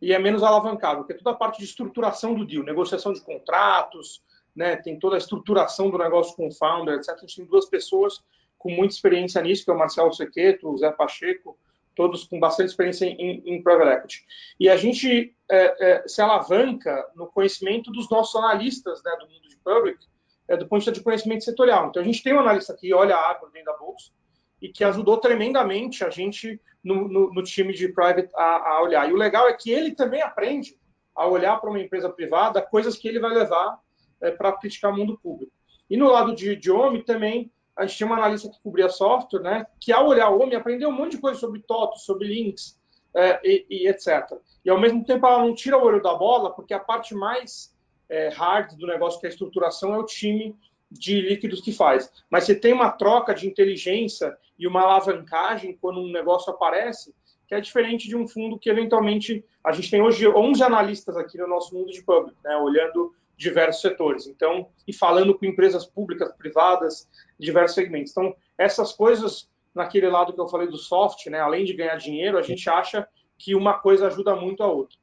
e 0.00 0.12
é 0.12 0.18
menos 0.18 0.42
alavancado, 0.42 0.98
porque 0.98 1.14
toda 1.14 1.30
a 1.30 1.38
parte 1.38 1.58
de 1.58 1.64
estruturação 1.64 2.34
do 2.34 2.44
deal, 2.44 2.62
negociação 2.62 3.12
de 3.12 3.22
contratos, 3.22 4.22
né, 4.54 4.76
tem 4.76 4.98
toda 4.98 5.16
a 5.16 5.18
estruturação 5.18 5.90
do 5.90 5.96
negócio 5.96 6.36
com 6.36 6.48
o 6.48 6.52
founder, 6.52 6.96
etc. 6.96 7.14
A 7.14 7.20
gente 7.20 7.36
tem 7.36 7.46
duas 7.46 7.64
pessoas 7.64 8.22
com 8.58 8.70
muita 8.70 8.94
experiência 8.94 9.40
nisso, 9.40 9.64
que 9.64 9.70
é 9.70 9.74
o 9.74 9.78
Marcelo 9.78 10.12
Sequeto, 10.12 10.68
o 10.68 10.76
Zé 10.76 10.90
Pacheco, 10.92 11.58
todos 11.94 12.24
com 12.24 12.38
bastante 12.38 12.70
experiência 12.70 13.06
em, 13.06 13.42
em 13.44 13.62
private 13.62 13.90
equity. 13.90 14.24
E 14.58 14.68
a 14.68 14.76
gente 14.76 15.34
é, 15.50 15.90
é, 15.90 16.08
se 16.08 16.20
alavanca 16.20 17.06
no 17.14 17.26
conhecimento 17.26 17.90
dos 17.90 18.08
nossos 18.10 18.34
analistas 18.36 19.02
né, 19.04 19.12
do 19.20 19.28
mundo 19.28 19.48
de 19.48 19.56
public, 19.58 19.98
é, 20.48 20.56
do 20.56 20.66
ponto 20.66 20.80
de 20.80 20.86
vista 20.86 20.92
de 20.92 21.02
conhecimento 21.02 21.44
setorial. 21.44 21.88
Então, 21.88 22.02
a 22.02 22.04
gente 22.04 22.22
tem 22.22 22.34
um 22.34 22.40
analista 22.40 22.74
que 22.74 22.92
olha 22.92 23.14
a 23.14 23.30
água 23.30 23.50
dentro 23.52 23.72
da 23.72 23.78
bolsa 23.78 24.10
e 24.60 24.68
que 24.68 24.84
ajudou 24.84 25.18
tremendamente 25.18 26.04
a 26.04 26.10
gente 26.10 26.60
no, 26.82 27.08
no, 27.08 27.32
no 27.32 27.42
time 27.42 27.72
de 27.72 27.88
private 27.88 28.28
a, 28.34 28.70
a, 28.70 28.82
olhar. 28.82 29.08
E 29.08 29.12
o 29.12 29.16
legal 29.16 29.48
é 29.48 29.52
que 29.52 29.70
ele 29.70 29.94
também 29.94 30.22
aprende 30.22 30.78
a 31.14 31.26
olhar 31.26 31.58
para 31.60 31.70
uma 31.70 31.80
empresa 31.80 32.10
privada 32.10 32.60
coisas 32.60 32.96
que 32.96 33.08
ele 33.08 33.20
vai 33.20 33.32
levar 33.32 33.78
é, 34.20 34.30
para 34.30 34.52
criticar 34.52 34.92
o 34.92 34.96
mundo 34.96 35.18
público. 35.22 35.52
E 35.88 35.96
no 35.96 36.10
lado 36.10 36.34
de, 36.34 36.56
de 36.56 36.70
OMI 36.70 37.02
também, 37.02 37.52
a 37.76 37.86
gente 37.86 37.96
tinha 37.96 38.06
uma 38.06 38.16
analista 38.16 38.48
que 38.48 38.60
cobria 38.62 38.88
software, 38.88 39.40
né, 39.40 39.66
que 39.80 39.92
ao 39.92 40.06
olhar 40.06 40.30
o 40.30 40.40
OMI 40.40 40.54
aprendeu 40.54 40.88
um 40.88 40.92
monte 40.92 41.12
de 41.12 41.18
coisa 41.18 41.38
sobre 41.38 41.60
TOTO, 41.60 41.98
sobre 41.98 42.28
links 42.28 42.78
é, 43.14 43.40
e, 43.44 43.66
e, 43.68 43.88
etc. 43.88 44.32
E 44.64 44.70
ao 44.70 44.80
mesmo 44.80 45.04
tempo 45.04 45.26
ela 45.26 45.38
não 45.38 45.54
tira 45.54 45.78
o 45.78 45.84
olho 45.84 46.02
da 46.02 46.14
bola, 46.14 46.50
porque 46.50 46.74
a 46.74 46.80
parte 46.80 47.14
mais 47.14 47.74
é, 48.08 48.28
hard 48.28 48.76
do 48.76 48.86
negócio, 48.86 49.20
que 49.20 49.26
é 49.26 49.28
a 49.28 49.32
estruturação, 49.32 49.94
é 49.94 49.98
o 49.98 50.04
time 50.04 50.56
de 50.90 51.20
líquidos 51.20 51.60
que 51.60 51.72
faz. 51.72 52.10
Mas 52.30 52.44
você 52.44 52.54
tem 52.54 52.72
uma 52.72 52.90
troca 52.90 53.34
de 53.34 53.46
inteligência 53.46 54.36
e 54.58 54.66
uma 54.66 54.82
alavancagem 54.82 55.76
quando 55.80 56.00
um 56.00 56.10
negócio 56.10 56.52
aparece, 56.52 57.14
que 57.46 57.54
é 57.54 57.60
diferente 57.60 58.08
de 58.08 58.16
um 58.16 58.26
fundo 58.26 58.58
que 58.58 58.70
eventualmente 58.70 59.44
a 59.62 59.72
gente 59.72 59.90
tem 59.90 60.00
hoje 60.00 60.26
11 60.26 60.62
analistas 60.62 61.16
aqui 61.16 61.38
no 61.38 61.48
nosso 61.48 61.74
mundo 61.74 61.90
de 61.90 62.02
público, 62.02 62.36
né, 62.44 62.56
olhando 62.56 63.14
diversos 63.36 63.82
setores. 63.82 64.26
Então, 64.26 64.68
e 64.86 64.92
falando 64.92 65.36
com 65.36 65.44
empresas 65.44 65.84
públicas, 65.84 66.32
privadas, 66.36 67.08
diversos 67.38 67.74
segmentos. 67.74 68.12
Então, 68.12 68.34
essas 68.56 68.92
coisas 68.92 69.48
naquele 69.74 70.08
lado 70.08 70.32
que 70.32 70.40
eu 70.40 70.48
falei 70.48 70.68
do 70.68 70.76
soft, 70.76 71.26
né, 71.26 71.40
além 71.40 71.64
de 71.64 71.74
ganhar 71.74 71.96
dinheiro, 71.96 72.38
a 72.38 72.42
gente 72.42 72.68
acha 72.70 73.06
que 73.36 73.54
uma 73.54 73.74
coisa 73.74 74.06
ajuda 74.06 74.36
muito 74.36 74.62
a 74.62 74.68
outra. 74.68 74.96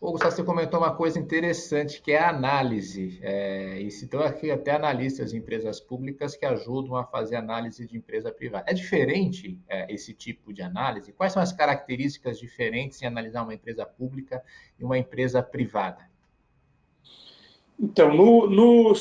Ô, 0.00 0.12
Gustavo, 0.12 0.34
você 0.34 0.44
comentou 0.44 0.80
uma 0.80 0.94
coisa 0.94 1.18
interessante, 1.18 2.02
que 2.02 2.12
é 2.12 2.18
a 2.18 2.28
análise. 2.28 3.18
É, 3.22 3.80
e 3.80 3.90
citou 3.90 4.22
aqui 4.22 4.50
até 4.50 4.72
analistas 4.72 5.30
de 5.30 5.38
empresas 5.38 5.80
públicas 5.80 6.36
que 6.36 6.44
ajudam 6.44 6.94
a 6.94 7.04
fazer 7.04 7.36
análise 7.36 7.86
de 7.86 7.96
empresa 7.96 8.30
privada. 8.30 8.66
É 8.68 8.74
diferente 8.74 9.58
é, 9.66 9.90
esse 9.92 10.12
tipo 10.12 10.52
de 10.52 10.60
análise? 10.60 11.12
Quais 11.12 11.32
são 11.32 11.42
as 11.42 11.54
características 11.54 12.38
diferentes 12.38 13.00
em 13.00 13.06
analisar 13.06 13.44
uma 13.44 13.54
empresa 13.54 13.86
pública 13.86 14.42
e 14.78 14.84
uma 14.84 14.98
empresa 14.98 15.42
privada? 15.42 16.13
Então, 17.78 18.14
no, 18.14 18.48
no, 18.48 18.94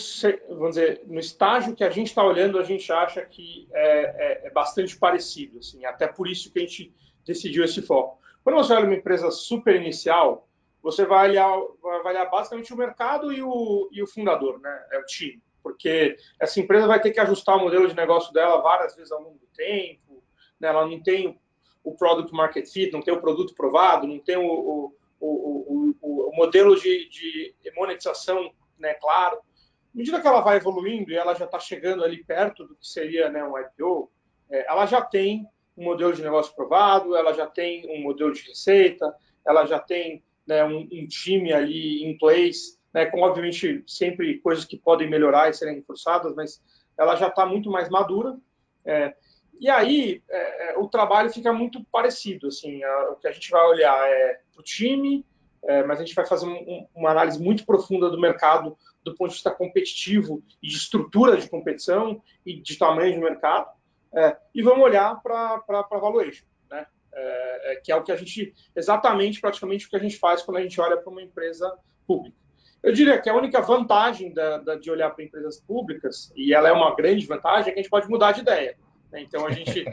vamos 0.50 0.70
dizer, 0.70 1.04
no 1.06 1.20
estágio 1.20 1.76
que 1.76 1.84
a 1.84 1.90
gente 1.90 2.08
está 2.08 2.24
olhando, 2.24 2.58
a 2.58 2.64
gente 2.64 2.92
acha 2.92 3.24
que 3.24 3.68
é, 3.72 4.46
é, 4.46 4.48
é, 4.48 4.50
bastante 4.50 4.98
parecido, 4.98 5.60
assim, 5.60 5.86
até 5.86 6.08
por 6.08 6.28
isso 6.28 6.52
que 6.52 6.60
a 6.60 6.62
gente 6.64 6.94
decidiu 7.26 7.64
esse 7.64 7.82
foco. 7.82 8.20
Quando 8.44 8.56
você 8.56 8.74
olha 8.74 8.86
uma 8.86 8.96
empresa 8.96 9.30
super 9.30 9.76
inicial, 9.76 10.48
você 10.82 11.06
vai 11.06 11.30
olhar, 11.30 11.50
vai 11.82 12.00
avaliar 12.00 12.30
basicamente 12.30 12.74
o 12.74 12.78
mercado 12.78 13.32
e 13.32 13.42
o, 13.42 13.90
e 13.92 14.02
o 14.02 14.08
fundador, 14.08 14.60
né? 14.60 14.86
É 14.92 15.00
o 15.00 15.06
time. 15.06 15.42
Porque 15.62 16.18
essa 16.40 16.60
empresa 16.60 16.88
vai 16.88 17.00
ter 17.00 17.12
que 17.12 17.20
ajustar 17.22 17.56
o 17.56 17.62
modelo 17.62 17.88
de 17.88 17.96
negócio 17.96 18.34
dela 18.34 18.62
várias 18.62 18.96
vezes 18.96 19.12
ao 19.12 19.22
longo 19.22 19.38
do 19.38 19.48
tempo, 19.56 20.22
né? 20.60 20.68
ela 20.68 20.86
não 20.86 21.02
tem 21.02 21.40
o 21.84 21.96
product 21.96 22.34
market 22.34 22.68
fit, 22.68 22.92
não 22.92 23.02
tem 23.02 23.14
o 23.14 23.22
produto 23.22 23.54
provado, 23.56 24.08
não 24.08 24.20
tem 24.20 24.36
o, 24.36 24.46
o, 24.46 24.94
o, 25.22 25.96
o 26.02 26.36
modelo 26.36 26.76
de, 26.76 27.10
de 27.10 27.72
monetização 27.78 28.52
né, 28.84 28.94
claro. 28.96 29.38
À 29.38 29.98
medida 29.98 30.22
que 30.22 30.28
ela 30.28 30.42
vai 30.42 30.58
evoluindo 30.58 31.12
e 31.12 31.16
ela 31.16 31.34
já 31.34 31.46
está 31.46 31.60
chegando 31.60 32.04
ali 32.04 32.24
perto 32.24 32.68
do 32.68 32.76
que 32.76 32.86
seria 32.86 33.30
né, 33.30 33.44
um 33.44 33.58
IPO, 33.58 34.12
é, 34.52 34.70
ela 34.70 34.86
já 34.86 35.02
tem 35.02 35.48
um 35.78 35.86
modelo 35.86 36.14
de 36.14 36.22
negócio 36.22 36.54
provado, 36.54 37.16
ela 37.16 37.34
já 37.34 37.48
tem 37.48 37.90
um 37.90 38.04
modelo 38.04 38.34
de 38.34 38.44
receita, 38.48 39.16
ela 39.48 39.66
já 39.66 39.80
tem 39.80 40.24
né, 40.46 40.64
um, 40.66 40.88
um, 40.92 41.08
time 41.08 41.54
ali 41.54 42.04
em 42.04 42.18
place, 42.18 42.78
né, 42.94 43.06
com 43.06 43.22
obviamente 43.22 43.84
sempre 43.88 44.40
coisas 44.40 44.66
que 44.66 44.78
podem 44.78 45.10
melhorar 45.10 45.50
e 45.50 45.54
serem 45.54 45.76
reforçadas, 45.76 46.36
mas 46.36 46.62
ela 46.98 47.16
já 47.16 47.30
está 47.30 47.46
muito 47.46 47.72
mais 47.72 47.90
madura. 47.90 48.38
É, 48.86 49.16
e 49.60 49.70
aí 49.70 50.22
é, 50.30 50.74
é, 50.74 50.78
o 50.78 50.88
trabalho 50.90 51.32
fica 51.32 51.54
muito 51.54 51.84
parecido, 51.86 52.48
assim, 52.48 52.84
a, 52.84 53.12
o 53.12 53.16
que 53.16 53.28
a 53.28 53.32
gente 53.32 53.50
vai 53.50 53.66
olhar 53.66 54.10
é 54.10 54.42
o 54.58 54.62
time, 54.62 55.26
é, 55.66 55.84
mas 55.84 56.00
a 56.00 56.06
gente 56.06 56.16
vai 56.16 56.26
fazer 56.26 56.46
um, 56.46 56.88
uma 56.94 57.12
análise 57.12 57.42
muito 57.42 57.66
profunda 57.66 58.10
do 58.10 58.20
mercado 58.20 58.78
do 59.04 59.16
ponto 59.16 59.30
de 59.30 59.36
vista 59.36 59.52
competitivo 59.52 60.42
e 60.62 60.68
de 60.68 60.76
estrutura 60.76 61.38
de 61.38 61.50
competição 61.50 62.22
e 62.46 62.60
de 62.60 62.78
tamanho 62.78 63.14
de 63.14 63.20
mercado, 63.20 63.70
é, 64.16 64.38
e 64.54 64.62
vamos 64.62 64.84
olhar 64.84 65.22
para 65.22 65.64
a 65.68 65.98
valuation, 65.98 66.46
né? 66.70 66.86
É, 67.14 67.74
é, 67.74 67.76
que 67.78 67.92
é 67.92 67.96
o 67.96 68.04
que 68.04 68.12
a 68.12 68.16
gente, 68.16 68.54
exatamente, 68.76 69.42
praticamente 69.42 69.88
o 69.88 69.90
que 69.90 69.96
a 69.96 70.00
gente 70.00 70.18
faz 70.18 70.42
quando 70.42 70.58
a 70.58 70.62
gente 70.62 70.80
olha 70.80 70.98
para 70.98 71.12
uma 71.12 71.22
empresa 71.22 71.76
pública. 72.08 72.38
Eu 72.82 72.92
diria 72.92 73.20
que 73.20 73.30
a 73.30 73.36
única 73.36 73.62
vantagem 73.62 74.34
da, 74.34 74.58
da, 74.58 74.76
de 74.76 74.92
olhar 74.92 75.10
para 75.12 75.24
empresas 75.24 75.60
públicas, 75.60 76.32
e 76.36 76.54
ela 76.54 76.68
é 76.68 76.72
uma 76.72 76.94
grande 76.96 77.26
vantagem, 77.26 77.70
é 77.70 77.74
que 77.74 77.80
a 77.80 77.84
gente 77.84 77.90
pode 77.90 78.10
mudar 78.10 78.34
de 78.34 78.42
ideia. 78.42 78.78
Né? 79.14 79.22
Então 79.22 79.46
a 79.46 79.52
gente, 79.52 79.86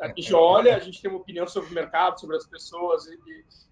a 0.00 0.08
gente 0.08 0.34
olha, 0.34 0.74
a 0.74 0.78
gente 0.78 1.00
tem 1.00 1.10
uma 1.10 1.20
opinião 1.20 1.46
sobre 1.46 1.70
o 1.70 1.74
mercado, 1.74 2.18
sobre 2.18 2.36
as 2.36 2.46
pessoas 2.46 3.06
e, 3.06 3.18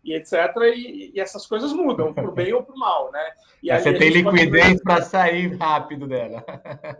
e, 0.04 0.14
etc. 0.14 0.34
E, 0.74 1.12
e, 1.14 1.20
essas 1.20 1.46
coisas 1.46 1.72
mudam, 1.72 2.12
para 2.12 2.28
o 2.28 2.32
bem 2.32 2.52
ou 2.52 2.62
para 2.62 2.74
o 2.74 2.78
mal. 2.78 3.10
Né? 3.10 3.32
E 3.62 3.72
você 3.72 3.94
tem 3.94 4.10
liquidez 4.10 4.82
para 4.82 5.00
sair 5.02 5.56
rápido 5.56 6.06
dela. 6.06 6.44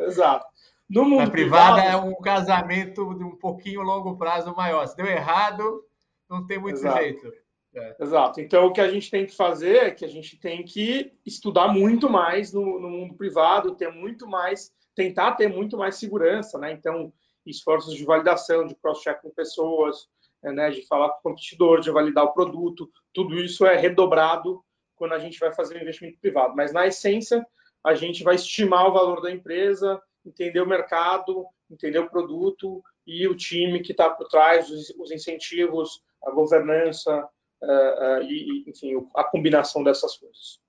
Exato. 0.01 0.47
No 0.89 1.05
mundo 1.05 1.25
Na 1.25 1.31
privada 1.31 1.83
privado, 1.83 2.05
é 2.07 2.11
um 2.11 2.15
casamento 2.17 3.15
de 3.15 3.25
um 3.25 3.37
pouquinho 3.37 3.83
longo 3.83 4.17
prazo 4.17 4.55
maior. 4.57 4.87
Se 4.87 4.97
deu 4.97 5.07
errado, 5.07 5.85
não 6.29 6.47
tem 6.47 6.59
muito 6.59 6.79
Exato. 6.79 6.99
jeito. 6.99 7.33
É. 7.75 7.97
Exato. 8.01 8.41
Então, 8.41 8.67
o 8.67 8.73
que 8.73 8.81
a 8.81 8.91
gente 8.91 9.11
tem 9.11 9.25
que 9.25 9.35
fazer 9.35 9.77
é 9.77 9.91
que 9.91 10.05
a 10.05 10.09
gente 10.09 10.39
tem 10.39 10.63
que 10.63 11.13
estudar 11.25 11.69
muito 11.69 12.11
mais 12.11 12.53
no, 12.53 12.79
no 12.79 12.91
mundo 12.91 13.15
privado, 13.15 13.75
ter 13.75 13.91
muito 13.91 14.27
mais, 14.27 14.71
tentar 14.95 15.33
ter 15.33 15.49
muito 15.49 15.79
mais 15.79 15.97
segurança, 15.97 16.59
né? 16.59 16.73
Então, 16.73 17.11
esforços 17.47 17.95
de 17.95 18.05
validação, 18.05 18.67
de 18.67 18.75
cross-check 18.77 19.21
com 19.21 19.31
pessoas, 19.31 20.09
é, 20.45 20.53
né, 20.53 20.71
de 20.71 20.87
falar 20.87 21.11
com 21.11 21.19
o 21.19 21.23
competidor, 21.23 21.81
de 21.81 21.91
validar 21.91 22.25
o 22.25 22.33
produto, 22.33 22.91
tudo 23.13 23.39
isso 23.39 23.67
é 23.67 23.77
redobrado 23.77 24.63
quando 24.97 25.13
a 25.13 25.19
gente 25.19 25.39
vai 25.39 25.53
fazer 25.53 25.77
um 25.77 25.81
investimento 25.83 26.19
privado. 26.21 26.55
Mas, 26.55 26.73
na 26.73 26.87
essência, 26.87 27.45
a 27.85 27.95
gente 27.95 28.23
vai 28.23 28.37
estimar 28.37 28.89
o 28.89 28.93
valor 28.93 29.21
da 29.21 29.31
empresa, 29.31 30.01
entender 30.25 30.61
o 30.61 30.69
mercado, 30.69 31.47
entender 31.71 31.99
o 31.99 32.11
produto 32.11 32.83
e 33.07 33.27
o 33.27 33.37
time 33.37 33.81
que 33.81 33.93
está 33.93 34.11
por 34.11 34.29
trás, 34.29 34.71
os, 34.71 35.11
incentivos, 35.11 36.03
a 36.25 36.31
governança, 36.31 37.29
uh, 37.63 37.67
uh, 37.67 38.23
e, 38.23 38.65
enfim, 38.69 38.95
a 39.17 39.25
combinação 39.25 39.83
dessas 39.83 40.17
coisas. 40.17 40.62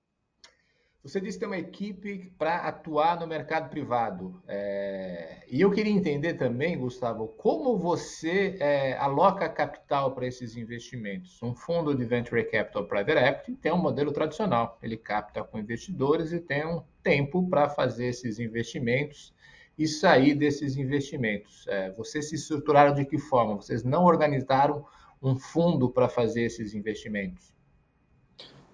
Você 1.04 1.20
disse 1.20 1.36
que 1.36 1.44
tem 1.44 1.48
uma 1.48 1.58
equipe 1.58 2.32
para 2.38 2.56
atuar 2.66 3.20
no 3.20 3.26
mercado 3.26 3.68
privado. 3.68 4.42
É... 4.48 5.44
E 5.46 5.60
eu 5.60 5.70
queria 5.70 5.92
entender 5.92 6.32
também, 6.32 6.78
Gustavo, 6.78 7.28
como 7.36 7.76
você 7.76 8.56
é, 8.58 8.96
aloca 8.96 9.46
capital 9.46 10.14
para 10.14 10.26
esses 10.26 10.56
investimentos. 10.56 11.42
Um 11.42 11.54
fundo 11.54 11.94
de 11.94 12.06
Venture 12.06 12.42
Capital 12.44 12.86
Private 12.86 13.18
Equity 13.18 13.56
tem 13.56 13.70
um 13.70 13.76
modelo 13.76 14.12
tradicional. 14.12 14.78
Ele 14.82 14.96
capta 14.96 15.44
com 15.44 15.58
investidores 15.58 16.32
e 16.32 16.40
tem 16.40 16.66
um 16.66 16.82
tempo 17.02 17.46
para 17.50 17.68
fazer 17.68 18.06
esses 18.06 18.38
investimentos 18.38 19.34
e 19.76 19.86
sair 19.86 20.34
desses 20.34 20.78
investimentos. 20.78 21.66
É, 21.68 21.90
vocês 21.90 22.30
se 22.30 22.36
estruturaram 22.36 22.94
de 22.94 23.04
que 23.04 23.18
forma? 23.18 23.56
Vocês 23.56 23.84
não 23.84 24.04
organizaram 24.04 24.86
um 25.22 25.36
fundo 25.36 25.90
para 25.90 26.08
fazer 26.08 26.44
esses 26.44 26.72
investimentos? 26.72 27.52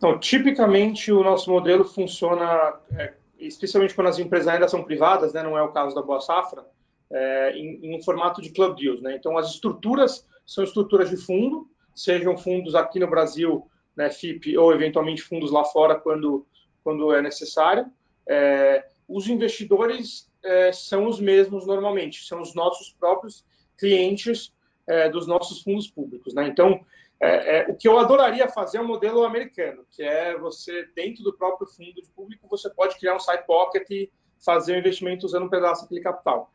Então, 0.00 0.18
tipicamente 0.18 1.12
o 1.12 1.22
nosso 1.22 1.50
modelo 1.50 1.84
funciona, 1.84 2.72
é, 2.96 3.12
especialmente 3.38 3.94
quando 3.94 4.06
as 4.06 4.18
empresas 4.18 4.48
ainda 4.48 4.66
são 4.66 4.82
privadas, 4.82 5.34
né, 5.34 5.42
não 5.42 5.58
é 5.58 5.62
o 5.62 5.72
caso 5.72 5.94
da 5.94 6.00
Boa 6.00 6.22
Safra, 6.22 6.64
é, 7.12 7.52
em, 7.54 7.94
em, 7.94 8.02
formato 8.02 8.40
de 8.40 8.48
club 8.48 8.78
deals. 8.78 9.02
Né? 9.02 9.14
Então, 9.14 9.36
as 9.36 9.50
estruturas 9.50 10.26
são 10.46 10.64
estruturas 10.64 11.10
de 11.10 11.18
fundo, 11.18 11.68
sejam 11.94 12.34
fundos 12.38 12.74
aqui 12.74 12.98
no 12.98 13.10
Brasil, 13.10 13.68
né, 13.94 14.08
FIP, 14.08 14.56
ou 14.56 14.72
eventualmente 14.72 15.20
fundos 15.20 15.50
lá 15.50 15.64
fora 15.64 15.94
quando, 15.94 16.46
quando 16.82 17.12
é 17.12 17.20
necessário. 17.20 17.84
É, 18.26 18.86
os 19.06 19.28
investidores 19.28 20.32
é, 20.42 20.72
são 20.72 21.08
os 21.08 21.20
mesmos 21.20 21.66
normalmente, 21.66 22.24
são 22.24 22.40
os 22.40 22.54
nossos 22.54 22.90
próprios 22.98 23.44
clientes 23.76 24.50
é, 24.86 25.10
dos 25.10 25.26
nossos 25.26 25.60
fundos 25.60 25.88
públicos. 25.88 26.32
Né? 26.32 26.48
Então, 26.48 26.80
é, 27.20 27.58
é, 27.58 27.66
o 27.68 27.76
que 27.76 27.86
eu 27.86 27.98
adoraria 27.98 28.48
fazer 28.48 28.78
é 28.78 28.80
um 28.80 28.86
modelo 28.86 29.24
americano, 29.24 29.84
que 29.90 30.02
é 30.02 30.38
você, 30.38 30.88
dentro 30.96 31.22
do 31.22 31.34
próprio 31.34 31.68
fundo 31.68 32.00
de 32.00 32.08
público, 32.16 32.48
você 32.48 32.70
pode 32.70 32.98
criar 32.98 33.14
um 33.14 33.20
side 33.20 33.44
pocket 33.46 33.88
e 33.90 34.10
fazer 34.42 34.72
o 34.72 34.76
um 34.76 34.78
investimento 34.78 35.26
usando 35.26 35.44
um 35.44 35.50
pedaço 35.50 35.82
daquele 35.82 36.00
capital. 36.00 36.50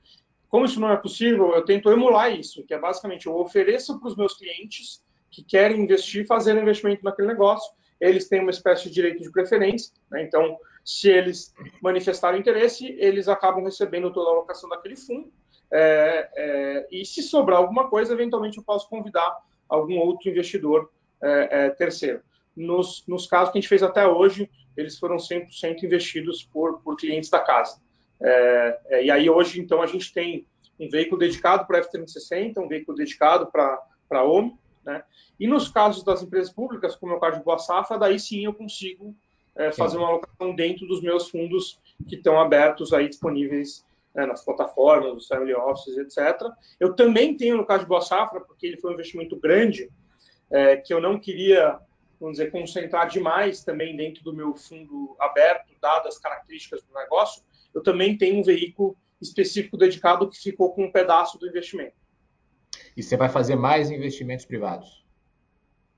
Como 0.50 0.66
isso 0.66 0.80
não 0.80 0.92
é 0.92 0.98
possível, 0.98 1.54
eu 1.54 1.64
tento 1.64 1.92
emular 1.92 2.34
isso, 2.34 2.64
que 2.66 2.74
é 2.74 2.80
basicamente 2.80 3.28
eu 3.28 3.38
ofereço 3.38 4.00
para 4.00 4.10
os 4.10 4.16
meus 4.16 4.34
clientes 4.36 5.04
que 5.30 5.44
querem 5.44 5.82
investir, 5.82 6.26
fazer 6.26 6.56
um 6.56 6.62
investimento 6.62 7.04
naquele 7.04 7.28
negócio, 7.28 7.72
eles 8.00 8.28
têm 8.28 8.42
uma 8.42 8.52
espécie 8.52 8.86
de 8.86 8.92
direito 8.92 9.22
de 9.22 9.32
preferência, 9.32 9.94
né? 10.10 10.24
então, 10.24 10.58
se 10.84 11.10
eles 11.10 11.54
manifestarem 11.82 12.40
interesse, 12.40 12.88
eles 13.00 13.28
acabam 13.28 13.64
recebendo 13.64 14.12
toda 14.12 14.30
a 14.30 14.34
alocação 14.34 14.70
daquele 14.70 14.96
fundo, 14.96 15.32
é, 15.72 16.30
é, 16.36 16.88
e 16.92 17.06
se 17.06 17.22
sobrar 17.22 17.60
alguma 17.60 17.88
coisa, 17.88 18.14
eventualmente 18.14 18.58
eu 18.58 18.64
posso 18.64 18.90
convidar 18.90 19.36
algum 19.68 19.98
outro 19.98 20.30
investidor 20.30 20.92
é, 21.22 21.66
é, 21.66 21.70
terceiro. 21.70 22.22
Nos, 22.56 23.04
nos, 23.08 23.28
casos 23.28 23.52
que 23.52 23.58
a 23.58 23.62
gente 23.62 23.70
fez 23.70 23.84
até 23.84 24.08
hoje, 24.08 24.50
eles 24.78 24.98
foram 24.98 25.18
100% 25.18 25.84
investidos 25.84 26.44
por, 26.44 26.80
por 26.82 26.96
clientes 26.96 27.30
da 27.30 27.40
casa. 27.40 27.80
É, 28.22 28.80
é, 28.88 29.06
e 29.06 29.12
aí 29.12 29.30
hoje, 29.30 29.60
então, 29.60 29.82
a 29.82 29.88
gente 29.88 30.14
tem 30.14 30.46
um 30.80 30.90
veículo 30.90 31.20
dedicado 31.20 31.66
para 31.66 31.82
F360, 31.82 32.58
um 32.58 32.68
veículo 32.68 32.98
dedicado 32.98 33.48
para 33.48 33.82
a 34.12 34.24
OMI, 34.24 34.56
né? 34.86 35.04
E 35.40 35.48
nos 35.48 35.70
casos 35.70 36.04
das 36.04 36.22
empresas 36.22 36.52
públicas, 36.52 36.96
como 36.96 37.14
é 37.14 37.16
o 37.16 37.20
caso 37.20 37.38
de 37.38 37.44
Boa 37.44 37.58
Safra, 37.58 37.98
daí 37.98 38.20
sim 38.20 38.46
eu 38.46 38.54
consigo 38.54 39.16
é, 39.56 39.72
fazer 39.72 39.98
uma 39.98 40.08
alocação 40.08 40.56
dentro 40.56 40.86
dos 40.88 41.02
meus 41.02 41.30
fundos 41.30 41.80
que 42.08 42.16
estão 42.16 42.40
abertos 42.40 42.94
aí 42.94 43.08
disponíveis 43.08 43.85
né, 44.16 44.26
nas 44.26 44.44
plataformas, 44.44 45.14
os 45.14 45.28
family 45.28 45.54
offices, 45.54 45.98
etc. 45.98 46.50
Eu 46.80 46.96
também 46.96 47.36
tenho 47.36 47.58
no 47.58 47.66
caso 47.66 47.84
de 47.84 47.90
Boa 47.90 48.02
Safra, 48.02 48.40
porque 48.40 48.66
ele 48.66 48.78
foi 48.78 48.92
um 48.92 48.94
investimento 48.94 49.38
grande, 49.38 49.92
é, 50.50 50.78
que 50.78 50.94
eu 50.94 51.02
não 51.02 51.20
queria, 51.20 51.78
vamos 52.20 52.38
dizer, 52.38 52.50
concentrar 52.50 53.10
demais 53.10 53.64
também 53.64 53.96
dentro 53.96 54.24
do 54.24 54.34
meu 54.34 54.56
fundo 54.56 55.16
aberto, 55.20 55.74
dadas 55.82 56.16
as 56.16 56.20
características 56.20 56.82
do 56.84 56.94
negócio, 56.94 57.44
eu 57.74 57.84
também 57.84 58.18
tenho 58.18 58.40
um 58.40 58.44
veículo 58.44 58.96
específico 59.22 59.78
dedicado 59.78 60.30
que 60.30 60.38
ficou 60.38 60.74
com 60.74 60.86
um 60.86 60.92
pedaço 60.92 61.38
do 61.38 61.48
investimento. 61.48 61.96
E 62.96 63.04
você 63.04 63.18
vai 63.18 63.28
fazer 63.28 63.56
mais 63.56 63.90
investimentos 63.92 64.46
privados? 64.46 65.05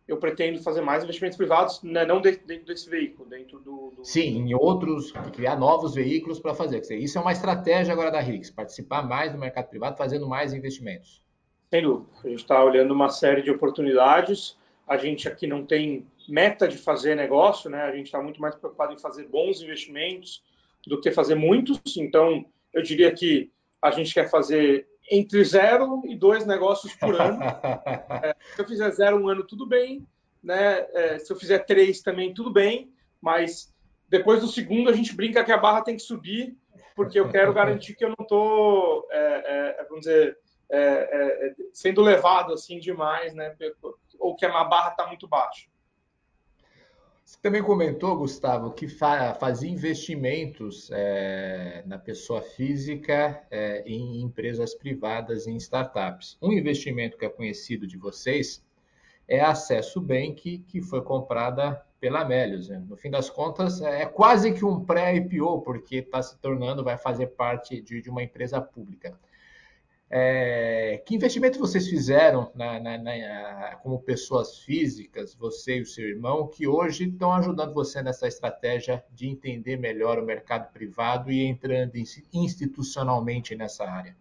Eu 0.08 0.18
pretendo 0.18 0.62
fazer 0.64 0.82
mais 0.82 1.04
investimentos 1.04 1.38
privados, 1.38 1.82
né, 1.84 2.06
não 2.06 2.22
dentro 2.22 2.66
desse 2.66 2.90
veículo, 2.90 3.28
dentro 3.28 3.60
do, 3.60 3.92
do... 3.98 4.06
Sim, 4.06 4.38
em 4.38 4.54
outros, 4.54 5.12
criar 5.34 5.58
novos 5.58 5.96
veículos 5.96 6.40
para 6.40 6.54
fazer. 6.54 6.82
Isso 6.96 7.18
é 7.18 7.22
uma 7.22 7.34
estratégia 7.34 7.92
agora 7.92 8.10
da 8.10 8.20
RIX, 8.20 8.50
participar 8.52 9.02
mais 9.02 9.34
do 9.34 9.38
mercado 9.38 9.68
privado, 9.68 9.98
fazendo 9.98 10.28
mais 10.28 10.54
investimentos. 10.54 11.22
Sem 11.70 11.82
dúvida. 11.82 12.08
A 12.24 12.30
gente 12.30 12.40
está 12.40 12.64
olhando 12.64 12.94
uma 12.94 13.10
série 13.10 13.42
de 13.42 13.52
oportunidades. 13.52 14.58
A 14.88 14.96
gente 14.96 15.28
aqui 15.28 15.46
não 15.46 15.66
tem 15.66 16.08
meta 16.28 16.68
de 16.68 16.78
fazer 16.78 17.16
negócio, 17.16 17.70
né? 17.70 17.82
A 17.82 17.92
gente 17.94 18.06
está 18.06 18.22
muito 18.22 18.40
mais 18.40 18.56
preocupado 18.56 18.94
em 18.94 18.98
fazer 18.98 19.28
bons 19.28 19.62
investimentos 19.62 20.42
do 20.86 21.02
que 21.02 21.12
fazer 21.12 21.36
muitos. 21.36 21.80
Então, 21.98 22.46
eu 22.74 22.82
diria 22.82 23.12
que 23.12 23.52
a 23.82 23.92
gente 23.92 24.14
quer 24.14 24.30
fazer 24.30 24.88
entre 25.10 25.44
zero 25.44 26.02
e 26.06 26.16
dois 26.16 26.46
negócios 26.46 26.94
por 26.96 27.20
ano. 27.20 27.40
é, 28.24 28.36
se 28.56 28.62
eu 28.62 28.68
fizer 28.68 28.92
zero 28.92 29.18
um 29.18 29.28
ano, 29.28 29.46
tudo 29.46 29.66
bem. 29.66 30.06
Né? 30.44 30.86
É, 30.94 31.20
se 31.20 31.32
eu 31.32 31.38
fizer 31.38 31.60
três 31.60 32.02
também, 32.02 32.34
tudo 32.34 32.52
bem. 32.52 32.92
Mas 33.22 33.74
depois 34.10 34.42
do 34.42 34.48
segundo, 34.48 34.90
a 34.90 34.94
gente 34.94 35.16
brinca 35.16 35.44
que 35.44 35.52
a 35.52 35.58
barra 35.58 35.82
tem 35.82 35.96
que 35.96 36.02
subir, 36.02 36.58
porque 36.96 37.20
eu 37.20 37.30
quero 37.30 37.54
garantir 37.54 37.96
que 37.96 38.04
eu 38.04 38.10
não 38.10 38.24
estou, 38.24 39.08
é, 39.12 39.80
é, 39.80 39.84
vamos 39.86 40.02
dizer, 40.06 40.38
é, 40.70 40.80
é, 40.80 41.56
sendo 41.74 42.02
levado 42.02 42.54
assim 42.54 42.80
demais, 42.80 43.34
né? 43.34 43.56
Ou 44.20 44.36
que 44.36 44.46
a 44.46 44.64
barra 44.64 44.92
está 44.92 45.08
muito 45.08 45.28
baixa. 45.28 45.68
Você 47.28 47.38
também 47.42 47.62
comentou, 47.62 48.18
Gustavo, 48.18 48.72
que 48.72 48.88
fa 48.88 49.34
fazia 49.34 49.70
investimentos 49.70 50.90
é, 50.94 51.84
na 51.86 52.00
pessoa 52.00 52.42
física 52.42 53.46
é, 53.52 53.84
em 53.86 54.22
empresas 54.22 54.74
privadas, 54.74 55.46
em 55.46 55.58
startups. 55.58 56.38
Um 56.42 56.54
investimento 56.54 57.18
que 57.18 57.26
é 57.26 57.30
conhecido 57.30 57.86
de 57.86 57.98
vocês 57.98 58.66
é 59.28 59.42
a 59.42 59.50
Acesso 59.50 60.00
Bank, 60.00 60.60
que 60.70 60.82
foi 60.82 61.02
comprada 61.02 61.86
pela 62.00 62.24
Melius. 62.24 62.70
Né? 62.70 62.82
No 62.88 62.96
fim 62.96 63.12
das 63.12 63.30
contas, 63.30 63.82
é 63.82 64.06
quase 64.06 64.54
que 64.54 64.64
um 64.64 64.86
pré-IPO, 64.86 65.64
porque 65.64 65.98
está 65.98 66.22
se 66.22 66.38
tornando, 66.38 66.82
vai 66.82 66.98
fazer 66.98 67.28
parte 67.28 67.82
de, 67.82 68.02
de 68.02 68.10
uma 68.10 68.24
empresa 68.24 68.62
pública. 68.62 69.20
É, 70.10 71.02
que 71.06 71.16
investimento 71.16 71.60
vocês 71.60 71.86
fizeram 71.88 72.50
na, 72.56 72.80
na, 72.80 72.98
na, 72.98 73.76
como 73.84 74.00
pessoas 74.02 74.60
físicas, 74.60 75.36
você 75.36 75.80
e 75.80 75.82
o 75.82 75.86
seu 75.86 76.08
irmão, 76.08 76.48
que 76.48 76.66
hoje 76.66 77.10
estão 77.10 77.34
ajudando 77.34 77.74
você 77.74 78.02
nessa 78.02 78.26
estratégia 78.26 79.04
de 79.12 79.28
entender 79.28 79.76
melhor 79.76 80.18
o 80.18 80.26
mercado 80.26 80.72
privado 80.72 81.30
e 81.30 81.44
entrando 81.44 81.94
institucionalmente 82.34 83.54
nessa 83.54 83.84
área? 83.84 84.16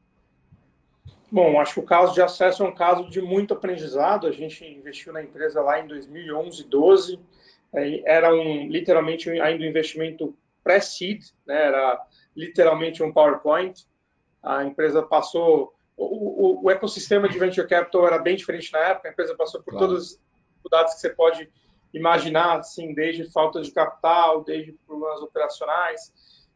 Bom, 1.30 1.60
acho 1.60 1.74
que 1.74 1.80
o 1.80 1.84
caso 1.84 2.14
de 2.14 2.22
acesso 2.22 2.64
é 2.64 2.68
um 2.68 2.74
caso 2.74 3.08
de 3.08 3.20
muito 3.20 3.54
aprendizado. 3.54 4.26
A 4.26 4.32
gente 4.32 4.64
investiu 4.64 5.12
na 5.12 5.22
empresa 5.22 5.60
lá 5.60 5.80
em 5.80 5.86
2011, 5.86 6.64
12. 6.64 7.20
Era 8.04 8.34
um, 8.34 8.66
literalmente 8.68 9.30
ainda 9.30 9.64
um 9.64 9.68
investimento 9.68 10.36
pré-seed, 10.64 11.22
né? 11.46 11.66
era 11.66 12.00
literalmente 12.34 13.02
um 13.02 13.12
PowerPoint. 13.12 13.86
A 14.42 14.64
empresa 14.64 15.02
passou 15.02 15.75
o, 15.96 16.04
o, 16.04 16.64
o, 16.64 16.70
ecossistema 16.70 17.28
de 17.28 17.38
venture 17.38 17.66
capital 17.66 18.06
era 18.06 18.18
bem 18.18 18.36
diferente 18.36 18.72
na 18.72 18.80
época, 18.80 19.08
a 19.08 19.12
empresa 19.12 19.34
passou 19.34 19.62
por 19.62 19.72
claro. 19.72 19.88
todas 19.88 20.02
as 20.02 20.20
dificuldades 20.48 20.94
que 20.94 21.00
você 21.00 21.10
pode 21.10 21.50
imaginar, 21.92 22.58
assim, 22.58 22.92
desde 22.92 23.30
falta 23.32 23.62
de 23.62 23.70
capital, 23.70 24.44
desde 24.44 24.72
problemas 24.86 25.22
operacionais. 25.22 26.12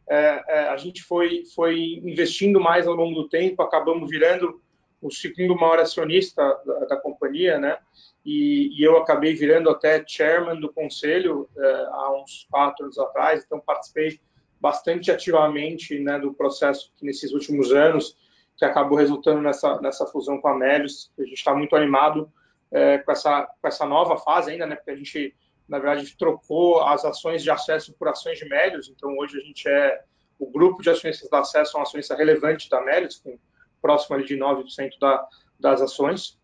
É, 0.08 0.44
é, 0.48 0.68
a 0.68 0.76
gente 0.76 1.02
foi, 1.02 1.44
foi 1.54 2.00
investindo 2.04 2.60
mais 2.60 2.86
ao 2.86 2.94
longo 2.94 3.14
do 3.14 3.28
tempo, 3.28 3.62
acabamos 3.62 4.10
virando 4.10 4.60
o 5.00 5.10
segundo 5.10 5.56
maior 5.56 5.78
acionista 5.78 6.42
da, 6.66 6.80
da 6.80 6.96
companhia, 6.96 7.58
né? 7.58 7.78
E, 8.24 8.78
e, 8.78 8.84
eu 8.84 8.98
acabei 8.98 9.34
virando 9.34 9.70
até 9.70 10.04
chairman 10.06 10.60
do 10.60 10.70
conselho 10.70 11.48
é, 11.56 11.86
há 11.90 12.22
uns 12.22 12.46
quatro 12.50 12.84
anos 12.84 12.98
atrás, 12.98 13.42
então 13.42 13.58
participei 13.58 14.20
bastante 14.60 15.10
ativamente 15.10 15.98
né, 15.98 16.18
do 16.18 16.34
processo 16.34 16.92
que 16.96 17.06
nesses 17.06 17.32
últimos 17.32 17.72
anos 17.72 18.14
que 18.60 18.64
acabou 18.66 18.98
resultando 18.98 19.40
nessa, 19.40 19.80
nessa 19.80 20.04
fusão 20.04 20.38
com 20.38 20.48
a 20.48 20.54
Melius. 20.54 21.10
A 21.18 21.22
gente 21.22 21.32
está 21.32 21.54
muito 21.54 21.74
animado 21.74 22.30
é, 22.70 22.98
com, 22.98 23.10
essa, 23.10 23.48
com 23.58 23.66
essa 23.66 23.86
nova 23.86 24.18
fase 24.18 24.50
ainda, 24.50 24.66
né? 24.66 24.76
Porque 24.76 24.90
a 24.90 24.96
gente, 24.96 25.34
na 25.66 25.78
verdade, 25.78 26.14
trocou 26.14 26.82
as 26.82 27.02
ações 27.02 27.42
de 27.42 27.50
acesso 27.50 27.94
por 27.94 28.06
ações 28.06 28.38
de 28.38 28.46
Melius. 28.46 28.90
Então, 28.90 29.16
hoje 29.16 29.38
a 29.38 29.40
gente 29.40 29.66
é 29.66 30.02
o 30.38 30.46
grupo 30.50 30.82
de 30.82 30.90
acionistas 30.90 31.30
da 31.30 31.38
acesso, 31.38 31.78
uma 31.78 31.84
acionista 31.84 32.14
relevante 32.14 32.68
da 32.68 32.82
Melius, 32.82 33.16
com 33.16 33.38
próximo 33.80 34.16
ali 34.16 34.26
de 34.26 34.36
9% 34.36 34.90
da, 35.00 35.26
das 35.58 35.80
ações. 35.80 36.38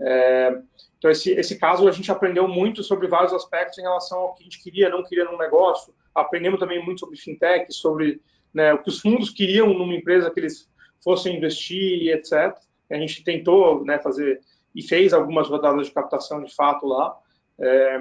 É, 0.00 0.58
então, 0.98 1.12
esse, 1.12 1.30
esse 1.30 1.60
caso, 1.60 1.86
a 1.86 1.92
gente 1.92 2.10
aprendeu 2.10 2.48
muito 2.48 2.82
sobre 2.82 3.06
vários 3.06 3.32
aspectos 3.32 3.78
em 3.78 3.82
relação 3.82 4.18
ao 4.18 4.34
que 4.34 4.42
a 4.42 4.44
gente 4.44 4.60
queria, 4.60 4.90
não 4.90 5.04
queria 5.04 5.26
num 5.26 5.38
negócio. 5.38 5.94
Aprendemos 6.12 6.58
também 6.58 6.84
muito 6.84 6.98
sobre 6.98 7.16
fintech, 7.16 7.72
sobre 7.72 8.20
né, 8.52 8.74
o 8.74 8.82
que 8.82 8.88
os 8.88 8.98
fundos 8.98 9.30
queriam 9.30 9.72
numa 9.72 9.94
empresa 9.94 10.28
que 10.28 10.40
eles 10.40 10.68
fossem 11.02 11.36
investir, 11.36 12.08
etc. 12.14 12.56
A 12.90 12.96
gente 12.96 13.24
tentou 13.24 13.84
né, 13.84 13.98
fazer 13.98 14.40
e 14.74 14.82
fez 14.82 15.12
algumas 15.12 15.48
rodadas 15.48 15.86
de 15.86 15.92
captação 15.92 16.42
de 16.42 16.54
fato 16.54 16.86
lá. 16.86 17.18
É, 17.58 18.00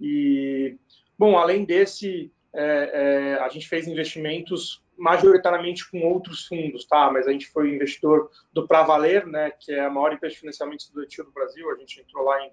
e, 0.00 0.76
bom, 1.18 1.38
além 1.38 1.64
desse, 1.64 2.30
é, 2.52 2.90
é, 2.92 3.34
a 3.40 3.48
gente 3.48 3.68
fez 3.68 3.86
investimentos 3.86 4.82
majoritariamente 4.96 5.90
com 5.90 6.02
outros 6.02 6.46
fundos, 6.46 6.84
tá? 6.84 7.10
Mas 7.10 7.26
a 7.26 7.32
gente 7.32 7.48
foi 7.48 7.74
investidor 7.74 8.30
do 8.52 8.66
Pravaler, 8.66 9.26
né, 9.26 9.50
que 9.58 9.72
é 9.72 9.80
a 9.80 9.90
maior 9.90 10.12
empresa 10.12 10.34
de 10.34 10.40
financiamento 10.40 10.80
estudantil 10.80 11.24
do 11.24 11.32
Brasil. 11.32 11.70
A 11.70 11.76
gente 11.76 12.00
entrou 12.00 12.24
lá 12.24 12.44
em, 12.44 12.52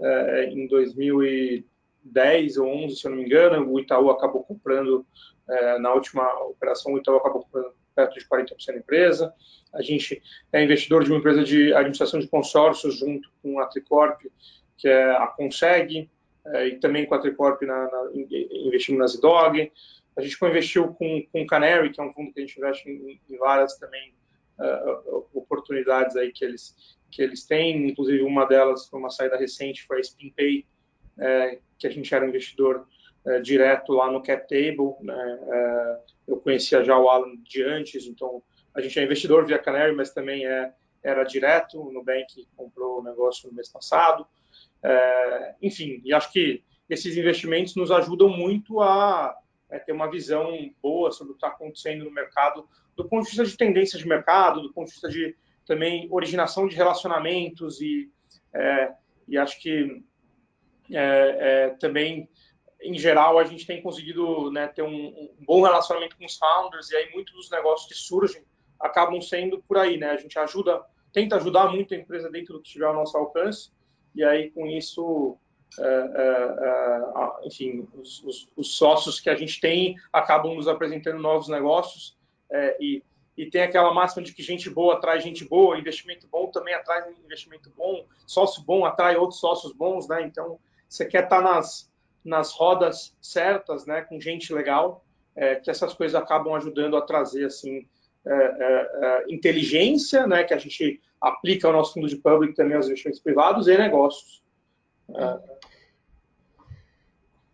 é, 0.00 0.44
em 0.50 0.66
2010 0.68 2.58
ou 2.58 2.68
11, 2.68 2.96
se 2.96 3.06
eu 3.06 3.10
não 3.10 3.18
me 3.18 3.24
engano. 3.24 3.68
O 3.68 3.80
Itaú 3.80 4.10
acabou 4.10 4.44
comprando, 4.44 5.04
é, 5.48 5.78
na 5.78 5.92
última 5.92 6.32
operação, 6.44 6.92
o 6.92 6.98
Itaú 6.98 7.16
acabou 7.16 7.42
comprando 7.42 7.74
perto 8.00 8.18
de 8.18 8.26
40% 8.26 8.66
da 8.66 8.76
empresa. 8.76 9.34
A 9.72 9.82
gente 9.82 10.22
é 10.52 10.64
investidor 10.64 11.04
de 11.04 11.10
uma 11.10 11.18
empresa 11.18 11.44
de 11.44 11.72
administração 11.74 12.18
de 12.18 12.28
consórcios 12.28 12.98
junto 12.98 13.30
com 13.42 13.60
a 13.60 13.66
Tricorp, 13.66 14.20
que 14.76 14.88
é 14.88 15.10
a 15.10 15.26
Conseg, 15.26 16.10
é, 16.46 16.68
e 16.68 16.78
também 16.78 17.06
com 17.06 17.14
a 17.14 17.18
Tricorp 17.18 17.62
na, 17.62 17.84
na, 17.84 18.10
investimos 18.14 18.98
na 18.98 19.06
Zidog. 19.06 19.70
A 20.16 20.22
gente 20.22 20.36
investiu 20.44 20.88
com, 20.94 21.22
com 21.32 21.46
Canary, 21.46 21.90
que 21.90 22.00
é 22.00 22.04
um 22.04 22.12
fundo 22.12 22.32
que 22.32 22.40
a 22.40 22.46
gente 22.46 22.58
investe 22.58 22.88
em, 22.88 23.20
em 23.28 23.38
várias 23.38 23.76
também 23.78 24.12
uh, 24.58 25.26
oportunidades 25.34 26.16
aí 26.16 26.32
que 26.32 26.44
eles, 26.44 26.74
que 27.10 27.22
eles 27.22 27.44
têm, 27.44 27.88
inclusive 27.88 28.22
uma 28.22 28.44
delas 28.46 28.88
foi 28.88 28.98
uma 28.98 29.10
saída 29.10 29.36
recente, 29.36 29.84
foi 29.86 29.98
a 29.98 30.00
SpinPay, 30.00 30.66
é, 31.18 31.58
que 31.78 31.86
a 31.86 31.90
gente 31.90 32.12
era 32.14 32.26
investidor 32.26 32.86
é, 33.26 33.40
direto 33.40 33.92
lá 33.92 34.10
no 34.10 34.22
cap 34.22 34.48
table. 34.48 34.94
Né? 35.00 35.38
É, 35.48 35.98
eu 36.28 36.36
conhecia 36.38 36.82
já 36.82 36.98
o 36.98 37.08
Alan 37.08 37.36
de 37.42 37.62
antes, 37.62 38.06
então 38.06 38.42
a 38.74 38.80
gente 38.80 38.98
é 38.98 39.04
investidor 39.04 39.46
via 39.46 39.58
Canary, 39.58 39.94
mas 39.94 40.10
também 40.10 40.46
é, 40.46 40.72
era 41.02 41.24
direto. 41.24 41.80
O 41.80 41.92
Nubank 41.92 42.46
comprou 42.56 43.00
o 43.00 43.02
negócio 43.02 43.48
no 43.48 43.54
mês 43.54 43.68
passado. 43.68 44.26
É, 44.82 45.54
enfim, 45.60 46.00
e 46.04 46.12
acho 46.12 46.32
que 46.32 46.62
esses 46.88 47.16
investimentos 47.16 47.76
nos 47.76 47.90
ajudam 47.90 48.28
muito 48.28 48.80
a 48.80 49.36
ter 49.86 49.92
uma 49.92 50.10
visão 50.10 50.50
boa 50.82 51.12
sobre 51.12 51.32
o 51.32 51.36
que 51.36 51.44
está 51.44 51.54
acontecendo 51.54 52.04
no 52.04 52.10
mercado, 52.10 52.68
do 52.96 53.08
ponto 53.08 53.22
de 53.22 53.28
vista 53.30 53.44
de 53.44 53.56
tendência 53.56 53.98
de 53.98 54.08
mercado, 54.08 54.62
do 54.62 54.72
ponto 54.72 54.86
de 54.86 54.92
vista 54.92 55.08
de 55.08 55.36
também 55.64 56.08
originação 56.10 56.66
de 56.66 56.74
relacionamentos 56.74 57.80
e, 57.80 58.10
e 59.28 59.38
acho 59.38 59.60
que 59.60 60.02
também 61.78 62.28
em 62.82 62.98
geral, 62.98 63.38
a 63.38 63.44
gente 63.44 63.66
tem 63.66 63.82
conseguido 63.82 64.50
né, 64.50 64.66
ter 64.68 64.82
um, 64.82 65.06
um, 65.06 65.34
bom 65.40 65.62
relacionamento 65.62 66.16
com 66.16 66.24
os 66.24 66.36
founders, 66.36 66.90
e 66.90 66.96
aí 66.96 67.10
muitos 67.12 67.34
dos 67.34 67.50
negócios 67.50 67.88
que 67.88 67.94
surgem 67.94 68.42
acabam 68.78 69.20
sendo 69.20 69.62
por 69.62 69.76
aí, 69.76 69.98
né? 69.98 70.10
A 70.10 70.16
gente 70.16 70.38
ajuda, 70.38 70.82
tenta 71.12 71.36
ajudar 71.36 71.70
muito 71.70 71.92
a 71.92 71.96
empresa 71.96 72.30
dentro 72.30 72.54
do 72.54 72.62
que 72.62 72.70
tiver 72.70 72.86
ao 72.86 72.94
nosso 72.94 73.16
alcance, 73.16 73.70
e 74.14 74.24
aí 74.24 74.50
com 74.50 74.66
isso, 74.66 75.36
é, 75.78 75.84
é, 75.84 77.42
é, 77.42 77.46
enfim, 77.46 77.86
os, 77.94 78.24
os, 78.24 78.48
os, 78.56 78.76
sócios 78.76 79.20
que 79.20 79.28
a 79.28 79.36
gente 79.36 79.60
tem 79.60 79.96
acabam 80.12 80.54
nos 80.54 80.66
apresentando 80.66 81.18
novos 81.18 81.48
negócios, 81.48 82.16
é, 82.50 82.76
e, 82.80 83.04
e 83.36 83.50
tem 83.50 83.62
aquela 83.62 83.92
máxima 83.92 84.22
de 84.22 84.32
que 84.32 84.42
gente 84.42 84.70
boa 84.70 84.94
atrai 84.94 85.20
gente 85.20 85.44
boa, 85.44 85.78
investimento 85.78 86.26
bom 86.26 86.50
também 86.50 86.74
atrai 86.74 87.12
investimento 87.22 87.70
bom, 87.76 88.06
sócio 88.26 88.62
bom 88.62 88.86
atrai 88.86 89.16
outros 89.16 89.38
sócios 89.38 89.72
bons, 89.72 90.08
né? 90.08 90.22
Então, 90.22 90.58
você 90.88 91.04
quer 91.04 91.24
estar 91.24 91.42
nas 91.42 91.89
nas 92.24 92.52
rodas 92.52 93.16
certas, 93.20 93.86
né, 93.86 94.02
com 94.02 94.20
gente 94.20 94.52
legal, 94.52 95.04
é, 95.34 95.56
que 95.56 95.70
essas 95.70 95.94
coisas 95.94 96.14
acabam 96.14 96.54
ajudando 96.54 96.96
a 96.96 97.02
trazer 97.02 97.46
assim 97.46 97.86
é, 98.26 98.32
é, 98.32 98.90
é 99.02 99.24
inteligência, 99.32 100.26
né, 100.26 100.44
que 100.44 100.52
a 100.52 100.58
gente 100.58 101.00
aplica 101.20 101.66
ao 101.66 101.72
nosso 101.72 101.94
fundo 101.94 102.08
de 102.08 102.16
public 102.16 102.54
também 102.54 102.76
aos 102.76 102.86
investimentos 102.86 103.20
privados 103.20 103.68
e 103.68 103.76
negócios. 103.76 104.42
É. 105.14 105.60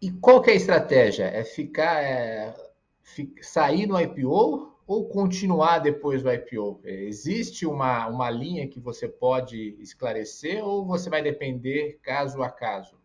E 0.01 0.11
qual 0.13 0.43
que 0.43 0.51
é 0.51 0.53
a 0.53 0.57
estratégia? 0.57 1.25
É 1.25 1.43
ficar, 1.43 2.03
é, 2.03 2.55
sair 3.41 3.87
no 3.87 4.01
IPO 4.01 4.73
ou 4.87 5.09
continuar 5.09 5.79
depois 5.79 6.23
do 6.23 6.33
IPO? 6.33 6.81
Existe 6.85 7.67
uma, 7.67 8.07
uma 8.07 8.31
linha 8.31 8.69
que 8.69 8.79
você 8.79 9.09
pode 9.09 9.77
esclarecer 9.81 10.65
ou 10.65 10.85
você 10.85 11.11
vai 11.11 11.23
depender 11.23 11.99
caso 12.03 12.43
a 12.43 12.51
caso? 12.51 12.97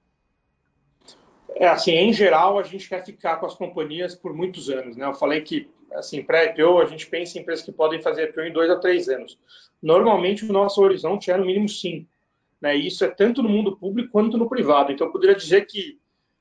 É 1.55 1.67
assim, 1.67 1.91
em 1.91 2.13
geral, 2.13 2.57
a 2.57 2.63
gente 2.63 2.87
quer 2.87 3.03
ficar 3.03 3.37
com 3.37 3.45
as 3.45 3.55
companhias 3.55 4.15
por 4.15 4.33
muitos 4.33 4.69
anos, 4.69 4.95
né? 4.95 5.05
Eu 5.05 5.13
falei 5.13 5.41
que, 5.41 5.69
assim, 5.93 6.23
pré-IPO, 6.23 6.79
a 6.79 6.85
gente 6.85 7.07
pensa 7.07 7.37
em 7.37 7.41
empresas 7.41 7.63
que 7.63 7.71
podem 7.71 8.01
fazer 8.01 8.29
IPO 8.29 8.41
em 8.41 8.53
dois 8.53 8.69
a 8.69 8.79
três 8.79 9.09
anos. 9.09 9.37
Normalmente, 9.81 10.45
o 10.45 10.53
nosso 10.53 10.81
horizonte 10.81 11.29
é 11.29 11.37
no 11.37 11.45
mínimo 11.45 11.67
cinco, 11.69 12.09
né? 12.59 12.75
E 12.77 12.87
isso 12.87 13.03
é 13.03 13.09
tanto 13.09 13.43
no 13.43 13.49
mundo 13.49 13.75
público 13.77 14.11
quanto 14.11 14.37
no 14.37 14.49
privado. 14.49 14.91
Então, 14.91 15.07
eu 15.07 15.11
poderia 15.13 15.35
dizer 15.35 15.65
que, 15.65 15.99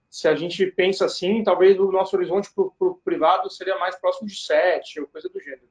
se 0.08 0.26
a 0.26 0.34
gente 0.34 0.66
pensa 0.66 1.04
assim, 1.04 1.42
talvez 1.42 1.78
o 1.78 1.90
nosso 1.90 2.16
horizonte 2.16 2.48
para 2.52 2.64
o 2.64 2.94
privado 3.04 3.50
seria 3.50 3.78
mais 3.78 3.96
próximo 3.96 4.28
de 4.28 4.36
sete 4.36 5.00
ou 5.00 5.06
coisa 5.06 5.28
do 5.28 5.40
gênero. 5.40 5.68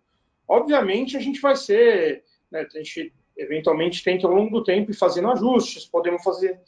Obviamente, 0.48 1.18
a 1.18 1.20
gente 1.20 1.40
vai 1.42 1.56
ser, 1.56 2.24
né, 2.52 2.68
a 2.74 2.78
gente 2.78 3.14
eventualmente 3.38 4.04
tem 4.04 4.18
que, 4.18 4.26
ao 4.26 4.34
longo 4.34 4.60
do 4.60 4.64
tempo, 4.64 4.92
ir 4.92 4.96
fazendo 4.96 5.30
ajustes, 5.30 5.86
podemos 5.86 6.24
fazer 6.24 6.60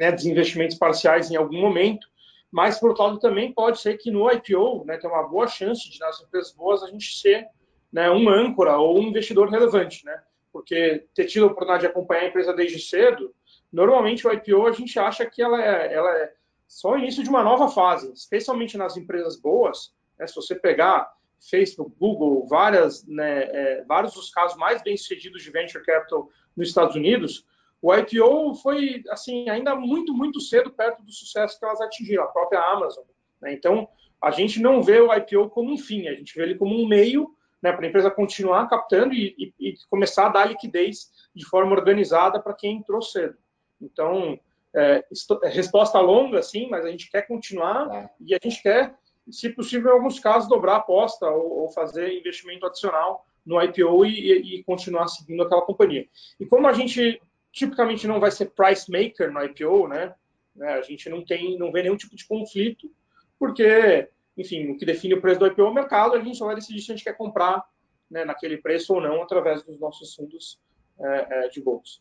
né, 0.00 0.10
desinvestimentos 0.10 0.78
parciais 0.78 1.30
em 1.30 1.36
algum 1.36 1.60
momento, 1.60 2.08
mas, 2.50 2.80
por 2.80 2.88
outro 2.88 3.04
lado, 3.04 3.20
também 3.20 3.52
pode 3.52 3.78
ser 3.80 3.98
que 3.98 4.10
no 4.10 4.32
IPO 4.32 4.86
né, 4.86 4.96
tem 4.96 5.10
uma 5.10 5.28
boa 5.28 5.46
chance 5.46 5.88
de, 5.90 6.00
nas 6.00 6.22
empresas 6.22 6.52
boas, 6.52 6.82
a 6.82 6.88
gente 6.88 7.18
ser 7.18 7.46
né, 7.92 8.10
um 8.10 8.26
âncora 8.30 8.78
ou 8.78 8.98
um 8.98 9.02
investidor 9.02 9.50
relevante, 9.50 10.04
né? 10.06 10.22
Porque 10.50 11.06
ter 11.14 11.26
tido 11.26 11.44
a 11.44 11.46
oportunidade 11.46 11.82
de 11.82 11.86
acompanhar 11.88 12.22
a 12.22 12.28
empresa 12.28 12.54
desde 12.54 12.80
cedo, 12.80 13.32
normalmente 13.70 14.26
o 14.26 14.32
IPO 14.32 14.66
a 14.66 14.72
gente 14.72 14.98
acha 14.98 15.26
que 15.26 15.42
ela 15.42 15.62
é, 15.62 15.92
ela 15.92 16.10
é 16.16 16.32
só 16.66 16.92
o 16.92 16.98
início 16.98 17.22
de 17.22 17.28
uma 17.28 17.44
nova 17.44 17.68
fase, 17.68 18.10
especialmente 18.12 18.78
nas 18.78 18.96
empresas 18.96 19.38
boas. 19.38 19.92
Né, 20.18 20.26
se 20.26 20.34
você 20.34 20.54
pegar 20.54 21.12
Facebook, 21.38 21.94
Google, 22.00 22.46
várias, 22.48 23.06
né, 23.06 23.42
é, 23.42 23.84
vários 23.84 24.14
dos 24.14 24.30
casos 24.30 24.56
mais 24.56 24.82
bem 24.82 24.96
sucedidos 24.96 25.42
de 25.42 25.50
venture 25.50 25.84
capital 25.84 26.30
nos 26.56 26.68
Estados 26.68 26.96
Unidos, 26.96 27.44
o 27.82 27.94
IPO 27.94 28.54
foi 28.56 29.02
assim 29.08 29.48
ainda 29.48 29.74
muito 29.74 30.12
muito 30.12 30.40
cedo 30.40 30.70
perto 30.70 31.02
do 31.02 31.12
sucesso 31.12 31.58
que 31.58 31.64
elas 31.64 31.80
atingiram, 31.80 32.24
a 32.24 32.28
própria 32.28 32.60
Amazon. 32.60 33.04
Né? 33.40 33.52
Então 33.52 33.88
a 34.20 34.30
gente 34.30 34.60
não 34.60 34.82
vê 34.82 35.00
o 35.00 35.12
IPO 35.12 35.50
como 35.50 35.72
um 35.72 35.78
fim, 35.78 36.06
a 36.08 36.14
gente 36.14 36.34
vê 36.34 36.42
ele 36.42 36.54
como 36.56 36.74
um 36.74 36.86
meio 36.86 37.34
né, 37.62 37.72
para 37.72 37.84
a 37.84 37.88
empresa 37.88 38.10
continuar 38.10 38.68
captando 38.68 39.14
e, 39.14 39.34
e, 39.38 39.68
e, 39.68 39.74
começar 39.88 40.26
a 40.26 40.30
dar 40.30 40.44
liquidez 40.46 41.10
de 41.34 41.44
forma 41.44 41.72
organizada 41.72 42.40
para 42.40 42.54
quem 42.54 42.78
entrou 42.78 43.02
cedo. 43.02 43.36
Então, 43.80 44.38
é, 44.74 45.04
é, 45.42 45.48
resposta 45.48 46.00
longa, 46.00 46.42
sim, 46.42 46.68
mas 46.70 46.84
a 46.84 46.90
gente 46.90 47.10
quer 47.10 47.26
continuar 47.26 47.90
é. 47.94 48.10
e 48.20 48.34
a 48.34 48.38
gente 48.42 48.62
quer, 48.62 48.94
se 49.30 49.50
possível, 49.50 49.90
em 49.90 49.94
alguns 49.94 50.18
casos, 50.18 50.48
dobrar 50.48 50.74
a 50.74 50.78
aposta 50.78 51.28
ou, 51.28 51.62
ou 51.62 51.68
fazer 51.68 52.18
investimento 52.18 52.66
adicional 52.66 53.26
no 53.44 53.60
IPO 53.62 54.06
e, 54.06 54.58
e, 54.58 54.64
continuar 54.64 55.08
seguindo 55.08 55.42
aquela 55.42 55.62
companhia. 55.62 56.06
E 56.38 56.46
como 56.46 56.66
a 56.66 56.72
gente 56.72 57.20
tipicamente 57.52 58.06
não 58.06 58.20
vai 58.20 58.30
ser 58.30 58.46
price 58.50 58.90
maker 58.90 59.32
no 59.32 59.44
IPO, 59.44 59.88
né, 59.88 60.14
né 60.54 60.74
a 60.74 60.82
gente 60.82 61.08
não 61.08 61.24
tem, 61.24 61.58
não 61.58 61.72
vê 61.72 61.82
nenhum 61.82 61.96
tipo 61.96 62.14
de 62.14 62.26
conflito, 62.26 62.90
porque 63.38 64.08
enfim, 64.36 64.70
o 64.70 64.78
que 64.78 64.86
define 64.86 65.14
o 65.14 65.20
preço 65.20 65.40
do 65.40 65.46
IPO 65.46 65.60
é 65.60 65.64
o 65.64 65.74
mercado, 65.74 66.14
a 66.14 66.20
gente 66.20 66.38
só 66.38 66.46
vai 66.46 66.54
decidir 66.54 66.80
se 66.80 66.92
a 66.92 66.96
gente 66.96 67.04
quer 67.04 67.16
comprar 67.16 67.62
né, 68.10 68.24
naquele 68.24 68.56
preço 68.56 68.94
ou 68.94 69.00
não 69.00 69.22
através 69.22 69.62
dos 69.62 69.78
nossos 69.78 70.14
fundos 70.14 70.58
é, 70.98 71.46
é, 71.46 71.48
de 71.48 71.60
bolsa. 71.60 72.00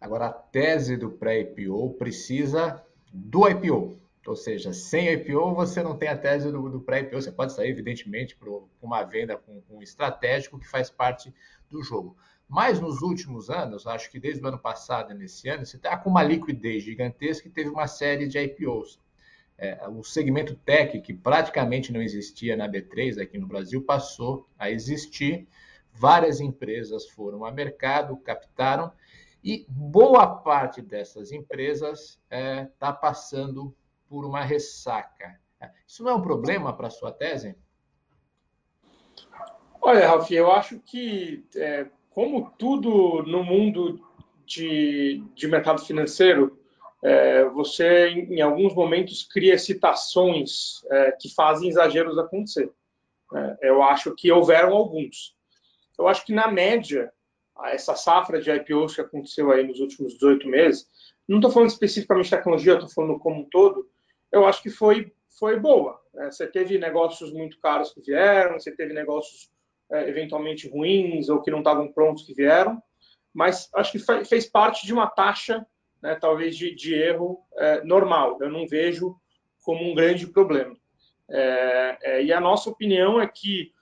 Agora, 0.00 0.26
a 0.26 0.32
tese 0.32 0.96
do 0.96 1.10
pré-IPO 1.10 1.94
precisa 1.94 2.84
do 3.12 3.48
IPO. 3.48 4.00
Ou 4.26 4.36
seja, 4.36 4.72
sem 4.72 5.12
IPO 5.12 5.54
você 5.54 5.82
não 5.82 5.96
tem 5.96 6.08
a 6.08 6.16
tese 6.16 6.50
do, 6.50 6.68
do 6.68 6.80
pré-IPO. 6.80 7.22
Você 7.22 7.30
pode 7.30 7.52
sair, 7.52 7.70
evidentemente, 7.70 8.36
para 8.36 8.50
uma 8.80 9.02
venda 9.04 9.36
com, 9.36 9.60
com 9.62 9.78
um 9.78 9.82
estratégico 9.82 10.58
que 10.58 10.68
faz 10.68 10.90
parte 10.90 11.32
do 11.70 11.82
jogo. 11.82 12.16
Mas 12.52 12.78
nos 12.78 13.00
últimos 13.00 13.48
anos, 13.48 13.86
acho 13.86 14.10
que 14.10 14.20
desde 14.20 14.44
o 14.44 14.46
ano 14.46 14.58
passado 14.58 15.14
nesse 15.14 15.48
ano, 15.48 15.64
você 15.64 15.76
está 15.76 15.96
com 15.96 16.10
uma 16.10 16.22
liquidez 16.22 16.82
gigantesca 16.82 17.48
e 17.48 17.50
teve 17.50 17.70
uma 17.70 17.86
série 17.86 18.28
de 18.28 18.38
IPOs 18.38 19.00
é, 19.56 19.88
o 19.88 20.02
segmento 20.02 20.56
tech, 20.56 21.00
que 21.00 21.14
praticamente 21.14 21.92
não 21.92 22.02
existia 22.02 22.56
na 22.56 22.68
B3 22.68 23.22
aqui 23.22 23.38
no 23.38 23.46
Brasil, 23.46 23.80
passou 23.82 24.48
a 24.58 24.68
existir. 24.68 25.46
Várias 25.92 26.40
empresas 26.40 27.08
foram 27.08 27.44
a 27.44 27.52
mercado, 27.52 28.16
captaram, 28.16 28.92
e 29.42 29.64
boa 29.68 30.26
parte 30.26 30.82
dessas 30.82 31.30
empresas 31.32 32.20
está 32.24 32.36
é, 32.36 32.64
tá 32.78 32.92
passando 32.92 33.74
por 34.08 34.24
uma 34.24 34.42
ressaca. 34.42 35.40
Isso 35.86 36.02
não 36.02 36.10
é 36.10 36.14
um 36.14 36.22
problema 36.22 36.72
para 36.76 36.88
a 36.88 36.90
sua 36.90 37.12
tese? 37.12 37.56
Olha, 39.80 40.08
Ralf, 40.08 40.30
eu 40.30 40.50
acho 40.50 40.80
que, 40.80 41.46
é, 41.54 41.86
como 42.14 42.50
tudo 42.58 43.22
no 43.22 43.42
mundo 43.42 44.00
de, 44.46 45.22
de 45.34 45.48
mercado 45.48 45.84
financeiro, 45.84 46.58
é, 47.02 47.44
você, 47.46 48.08
em, 48.08 48.34
em, 48.34 48.40
alguns 48.40 48.74
momentos, 48.74 49.24
cria 49.24 49.58
citações 49.58 50.84
é, 50.90 51.12
que 51.12 51.34
fazem 51.34 51.68
exageros 51.68 52.18
acontecer. 52.18 52.70
É, 53.34 53.70
eu 53.70 53.82
acho 53.82 54.14
que 54.14 54.30
houveram 54.30 54.72
alguns. 54.72 55.34
Eu 55.98 56.06
acho 56.06 56.24
que, 56.24 56.32
na 56.32 56.48
média, 56.48 57.12
essa 57.64 57.96
safra 57.96 58.40
de 58.40 58.50
IPOs 58.50 58.94
que 58.94 59.00
aconteceu 59.00 59.50
aí 59.50 59.66
nos 59.66 59.80
últimos 59.80 60.14
18 60.14 60.48
meses, 60.48 60.86
não 61.28 61.38
estou 61.38 61.50
falando 61.50 61.70
especificamente 61.70 62.24
de 62.24 62.30
tecnologia, 62.30 62.74
estou 62.74 62.88
falando 62.88 63.18
como 63.18 63.40
um 63.40 63.48
todo, 63.48 63.88
eu 64.30 64.46
acho 64.46 64.62
que 64.62 64.70
foi, 64.70 65.12
foi 65.38 65.58
boa. 65.58 66.00
Né? 66.14 66.30
Você 66.30 66.46
teve 66.46 66.78
negócios 66.78 67.32
muito 67.32 67.58
caros 67.58 67.92
que 67.92 68.00
vieram, 68.00 68.58
você 68.58 68.70
teve 68.70 68.92
negócios 68.92 69.50
é, 69.92 70.08
eventualmente 70.08 70.68
ruins 70.68 71.28
ou 71.28 71.42
que 71.42 71.50
não 71.50 71.58
estavam 71.58 71.92
prontos 71.92 72.24
que 72.24 72.34
vieram, 72.34 72.82
mas 73.32 73.68
acho 73.74 73.92
que 73.92 74.24
fez 74.24 74.46
parte 74.46 74.86
de 74.86 74.92
uma 74.92 75.06
taxa 75.06 75.66
né, 76.02 76.16
talvez 76.16 76.56
de, 76.56 76.74
de 76.74 76.94
erro 76.94 77.38
é, 77.56 77.84
normal. 77.84 78.38
Eu 78.40 78.50
não 78.50 78.66
vejo 78.66 79.16
como 79.62 79.88
um 79.88 79.94
grande 79.94 80.26
problema. 80.26 80.76
É, 81.30 81.98
é, 82.02 82.24
e 82.24 82.32
a 82.32 82.40
nossa 82.40 82.68
opinião 82.68 83.20
é 83.20 83.26
que 83.26 83.72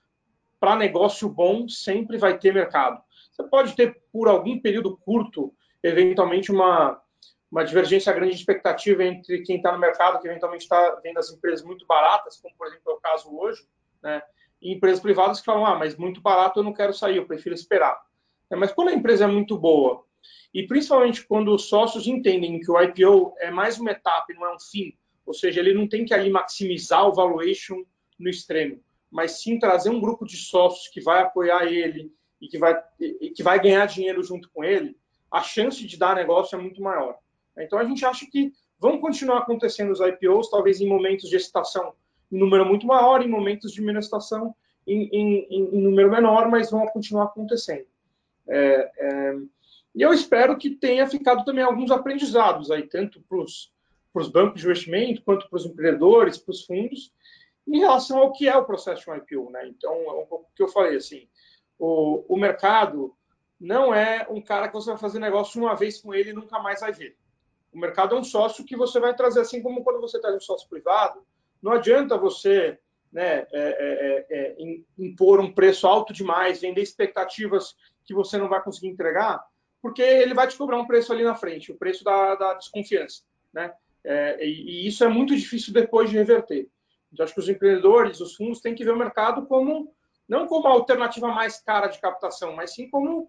para 0.60 0.76
negócio 0.76 1.28
bom 1.28 1.68
sempre 1.68 2.18
vai 2.18 2.38
ter 2.38 2.52
mercado. 2.52 3.02
Você 3.32 3.42
pode 3.44 3.74
ter 3.74 4.02
por 4.12 4.28
algum 4.28 4.60
período 4.60 4.96
curto, 4.98 5.54
eventualmente 5.82 6.52
uma 6.52 7.00
uma 7.50 7.64
divergência 7.64 8.12
grande 8.12 8.34
de 8.34 8.38
expectativa 8.38 9.02
entre 9.02 9.42
quem 9.42 9.56
está 9.56 9.72
no 9.72 9.78
mercado, 9.78 10.20
que 10.20 10.28
eventualmente 10.28 10.62
está 10.62 11.00
vendo 11.02 11.18
as 11.18 11.30
empresas 11.30 11.66
muito 11.66 11.84
baratas, 11.84 12.40
como 12.40 12.54
por 12.56 12.68
exemplo 12.68 12.92
é 12.92 12.94
o 12.94 13.00
caso 13.00 13.36
hoje, 13.36 13.66
né? 14.00 14.22
E 14.60 14.74
empresas 14.74 15.00
privadas 15.00 15.40
que 15.40 15.46
falam, 15.46 15.64
ah, 15.64 15.78
mas 15.78 15.96
muito 15.96 16.20
barato 16.20 16.60
eu 16.60 16.64
não 16.64 16.72
quero 16.72 16.92
sair, 16.92 17.16
eu 17.16 17.26
prefiro 17.26 17.54
esperar. 17.54 17.98
É, 18.50 18.56
mas 18.56 18.72
quando 18.72 18.88
a 18.88 18.94
empresa 18.94 19.24
é 19.24 19.28
muito 19.28 19.56
boa 19.56 20.04
e 20.52 20.66
principalmente 20.66 21.24
quando 21.26 21.54
os 21.54 21.68
sócios 21.68 22.06
entendem 22.06 22.60
que 22.60 22.70
o 22.70 22.80
IPO 22.80 23.34
é 23.38 23.50
mais 23.50 23.78
uma 23.78 23.92
etapa 23.92 24.26
e 24.30 24.34
não 24.34 24.46
é 24.46 24.54
um 24.54 24.60
fim, 24.60 24.92
ou 25.24 25.32
seja, 25.32 25.60
ele 25.60 25.72
não 25.72 25.88
tem 25.88 26.04
que 26.04 26.12
ali 26.12 26.28
maximizar 26.28 27.06
o 27.06 27.14
valuation 27.14 27.84
no 28.18 28.28
extremo, 28.28 28.82
mas 29.10 29.40
sim 29.42 29.58
trazer 29.58 29.90
um 29.90 30.00
grupo 30.00 30.26
de 30.26 30.36
sócios 30.36 30.88
que 30.88 31.00
vai 31.00 31.22
apoiar 31.22 31.64
ele 31.66 32.12
e 32.40 32.48
que 32.48 32.58
vai, 32.58 32.76
e 32.98 33.30
que 33.30 33.42
vai 33.42 33.60
ganhar 33.60 33.86
dinheiro 33.86 34.22
junto 34.22 34.50
com 34.50 34.64
ele, 34.64 34.96
a 35.30 35.42
chance 35.42 35.86
de 35.86 35.96
dar 35.96 36.16
negócio 36.16 36.58
é 36.58 36.60
muito 36.60 36.82
maior. 36.82 37.16
Então 37.56 37.78
a 37.78 37.84
gente 37.84 38.04
acha 38.04 38.26
que 38.26 38.52
vão 38.78 38.98
continuar 38.98 39.38
acontecendo 39.38 39.92
os 39.92 40.00
IPOs, 40.00 40.50
talvez 40.50 40.80
em 40.80 40.88
momentos 40.88 41.28
de 41.28 41.36
excitação 41.36 41.94
em 42.30 42.38
número 42.38 42.64
muito 42.64 42.86
maior, 42.86 43.22
em 43.22 43.28
momentos 43.28 43.72
de 43.72 43.82
menos 43.82 44.04
excitação 44.04 44.54
em, 44.86 45.08
em, 45.12 45.46
em, 45.50 45.80
número 45.80 46.10
menor, 46.10 46.48
mas 46.48 46.70
vão 46.70 46.86
continuar 46.86 47.24
acontecendo. 47.24 47.86
É, 48.48 48.90
é, 48.98 49.36
e 49.94 50.02
eu 50.02 50.12
espero 50.12 50.56
que 50.56 50.70
tenha 50.70 51.06
ficado 51.06 51.44
também 51.44 51.64
alguns 51.64 51.90
aprendizados 51.90 52.70
aí, 52.70 52.84
tanto 52.84 53.20
para 53.22 53.38
os 53.38 54.28
bancos 54.28 54.60
de 54.60 54.66
investimento, 54.66 55.22
quanto 55.22 55.48
para 55.48 55.56
os 55.56 55.66
empreendedores, 55.66 56.38
para 56.38 56.52
os 56.52 56.64
fundos, 56.64 57.12
em 57.66 57.78
relação 57.78 58.18
ao 58.18 58.32
que 58.32 58.48
é 58.48 58.56
o 58.56 58.64
processo 58.64 59.04
de 59.04 59.10
um 59.10 59.16
IPO. 59.16 59.50
Né? 59.50 59.68
Então, 59.68 59.92
é 59.92 60.12
um 60.12 60.26
pouco 60.26 60.48
o 60.50 60.54
que 60.54 60.62
eu 60.62 60.68
falei, 60.68 60.96
assim, 60.96 61.28
o, 61.78 62.24
o 62.28 62.36
mercado 62.36 63.14
não 63.60 63.94
é 63.94 64.26
um 64.30 64.40
cara 64.40 64.68
que 64.68 64.74
você 64.74 64.90
vai 64.90 64.98
fazer 64.98 65.18
negócio 65.18 65.60
uma 65.60 65.74
vez 65.74 66.00
com 66.00 66.14
ele 66.14 66.30
e 66.30 66.34
nunca 66.34 66.58
mais 66.58 66.80
vai 66.80 66.92
ver. 66.92 67.16
O 67.72 67.78
mercado 67.78 68.16
é 68.16 68.18
um 68.18 68.24
sócio 68.24 68.64
que 68.64 68.76
você 68.76 68.98
vai 68.98 69.14
trazer, 69.14 69.40
assim 69.40 69.62
como 69.62 69.84
quando 69.84 70.00
você 70.00 70.20
traz 70.20 70.34
um 70.34 70.40
sócio 70.40 70.68
privado, 70.68 71.24
não 71.62 71.72
adianta 71.72 72.16
você 72.16 72.78
né, 73.12 73.38
é, 73.38 73.46
é, 73.52 74.26
é, 74.30 74.40
é 74.40 74.56
impor 74.98 75.40
um 75.40 75.52
preço 75.52 75.86
alto 75.86 76.12
demais, 76.12 76.60
vender 76.60 76.82
expectativas 76.82 77.74
que 78.04 78.14
você 78.14 78.38
não 78.38 78.48
vai 78.48 78.62
conseguir 78.62 78.88
entregar, 78.88 79.44
porque 79.82 80.02
ele 80.02 80.34
vai 80.34 80.46
te 80.46 80.56
cobrar 80.56 80.78
um 80.78 80.86
preço 80.86 81.12
ali 81.12 81.24
na 81.24 81.34
frente, 81.34 81.72
o 81.72 81.76
preço 81.76 82.04
da, 82.04 82.34
da 82.34 82.54
desconfiança, 82.54 83.22
né? 83.52 83.72
É, 84.02 84.44
e, 84.44 84.84
e, 84.84 84.86
isso 84.86 85.04
é 85.04 85.08
muito 85.08 85.36
difícil 85.36 85.74
depois 85.74 86.08
de 86.08 86.16
reverter. 86.16 86.68
Então, 87.12 87.24
acho 87.24 87.34
que 87.34 87.40
os 87.40 87.48
empreendedores, 87.48 88.20
os 88.20 88.34
fundos, 88.34 88.60
têm 88.60 88.74
que 88.74 88.84
ver 88.84 88.92
o 88.92 88.98
mercado 88.98 89.46
como 89.46 89.92
não 90.28 90.46
como 90.46 90.68
a 90.68 90.70
alternativa 90.70 91.26
mais 91.28 91.60
cara 91.60 91.88
de 91.88 92.00
captação, 92.00 92.54
mas 92.54 92.72
sim 92.72 92.88
como 92.88 93.28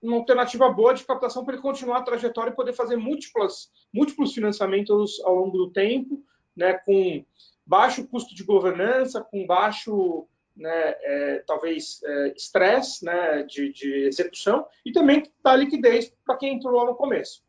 uma 0.00 0.16
alternativa 0.16 0.70
boa 0.70 0.94
de 0.94 1.04
captação 1.04 1.44
para 1.44 1.54
ele 1.54 1.62
continuar 1.62 1.98
a 1.98 2.02
trajetória 2.02 2.52
e 2.52 2.56
poder 2.56 2.72
fazer 2.72 2.96
múltiplas, 2.96 3.72
múltiplos 3.92 4.32
financiamentos 4.32 5.20
ao 5.24 5.34
longo 5.34 5.58
do 5.58 5.72
tempo, 5.72 6.22
né, 6.56 6.74
com 6.74 7.24
baixo 7.68 8.08
custo 8.08 8.34
de 8.34 8.42
governança, 8.42 9.22
com 9.22 9.46
baixo 9.46 10.26
né, 10.56 10.94
é, 11.02 11.44
talvez 11.46 12.00
é, 12.02 12.32
estresse 12.34 13.06
é, 13.06 13.12
né, 13.12 13.42
de, 13.44 13.72
de, 13.72 14.06
execução 14.06 14.66
e 14.84 14.90
também 14.90 15.22
dar 15.44 15.54
liquidez 15.54 16.12
para 16.24 16.36
quem 16.36 16.54
entrou 16.54 16.74
lá 16.74 16.86
no 16.86 16.96
começo. 16.96 17.44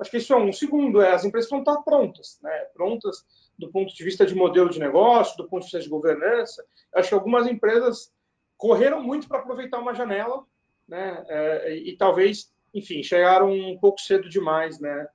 Acho 0.00 0.10
que 0.10 0.16
isso 0.16 0.32
é 0.32 0.36
um. 0.36 0.52
Segundo, 0.52 1.02
é, 1.02 1.12
as 1.12 1.24
empresas 1.24 1.50
vão 1.50 1.60
estar 1.60 1.76
prontas, 1.82 2.38
né, 2.42 2.50
prontas 2.74 3.24
do 3.58 3.70
ponto 3.70 3.94
de 3.94 4.04
vista 4.04 4.24
de 4.24 4.34
modelo 4.34 4.70
de 4.70 4.80
negócio, 4.80 5.36
do 5.36 5.48
ponto 5.48 5.60
de 5.60 5.66
vista 5.66 5.80
de 5.80 5.88
governança. 5.88 6.64
Acho 6.94 7.10
que 7.10 7.14
algumas 7.14 7.46
empresas 7.46 8.10
correram 8.56 9.02
muito 9.02 9.28
para 9.28 9.40
aproveitar 9.40 9.78
uma 9.80 9.94
janela 9.94 10.44
né, 10.88 11.24
é, 11.28 11.76
e, 11.76 11.90
e, 11.90 11.96
talvez, 11.96 12.50
enfim, 12.72 13.02
chegaram 13.02 13.52
um 13.52 13.78
pouco 13.78 14.00
cedo 14.00 14.28
demais 14.28 14.80
né, 14.80 15.06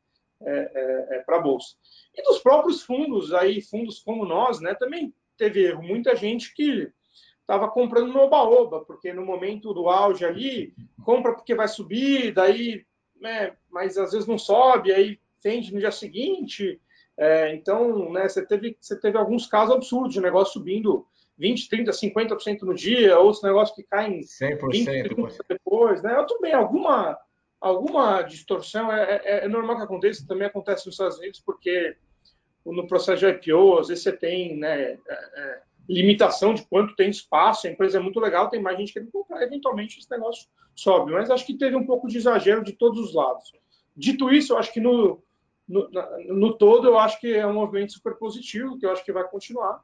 é, 0.45 1.23
para 1.25 1.37
a 1.37 1.41
Bolsa. 1.41 1.75
E 2.15 2.21
dos 2.23 2.39
próprios 2.39 2.83
fundos, 2.83 3.33
aí, 3.33 3.61
fundos 3.61 3.99
como 3.99 4.25
nós, 4.25 4.59
né, 4.59 4.75
também 4.75 5.13
teve 5.37 5.65
erro. 5.65 5.83
Muita 5.83 6.15
gente 6.15 6.53
que 6.53 6.91
estava 7.41 7.69
comprando 7.69 8.13
no 8.13 8.21
oba-oba, 8.21 8.85
porque 8.85 9.13
no 9.13 9.25
momento 9.25 9.73
do 9.73 9.89
auge 9.89 10.25
ali, 10.25 10.73
compra 11.03 11.33
porque 11.33 11.55
vai 11.55 11.67
subir, 11.67 12.33
daí, 12.33 12.85
né, 13.19 13.53
mas 13.69 13.97
às 13.97 14.11
vezes 14.11 14.27
não 14.27 14.37
sobe, 14.37 14.93
aí 14.93 15.19
vende 15.43 15.73
no 15.73 15.79
dia 15.79 15.91
seguinte. 15.91 16.79
É, 17.17 17.53
então, 17.53 18.11
né, 18.11 18.27
você, 18.27 18.45
teve, 18.45 18.77
você 18.79 18.99
teve 18.99 19.17
alguns 19.17 19.45
casos 19.45 19.75
absurdos 19.75 20.13
de 20.13 20.21
negócio 20.21 20.53
subindo 20.53 21.05
20, 21.37 21.69
30, 21.69 21.91
50% 21.91 22.61
no 22.61 22.73
dia, 22.73 23.19
outros 23.19 23.43
negócios 23.43 23.75
que 23.75 23.83
caem 23.83 24.21
100%, 24.21 24.71
20, 24.71 24.87
30% 25.15 25.37
depois. 25.49 26.01
Né? 26.01 26.13
Tudo 26.27 26.41
bem, 26.41 26.53
alguma, 26.53 27.17
alguma 27.63 28.21
distorção 28.23 28.91
é, 28.91 29.21
é, 29.23 29.45
é, 29.45 29.47
normal 29.47 29.77
que 29.77 29.83
aconteça, 29.83 30.27
também 30.27 30.45
acontece 30.45 30.85
nos 30.85 30.95
Estados 30.95 31.17
Unidos, 31.17 31.39
porque 31.39 31.95
no 32.65 32.85
processo 32.85 33.25
de 33.25 33.29
IPO, 33.29 33.79
às 33.79 33.87
vezes 33.87 34.03
você 34.03 34.11
tem 34.11 34.57
né, 34.57 34.91
é, 34.91 34.99
é, 35.07 35.61
limitação 35.87 36.53
de 36.53 36.63
quanto 36.63 36.93
tem 36.93 37.09
espaço, 37.09 37.65
a 37.65 37.69
empresa 37.69 37.99
é 37.99 38.01
muito 38.01 38.19
legal, 38.19 38.49
tem 38.49 38.61
mais 38.61 38.77
gente 38.77 38.91
querendo 38.91 39.11
comprar, 39.11 39.41
eventualmente 39.43 39.97
esse 39.97 40.11
negócio 40.11 40.45
sobe. 40.75 41.13
Mas 41.13 41.31
acho 41.31 41.45
que 41.45 41.57
teve 41.57 41.75
um 41.77 41.85
pouco 41.85 42.09
de 42.09 42.17
exagero 42.17 42.65
de 42.65 42.73
todos 42.73 42.99
os 42.99 43.13
lados. 43.13 43.53
Dito 43.95 44.29
isso, 44.29 44.53
eu 44.53 44.57
acho 44.57 44.73
que 44.73 44.81
no, 44.81 45.23
no, 45.65 45.89
no 46.27 46.57
todo, 46.57 46.87
eu 46.87 46.99
acho 46.99 47.17
que 47.21 47.33
é 47.33 47.47
um 47.47 47.53
movimento 47.53 47.93
super 47.93 48.15
positivo, 48.15 48.77
que 48.77 48.85
eu 48.85 48.91
acho 48.91 49.05
que 49.05 49.13
vai 49.13 49.23
continuar. 49.23 49.81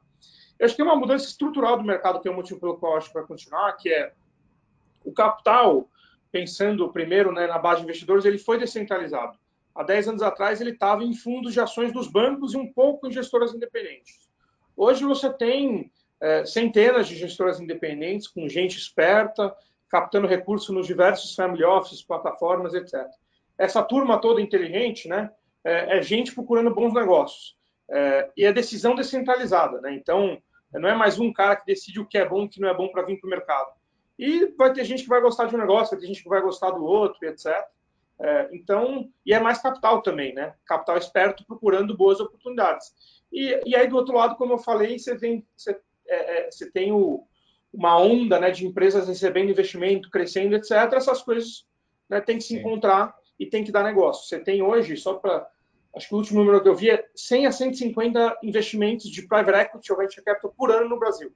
Eu 0.58 0.66
acho 0.66 0.74
que 0.74 0.82
tem 0.82 0.90
uma 0.90 1.00
mudança 1.00 1.24
estrutural 1.24 1.78
do 1.78 1.84
mercado, 1.84 2.20
que 2.20 2.28
é 2.28 2.30
o 2.30 2.36
motivo 2.36 2.60
pelo 2.60 2.76
qual 2.76 2.92
eu 2.92 2.98
acho 2.98 3.08
que 3.08 3.14
vai 3.14 3.26
continuar, 3.26 3.72
que 3.78 3.90
é 3.90 4.12
o 5.02 5.12
capital, 5.12 5.88
pensando 6.30 6.90
primeiro 6.92 7.32
né, 7.32 7.46
na 7.46 7.58
base 7.58 7.80
de 7.80 7.84
investidores, 7.84 8.24
ele 8.24 8.38
foi 8.38 8.58
descentralizado. 8.58 9.38
Há 9.74 9.82
10 9.82 10.08
anos 10.08 10.22
atrás, 10.22 10.60
ele 10.60 10.70
estava 10.70 11.04
em 11.04 11.14
fundos 11.14 11.52
de 11.52 11.60
ações 11.60 11.92
dos 11.92 12.08
bancos 12.08 12.54
e 12.54 12.56
um 12.56 12.72
pouco 12.72 13.06
em 13.06 13.12
gestoras 13.12 13.54
independentes. 13.54 14.28
Hoje 14.76 15.04
você 15.04 15.32
tem 15.32 15.90
é, 16.20 16.44
centenas 16.44 17.06
de 17.06 17.16
gestoras 17.16 17.60
independentes, 17.60 18.28
com 18.28 18.48
gente 18.48 18.76
esperta, 18.76 19.54
captando 19.88 20.26
recursos 20.26 20.74
nos 20.74 20.86
diversos 20.86 21.34
family 21.34 21.64
offices, 21.64 22.02
plataformas, 22.02 22.74
etc. 22.74 23.06
Essa 23.58 23.82
turma 23.82 24.20
toda 24.20 24.40
inteligente, 24.40 25.08
né, 25.08 25.30
é, 25.64 25.98
é 25.98 26.02
gente 26.02 26.34
procurando 26.34 26.74
bons 26.74 26.92
negócios. 26.92 27.56
É, 27.88 28.30
e 28.36 28.44
é 28.44 28.52
decisão 28.52 28.94
descentralizada, 28.94 29.80
né? 29.80 29.92
Então, 29.92 30.40
não 30.72 30.88
é 30.88 30.94
mais 30.94 31.18
um 31.18 31.32
cara 31.32 31.56
que 31.56 31.66
decide 31.66 31.98
o 31.98 32.06
que 32.06 32.16
é 32.16 32.24
bom 32.24 32.42
e 32.42 32.46
o 32.46 32.48
que 32.48 32.60
não 32.60 32.68
é 32.68 32.74
bom 32.74 32.88
para 32.88 33.02
vir 33.02 33.18
para 33.18 33.26
o 33.26 33.30
mercado. 33.30 33.72
E 34.20 34.52
vai 34.54 34.70
ter 34.70 34.84
gente 34.84 35.04
que 35.04 35.08
vai 35.08 35.22
gostar 35.22 35.46
de 35.46 35.56
um 35.56 35.58
negócio, 35.58 35.92
vai 35.92 36.00
ter 36.00 36.06
gente 36.06 36.22
que 36.22 36.28
vai 36.28 36.42
gostar 36.42 36.72
do 36.72 36.84
outro, 36.84 37.26
etc. 37.26 37.46
É, 38.18 38.50
então, 38.52 39.10
e 39.24 39.32
é 39.32 39.40
mais 39.40 39.62
capital 39.62 40.02
também, 40.02 40.34
né? 40.34 40.52
Capital 40.66 40.98
esperto 40.98 41.42
procurando 41.46 41.96
boas 41.96 42.20
oportunidades. 42.20 42.92
E, 43.32 43.58
e 43.64 43.74
aí, 43.74 43.88
do 43.88 43.96
outro 43.96 44.14
lado, 44.14 44.36
como 44.36 44.52
eu 44.52 44.58
falei, 44.58 44.98
você 44.98 45.16
tem, 45.16 45.42
você, 45.56 45.70
é, 46.06 46.48
é 46.48 46.50
você 46.50 46.70
tem 46.70 46.92
o, 46.92 47.26
uma 47.72 47.98
onda 47.98 48.38
né, 48.38 48.50
de 48.50 48.66
empresas 48.66 49.08
recebendo 49.08 49.50
investimento, 49.50 50.10
crescendo, 50.10 50.54
etc. 50.54 50.72
Essas 50.92 51.22
coisas 51.22 51.66
né, 52.06 52.20
tem 52.20 52.36
que 52.36 52.44
se 52.44 52.48
Sim. 52.48 52.60
encontrar 52.60 53.16
e 53.38 53.46
tem 53.46 53.64
que 53.64 53.72
dar 53.72 53.82
negócio. 53.82 54.28
Você 54.28 54.38
tem 54.38 54.60
hoje, 54.60 54.98
só 54.98 55.14
para. 55.14 55.48
Acho 55.96 56.08
que 56.08 56.14
o 56.14 56.18
último 56.18 56.40
número 56.40 56.62
que 56.62 56.68
eu 56.68 56.76
vi 56.76 56.90
é 56.90 57.08
100 57.16 57.46
a 57.46 57.52
150 57.52 58.38
investimentos 58.42 59.08
de 59.08 59.22
private 59.22 59.60
equity 59.60 59.90
ou 59.90 59.98
venture 59.98 60.22
capital 60.22 60.52
por 60.54 60.70
ano 60.70 60.90
no 60.90 60.98
Brasil. 60.98 61.34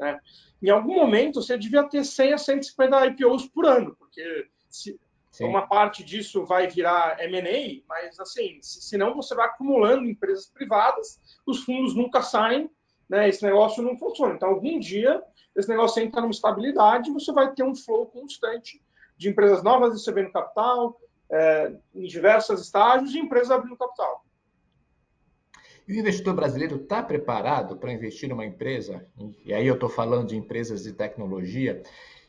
Né? 0.00 0.18
Em 0.62 0.70
algum 0.70 0.94
momento, 0.94 1.42
você 1.42 1.58
devia 1.58 1.84
ter 1.84 2.02
100 2.04 2.32
a 2.32 2.38
150 2.38 3.06
IPOs 3.08 3.46
por 3.46 3.66
ano, 3.66 3.94
porque 3.96 4.48
se, 4.70 4.98
uma 5.40 5.66
parte 5.66 6.02
disso 6.02 6.44
vai 6.44 6.66
virar 6.66 7.20
M&A, 7.20 7.82
mas 7.86 8.18
assim, 8.18 8.58
senão 8.62 9.14
você 9.14 9.34
vai 9.34 9.46
acumulando 9.46 10.08
empresas 10.08 10.46
privadas, 10.46 11.20
os 11.46 11.62
fundos 11.64 11.94
nunca 11.94 12.22
saem, 12.22 12.70
né? 13.08 13.28
esse 13.28 13.42
negócio 13.44 13.82
não 13.82 13.96
funciona. 13.96 14.34
Então, 14.34 14.48
algum 14.48 14.78
dia, 14.78 15.22
esse 15.54 15.68
negócio 15.68 16.02
entra 16.02 16.20
numa 16.20 16.30
estabilidade, 16.30 17.12
você 17.12 17.32
vai 17.32 17.52
ter 17.52 17.62
um 17.62 17.74
flow 17.74 18.06
constante 18.06 18.82
de 19.16 19.28
empresas 19.28 19.62
novas 19.62 19.92
recebendo 19.92 20.32
capital, 20.32 20.98
é, 21.30 21.72
em 21.94 22.06
diversos 22.06 22.60
estágios, 22.60 23.14
e 23.14 23.18
empresas 23.18 23.50
abrindo 23.50 23.76
capital. 23.76 24.24
O 25.90 25.92
investidor 25.92 26.34
brasileiro 26.34 26.76
está 26.76 27.02
preparado 27.02 27.76
para 27.76 27.92
investir 27.92 28.28
numa 28.28 28.46
empresa, 28.46 29.04
e 29.44 29.52
aí 29.52 29.66
eu 29.66 29.74
estou 29.74 29.88
falando 29.88 30.28
de 30.28 30.36
empresas 30.36 30.84
de 30.84 30.92
tecnologia, 30.92 31.82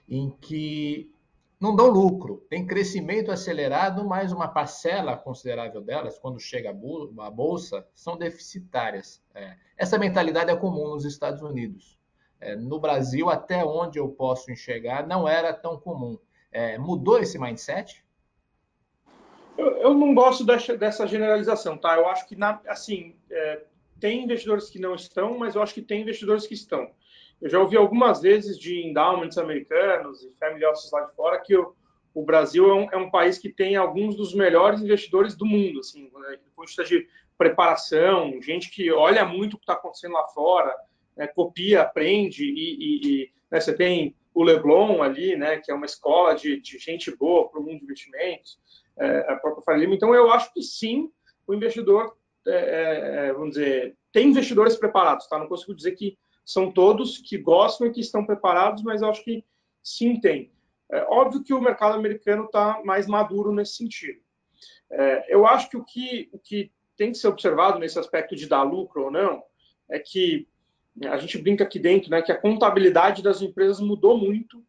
em 0.10 0.32
que 0.32 1.14
não 1.60 1.76
dão 1.76 1.88
lucro, 1.88 2.44
tem 2.50 2.66
crescimento 2.66 3.32
acelerado, 3.32 4.04
mas 4.04 4.32
uma 4.32 4.48
parcela 4.48 5.16
considerável 5.16 5.80
delas, 5.80 6.18
quando 6.18 6.40
chega 6.40 6.72
a 6.72 7.30
bolsa, 7.30 7.88
são 7.94 8.18
deficitárias. 8.18 9.22
É, 9.36 9.56
essa 9.78 10.00
mentalidade 10.00 10.50
é 10.50 10.56
comum 10.56 10.88
nos 10.88 11.06
Estados 11.06 11.44
Unidos. 11.44 12.00
É, 12.40 12.56
no 12.56 12.80
Brasil, 12.80 13.30
até 13.30 13.64
onde 13.64 14.00
eu 14.00 14.10
posso 14.10 14.52
enxergar, 14.52 15.06
não 15.06 15.28
era 15.28 15.54
tão 15.54 15.80
comum. 15.80 16.18
É, 16.52 16.80
mudou 16.80 17.20
esse 17.20 17.38
mindset? 17.38 18.04
Eu, 19.58 19.78
eu 19.78 19.94
não 19.94 20.14
gosto 20.14 20.46
dessa, 20.46 20.78
dessa, 20.78 21.08
generalização, 21.08 21.78
tá? 21.78 21.96
Eu 21.96 22.08
acho 22.08 22.28
que, 22.28 22.36
na, 22.36 22.60
assim, 22.68 23.16
é, 23.30 23.62
tem 24.00 24.24
investidores 24.24 24.70
que 24.70 24.80
não 24.80 24.96
estão, 24.96 25.38
mas 25.38 25.56
eu 25.56 25.62
acho 25.62 25.74
que 25.74 25.82
tem 25.82 26.02
investidores 26.02 26.48
que 26.48 26.54
estão. 26.54 26.90
Eu 27.42 27.50
já 27.50 27.60
ouvi 27.60 27.76
algumas 27.76 28.22
vezes 28.22 28.58
de 28.58 28.86
endowments 28.86 29.38
americanos 29.38 30.24
e 30.24 30.32
family 30.40 30.66
offices 30.66 30.92
lá 30.92 31.02
de 31.02 31.16
fora 31.16 31.40
que 31.40 31.56
o, 31.56 31.76
o 32.14 32.24
Brasil 32.24 32.70
é 32.70 32.74
um, 32.74 32.88
é 32.92 32.98
um, 32.98 33.10
país 33.10 33.38
que 33.38 33.50
tem 33.50 33.76
alguns 33.76 34.16
dos 34.16 34.34
melhores 34.34 34.82
investidores 34.82 35.36
do 35.36 35.46
mundo, 35.46 35.80
assim, 35.80 36.12
né, 36.14 36.38
de 36.38 36.84
de 36.86 37.08
preparação, 37.38 38.40
gente 38.42 38.70
que 38.70 38.92
olha 38.92 39.26
muito 39.26 39.56
o 39.56 39.58
que 39.58 39.64
está 39.64 39.74
acontecendo 39.74 40.14
lá 40.14 40.28
fora, 40.28 40.76
né, 41.18 41.26
copia, 41.28 41.82
aprende 41.82 42.44
e, 42.44 42.54
e, 42.54 43.24
e 43.24 43.32
né, 43.50 43.60
você 43.60 43.74
tem 43.74 44.16
o 44.34 44.44
Leblon 44.44 45.02
ali, 45.02 45.36
né, 45.36 45.58
que 45.58 45.72
é 45.72 45.74
uma 45.74 45.88
escola 45.88 46.36
de, 46.36 46.62
de 46.62 46.78
gente 46.78 47.16
boa 47.16 47.50
para 47.50 47.60
o 47.60 47.64
mundo 47.64 47.80
de 47.80 47.86
investimentos 47.86 48.60
é, 48.98 49.32
a 49.32 49.36
própria 49.36 49.64
Faria 49.64 49.82
Lima. 49.82 49.96
Então, 49.96 50.14
eu 50.14 50.32
acho 50.32 50.54
que 50.54 50.62
sim, 50.62 51.12
o 51.48 51.54
investidor, 51.54 52.16
é, 52.48 52.52
é, 52.52 53.28
é, 53.28 53.34
vamos 53.34 53.52
dizer, 53.52 53.96
tem 54.12 54.30
investidores 54.30 54.76
preparados, 54.76 55.28
tá? 55.28 55.38
Não 55.38 55.48
consigo 55.48 55.76
dizer 55.76 55.92
que 55.94 56.18
são 56.46 56.72
todos 56.72 57.18
que 57.18 57.38
gostam 57.38 57.88
e 57.88 57.92
que 57.92 58.02
estão 58.02 58.26
preparados, 58.26 58.84
mas 58.84 59.02
eu 59.02 59.10
acho 59.10 59.24
que 59.24 59.44
sim 59.84 60.20
tem. 60.20 60.52
É 60.92 61.04
óbvio 61.04 61.44
que 61.44 61.54
o 61.54 61.62
mercado 61.62 61.96
americano 61.96 62.46
está 62.46 62.82
mais 62.84 63.08
maduro 63.08 63.54
nesse 63.54 63.76
sentido. 63.76 64.20
É, 64.92 65.34
eu 65.34 65.48
acho 65.48 65.70
que 65.70 65.78
o, 65.78 65.86
que 65.86 66.30
o 66.34 66.40
que 66.40 66.72
tem 66.98 67.12
que 67.12 67.18
ser 67.18 67.30
observado 67.30 67.80
nesse 67.80 67.98
aspecto 67.98 68.36
de 68.36 68.48
dar 68.48 68.64
lucro 68.64 69.06
ou 69.06 69.12
não 69.12 69.42
é 69.90 69.98
que 69.98 70.48
a 71.10 71.18
gente 71.18 71.38
brinca 71.38 71.64
aqui 71.64 71.80
dentro, 71.80 72.12
né, 72.12 72.22
que 72.22 72.32
a 72.32 72.38
contabilidade 72.38 73.24
das 73.24 73.42
empresas 73.42 73.80
mudou 73.80 74.18
muito 74.18 74.64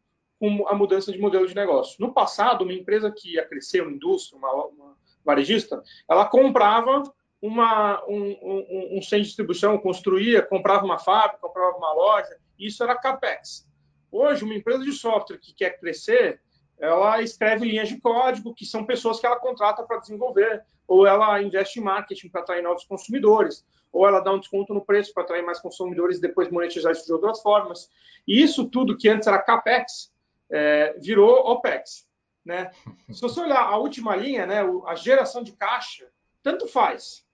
a 0.68 0.74
mudança 0.74 1.12
de 1.12 1.18
modelo 1.18 1.46
de 1.46 1.54
negócio. 1.54 1.96
No 2.00 2.12
passado, 2.12 2.62
uma 2.62 2.72
empresa 2.72 3.10
que 3.10 3.34
ia 3.34 3.46
crescer, 3.46 3.82
uma 3.82 3.92
indústria, 3.92 4.38
uma, 4.38 4.66
uma 4.66 4.96
varejista, 5.24 5.82
ela 6.08 6.24
comprava 6.24 7.02
uma, 7.40 8.04
um, 8.06 8.36
um, 8.42 8.98
um, 8.98 9.02
centro 9.02 9.22
de 9.22 9.26
distribuição, 9.26 9.78
construía, 9.78 10.42
comprava 10.42 10.84
uma 10.84 10.98
fábrica, 10.98 11.38
comprava 11.40 11.76
uma 11.76 11.92
loja, 11.92 12.36
isso 12.58 12.82
era 12.84 12.96
CAPEX. 12.96 13.66
Hoje, 14.10 14.44
uma 14.44 14.54
empresa 14.54 14.84
de 14.84 14.92
software 14.92 15.38
que 15.38 15.52
quer 15.52 15.78
crescer, 15.80 16.40
ela 16.78 17.20
escreve 17.20 17.66
linhas 17.66 17.88
de 17.88 18.00
código, 18.00 18.54
que 18.54 18.64
são 18.64 18.84
pessoas 18.84 19.18
que 19.18 19.26
ela 19.26 19.40
contrata 19.40 19.82
para 19.82 19.98
desenvolver, 19.98 20.62
ou 20.86 21.06
ela 21.06 21.42
investe 21.42 21.80
em 21.80 21.82
marketing 21.82 22.28
para 22.28 22.42
atrair 22.42 22.62
novos 22.62 22.84
consumidores, 22.84 23.64
ou 23.92 24.06
ela 24.06 24.20
dá 24.20 24.32
um 24.32 24.38
desconto 24.38 24.72
no 24.72 24.84
preço 24.84 25.12
para 25.12 25.22
atrair 25.24 25.42
mais 25.42 25.60
consumidores 25.60 26.18
e 26.18 26.20
depois 26.20 26.50
monetizar 26.50 26.92
isso 26.92 27.06
de 27.06 27.12
outras 27.12 27.40
formas. 27.42 27.88
E 28.26 28.40
isso 28.40 28.68
tudo 28.68 28.96
que 28.96 29.08
antes 29.08 29.26
era 29.26 29.42
CAPEX, 29.42 30.11
é, 30.52 30.94
virou 30.98 31.50
OPEX. 31.50 32.06
Né? 32.44 32.70
Se 33.10 33.20
você 33.20 33.40
olhar 33.40 33.62
a 33.62 33.76
última 33.76 34.14
linha, 34.14 34.46
né, 34.46 34.60
a 34.86 34.94
geração 34.94 35.42
de 35.42 35.52
caixa, 35.52 36.08
tanto 36.42 36.68
faz. 36.68 37.24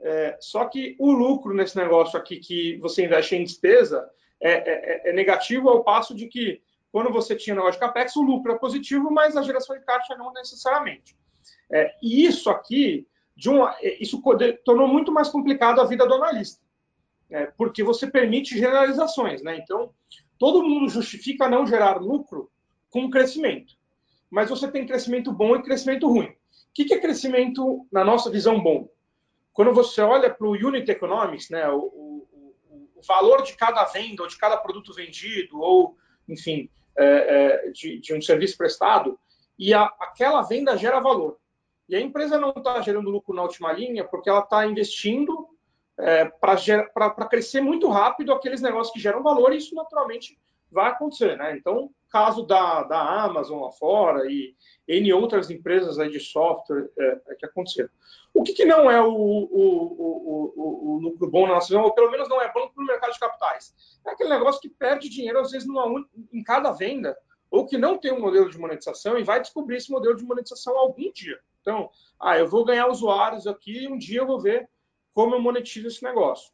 É, 0.00 0.36
só 0.40 0.64
que 0.66 0.94
o 0.98 1.10
lucro 1.10 1.52
nesse 1.52 1.76
negócio 1.76 2.18
aqui 2.18 2.36
que 2.36 2.76
você 2.76 3.04
investe 3.04 3.34
em 3.34 3.42
despesa 3.42 4.08
é, 4.40 4.52
é, 4.52 5.10
é, 5.10 5.12
negativo 5.12 5.68
ao 5.68 5.82
passo 5.82 6.14
de 6.14 6.28
que 6.28 6.62
quando 6.92 7.12
você 7.12 7.34
tinha 7.34 7.56
negócio 7.56 7.80
de 7.80 7.86
capex, 7.86 8.14
o 8.14 8.22
lucro 8.22 8.52
é 8.52 8.58
positivo, 8.58 9.10
mas 9.10 9.36
a 9.36 9.42
geração 9.42 9.76
de 9.76 9.84
caixa 9.84 10.16
não 10.16 10.32
necessariamente. 10.32 11.16
É, 11.70 11.92
e 12.00 12.24
isso 12.24 12.48
aqui, 12.48 13.06
de 13.36 13.50
um, 13.50 13.66
é, 13.66 13.76
isso 14.00 14.22
tornou 14.64 14.86
muito 14.86 15.12
mais 15.12 15.28
complicado 15.28 15.80
a 15.80 15.84
vida 15.84 16.06
do 16.06 16.14
analista, 16.14 16.62
é, 17.28 17.46
porque 17.46 17.82
você 17.82 18.06
permite 18.06 18.56
generalizações. 18.56 19.42
Né? 19.42 19.58
Então, 19.58 19.92
todo 20.38 20.62
mundo 20.62 20.88
justifica 20.88 21.48
não 21.48 21.66
gerar 21.66 22.00
lucro 22.00 22.50
com 22.90 23.10
crescimento. 23.10 23.74
Mas 24.30 24.50
você 24.50 24.70
tem 24.70 24.86
crescimento 24.86 25.32
bom 25.32 25.56
e 25.56 25.62
crescimento 25.62 26.08
ruim. 26.08 26.28
O 26.28 26.36
que 26.74 26.94
é 26.94 27.00
crescimento, 27.00 27.86
na 27.90 28.04
nossa 28.04 28.30
visão, 28.30 28.60
bom? 28.60 28.88
Quando 29.52 29.72
você 29.72 30.00
olha 30.00 30.32
para 30.32 30.46
o 30.46 30.52
Unit 30.52 30.88
Economics, 30.88 31.50
né, 31.50 31.68
o, 31.68 31.78
o, 31.78 32.28
o, 32.96 33.02
valor 33.02 33.42
de 33.42 33.56
cada 33.56 33.84
venda 33.86 34.22
ou 34.22 34.28
de 34.28 34.38
cada 34.38 34.56
produto 34.56 34.94
vendido, 34.94 35.60
ou, 35.60 35.96
enfim, 36.28 36.70
é, 36.96 37.06
é, 37.66 37.70
de, 37.70 37.98
de, 37.98 38.14
um 38.14 38.22
serviço 38.22 38.56
prestado, 38.56 39.18
e 39.58 39.74
a, 39.74 39.84
aquela 39.98 40.42
venda 40.42 40.76
gera 40.76 41.00
valor. 41.00 41.38
E 41.88 41.96
a 41.96 42.00
empresa 42.00 42.38
não 42.38 42.50
está 42.50 42.80
gerando 42.82 43.10
lucro 43.10 43.34
na 43.34 43.42
última 43.42 43.72
linha 43.72 44.04
porque 44.04 44.30
ela 44.30 44.40
está 44.40 44.64
investindo 44.66 45.48
é, 45.98 46.26
para 46.26 47.28
crescer 47.28 47.60
muito 47.60 47.88
rápido 47.88 48.32
aqueles 48.32 48.60
negócios 48.62 48.92
que 48.92 49.00
geram 49.00 49.22
valor, 49.22 49.52
e 49.52 49.56
isso 49.56 49.74
naturalmente 49.74 50.38
vai 50.70 50.90
acontecer. 50.90 51.36
Né? 51.36 51.56
Então, 51.56 51.90
caso 52.10 52.42
da, 52.46 52.82
da 52.84 53.24
Amazon 53.24 53.62
lá 53.62 53.72
fora 53.72 54.30
e 54.30 54.54
N 54.86 55.12
outras 55.12 55.50
empresas 55.50 55.98
aí 55.98 56.10
de 56.10 56.20
software 56.20 56.90
é, 56.98 57.20
é 57.28 57.34
que 57.34 57.46
aconteceram. 57.46 57.90
O 58.32 58.42
que, 58.42 58.52
que 58.52 58.64
não 58.64 58.90
é 58.90 59.00
o, 59.00 59.12
o, 59.12 60.52
o, 60.56 60.94
o, 60.94 60.98
lucro 61.00 61.30
bom 61.30 61.46
na 61.46 61.54
nossa 61.54 61.68
visão, 61.68 61.82
ou 61.82 61.92
pelo 61.92 62.10
menos 62.10 62.28
não 62.28 62.40
é 62.40 62.52
bom 62.52 62.68
para 62.68 62.82
o 62.82 62.86
mercado 62.86 63.12
de 63.12 63.18
capitais? 63.18 63.74
É 64.06 64.10
aquele 64.10 64.30
negócio 64.30 64.60
que 64.60 64.68
perde 64.68 65.08
dinheiro, 65.08 65.40
às 65.40 65.50
vezes, 65.50 65.66
numa, 65.66 66.04
em 66.32 66.42
cada 66.42 66.72
venda, 66.72 67.16
ou 67.50 67.66
que 67.66 67.76
não 67.76 67.98
tem 67.98 68.12
um 68.12 68.20
modelo 68.20 68.50
de 68.50 68.58
monetização 68.58 69.18
e 69.18 69.24
vai 69.24 69.40
descobrir 69.40 69.76
esse 69.76 69.90
modelo 69.90 70.16
de 70.16 70.24
monetização 70.24 70.76
algum 70.76 71.10
dia. 71.12 71.38
Então, 71.60 71.90
ah, 72.20 72.38
eu 72.38 72.48
vou 72.48 72.64
ganhar 72.64 72.86
usuários 72.86 73.46
aqui 73.46 73.84
e 73.84 73.88
um 73.88 73.98
dia 73.98 74.20
eu 74.20 74.26
vou 74.26 74.40
ver 74.40 74.68
como 75.12 75.34
eu 75.34 75.40
monetizo 75.40 75.88
esse 75.88 76.02
negócio. 76.02 76.52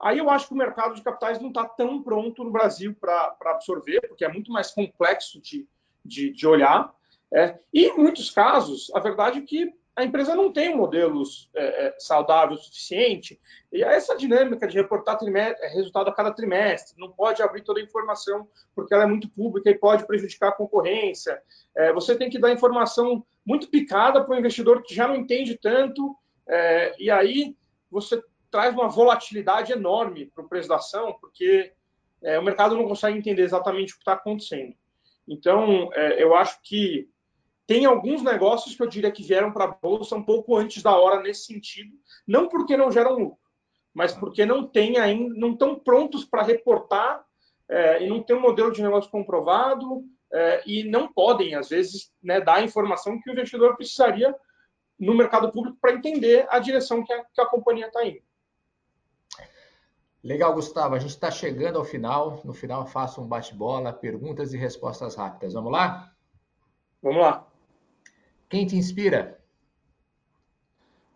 Aí 0.00 0.18
eu 0.18 0.30
acho 0.30 0.48
que 0.48 0.54
o 0.54 0.56
mercado 0.56 0.94
de 0.94 1.02
capitais 1.02 1.40
não 1.40 1.48
está 1.48 1.64
tão 1.64 2.02
pronto 2.02 2.44
no 2.44 2.50
Brasil 2.50 2.94
para 3.00 3.36
absorver, 3.46 4.00
porque 4.08 4.24
é 4.24 4.32
muito 4.32 4.52
mais 4.52 4.70
complexo 4.70 5.40
de, 5.40 5.66
de, 6.04 6.30
de 6.30 6.46
olhar. 6.46 6.94
É. 7.32 7.58
E 7.72 7.86
em 7.86 7.96
muitos 7.96 8.30
casos, 8.30 8.90
a 8.94 9.00
verdade 9.00 9.38
é 9.38 9.42
que 9.42 9.72
a 9.98 10.04
empresa 10.04 10.32
não 10.36 10.52
tem 10.52 10.72
um 10.72 10.76
modelo 10.76 11.24
é, 11.56 11.88
é, 11.88 11.96
o 12.52 12.56
suficiente. 12.56 13.40
E 13.72 13.82
essa 13.82 14.16
dinâmica 14.16 14.68
de 14.68 14.76
reportar 14.76 15.18
é, 15.20 15.68
resultado 15.74 16.08
a 16.08 16.14
cada 16.14 16.30
trimestre, 16.30 16.94
não 16.96 17.10
pode 17.10 17.42
abrir 17.42 17.62
toda 17.62 17.80
a 17.80 17.82
informação 17.82 18.46
porque 18.76 18.94
ela 18.94 19.02
é 19.02 19.06
muito 19.08 19.28
pública 19.28 19.68
e 19.68 19.74
pode 19.76 20.06
prejudicar 20.06 20.50
a 20.50 20.52
concorrência. 20.52 21.42
É, 21.74 21.92
você 21.92 22.14
tem 22.14 22.30
que 22.30 22.38
dar 22.38 22.52
informação 22.52 23.26
muito 23.44 23.68
picada 23.68 24.22
para 24.22 24.36
o 24.36 24.38
investidor 24.38 24.84
que 24.84 24.94
já 24.94 25.08
não 25.08 25.16
entende 25.16 25.58
tanto, 25.58 26.16
é, 26.46 26.94
e 26.96 27.10
aí 27.10 27.56
você 27.90 28.22
traz 28.50 28.74
uma 28.74 28.88
volatilidade 28.88 29.72
enorme 29.72 30.26
para 30.26 30.44
o 30.44 30.48
preço 30.48 30.68
da 30.68 30.76
ação, 30.76 31.16
porque 31.20 31.72
é, 32.22 32.38
o 32.38 32.42
mercado 32.42 32.76
não 32.76 32.88
consegue 32.88 33.18
entender 33.18 33.42
exatamente 33.42 33.92
o 33.92 33.96
que 33.96 34.02
está 34.02 34.14
acontecendo. 34.14 34.74
Então, 35.26 35.90
eu 36.16 36.34
acho 36.34 36.58
que 36.62 37.06
tem 37.68 37.84
alguns 37.84 38.22
negócios 38.22 38.74
que 38.74 38.82
eu 38.82 38.86
diria 38.86 39.12
que 39.12 39.22
vieram 39.22 39.52
para 39.52 39.64
a 39.64 39.68
bolsa 39.68 40.16
um 40.16 40.22
pouco 40.22 40.56
antes 40.56 40.82
da 40.82 40.96
hora 40.96 41.22
nesse 41.22 41.44
sentido, 41.44 41.94
não 42.26 42.48
porque 42.48 42.78
não 42.78 42.90
geram 42.90 43.18
lucro, 43.18 43.38
mas 43.92 44.14
porque 44.14 44.46
não 44.46 44.66
tem 44.66 44.96
ainda, 44.96 45.34
não 45.34 45.52
estão 45.52 45.78
prontos 45.78 46.24
para 46.24 46.42
reportar 46.42 47.22
é, 47.68 48.02
e 48.02 48.08
não 48.08 48.22
tem 48.22 48.34
um 48.34 48.40
modelo 48.40 48.72
de 48.72 48.80
negócio 48.80 49.10
comprovado 49.10 50.02
é, 50.32 50.62
e 50.66 50.82
não 50.84 51.12
podem, 51.12 51.54
às 51.54 51.68
vezes, 51.68 52.10
né, 52.22 52.40
dar 52.40 52.54
a 52.54 52.62
informação 52.62 53.20
que 53.20 53.28
o 53.28 53.32
investidor 53.34 53.76
precisaria 53.76 54.34
no 54.98 55.14
mercado 55.14 55.52
público 55.52 55.76
para 55.78 55.92
entender 55.92 56.46
a 56.48 56.58
direção 56.58 57.04
que 57.04 57.12
a, 57.12 57.22
que 57.22 57.40
a 57.40 57.46
companhia 57.46 57.88
está 57.88 58.02
indo. 58.02 58.22
Legal, 60.22 60.52
Gustavo. 60.54 60.94
A 60.94 60.98
gente 60.98 61.10
está 61.10 61.30
chegando 61.30 61.78
ao 61.78 61.84
final. 61.84 62.40
No 62.44 62.52
final, 62.52 62.86
faço 62.86 63.20
um 63.20 63.26
bate-bola, 63.26 63.92
perguntas 63.92 64.52
e 64.52 64.58
respostas 64.58 65.14
rápidas. 65.14 65.54
Vamos 65.54 65.72
lá? 65.72 66.12
Vamos 67.02 67.20
lá. 67.20 67.46
Quem 68.48 68.66
te 68.66 68.76
inspira? 68.76 69.38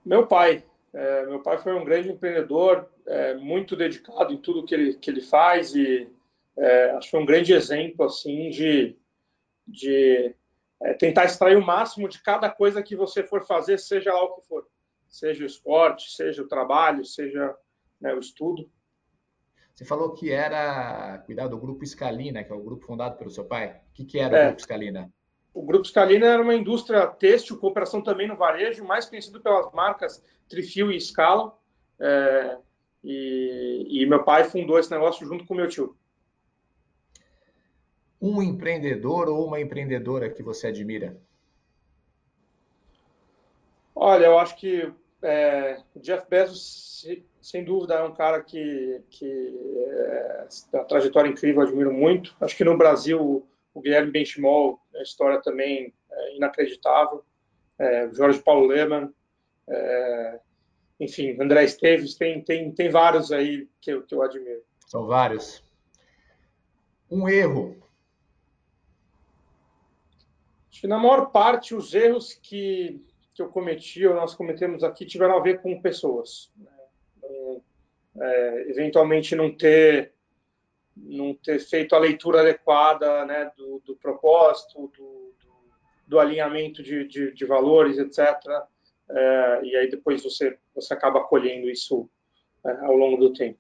Meu 0.05 0.27
pai. 0.27 0.65
É, 0.93 1.27
meu 1.27 1.41
pai 1.41 1.57
foi 1.57 1.75
um 1.75 1.85
grande 1.85 2.11
empreendedor, 2.11 2.87
é, 3.07 3.35
muito 3.35 3.75
dedicado 3.75 4.33
em 4.33 4.37
tudo 4.37 4.65
que 4.65 4.75
ele, 4.75 4.95
que 4.95 5.11
ele 5.11 5.23
faz 5.23 5.75
e 5.75 6.07
é, 6.57 6.91
acho 6.91 7.07
que 7.07 7.11
foi 7.13 7.21
um 7.21 7.27
grande 7.27 7.55
exemplo 7.55 8.05
assim 8.05 8.51
de, 8.51 8.95
de 9.67 10.35
é, 10.83 10.93
tentar 10.93 11.25
extrair 11.25 11.57
o 11.57 11.65
máximo 11.65 12.09
de 12.09 12.23
cada 12.23 12.51
coisa 12.51 12.83
que 12.83 12.95
você 12.95 13.23
for 13.23 13.47
fazer, 13.47 13.79
seja 13.79 14.13
lá 14.13 14.23
o 14.23 14.35
que 14.35 14.47
for, 14.47 14.67
seja 15.09 15.45
o 15.45 15.47
esporte, 15.47 16.15
seja 16.15 16.43
o 16.43 16.49
trabalho, 16.49 17.07
seja 17.07 17.57
né, 17.99 18.13
o 18.13 18.19
estudo. 18.19 18.71
Você 19.75 19.85
falou 19.85 20.13
que 20.13 20.31
era 20.31 21.19
cuidar 21.25 21.49
do 21.49 21.59
grupo 21.59 21.85
Scalina, 21.87 22.45
que 22.45 22.53
é 22.53 22.55
o 22.55 22.63
grupo 22.63 22.85
fundado 22.85 23.17
pelo 23.17 23.31
seu 23.31 23.45
pai. 23.45 23.81
O 23.91 23.95
que, 23.95 24.05
que 24.05 24.19
era 24.19 24.35
o 24.35 24.37
é. 24.37 24.47
grupo 24.47 24.63
Scalina? 24.63 25.13
O 25.55 25.63
Grupo 25.63 25.85
Scalina 25.85 26.27
era 26.27 26.43
uma 26.43 26.55
indústria 26.55 27.07
têxtil, 27.07 27.59
cooperação 27.59 28.03
também 28.03 28.27
no 28.27 28.37
varejo, 28.37 28.85
mais 28.85 29.05
conhecido 29.05 29.41
pelas 29.41 29.71
marcas 29.73 30.25
Trifil 30.49 30.91
e 30.91 30.99
Scala. 31.01 31.57
É, 32.01 32.57
e, 33.05 33.87
e, 34.03 34.07
meu 34.07 34.25
pai 34.25 34.45
fundou 34.45 34.79
esse 34.79 34.91
negócio 34.91 35.27
junto 35.27 35.45
com 35.45 35.55
meu 35.55 35.69
tio. 35.69 35.97
Um 38.21 38.43
empreendedor 38.43 39.29
ou 39.29 39.47
uma 39.47 39.61
empreendedora 39.61 40.31
que 40.31 40.43
você 40.43 40.69
admira? 40.69 41.21
Olha, 43.95 44.27
eu 44.27 44.39
acho 44.39 44.57
que 44.57 44.91
é, 45.23 45.81
o 45.95 46.01
Jeff 46.01 46.27
Bezos, 46.29 47.07
sem 47.41 47.65
dúvida, 47.65 47.95
é 47.95 48.03
um 48.03 48.15
cara 48.15 48.43
que, 48.43 49.03
que 49.11 49.59
é, 49.79 50.47
trajetória 50.89 51.29
incrível, 51.29 51.63
admiro 51.63 51.93
muito. 51.93 52.35
Acho 52.41 52.57
que 52.57 52.65
no 52.65 52.77
Brasil 52.77 53.47
o 53.75 53.81
Guilherme 53.81 54.11
Benchimol, 54.11 54.81
a 54.95 55.03
história 55.03 55.41
também 55.41 55.93
é 56.11 56.37
inacreditável, 56.37 57.25
é, 57.79 58.11
Jorge 58.13 58.41
Paulo 58.41 58.67
Lehmann, 58.67 59.13
é, 59.69 60.41
enfim, 61.01 61.37
André 61.41 61.65
Esteves, 61.65 62.15
tem, 62.15 62.43
tem, 62.43 62.71
tem 62.73 62.91
vários 62.91 63.33
aí 63.33 63.69
que 63.81 63.91
eu, 63.93 64.03
que 64.03 64.15
eu 64.15 64.23
admiro. 64.23 64.63
São 64.87 65.07
vários. 65.07 65.65
Um 67.11 67.29
erro. 67.29 67.77
Acho 70.71 70.81
que 70.83 70.87
na 70.87 70.99
maior 70.99 71.27
parte 71.31 71.75
os 71.75 71.95
erros 71.95 72.35
que, 72.35 73.05
que 73.35 73.43
eu 73.43 73.49
cometi, 73.49 74.07
ou 74.07 74.15
nós 74.15 74.35
cometemos 74.35 74.85
aqui, 74.85 75.07
tiveram 75.07 75.37
a 75.37 75.41
ver 75.41 75.61
com 75.63 75.81
pessoas. 75.81 76.51
Né? 76.57 76.71
Então, 77.17 77.63
é, 78.21 78.71
eventualmente 78.71 79.35
não 79.35 79.55
ter 79.55 80.13
não 80.95 81.35
ter 81.35 81.59
feito 81.59 81.95
a 81.95 81.99
leitura 81.99 82.43
adequada 82.43 83.25
né, 83.25 83.51
do, 83.57 83.81
do 83.85 83.97
propósito, 83.97 84.93
do, 84.95 85.35
do, 85.41 85.65
do 86.07 86.19
alinhamento 86.19 86.83
de, 86.83 87.09
de, 87.09 87.33
de, 87.33 87.47
valores, 87.47 87.97
etc. 87.97 88.19
É, 89.09 89.65
e 89.65 89.77
aí 89.77 89.91
depois 89.91 90.23
você, 90.23 90.59
você 90.75 90.93
acaba 90.93 91.25
colhendo 91.25 91.71
isso 91.71 92.11
é, 92.65 92.71
ao 92.85 92.95
longo 92.95 93.17
do 93.17 93.33
tempo. 93.33 93.59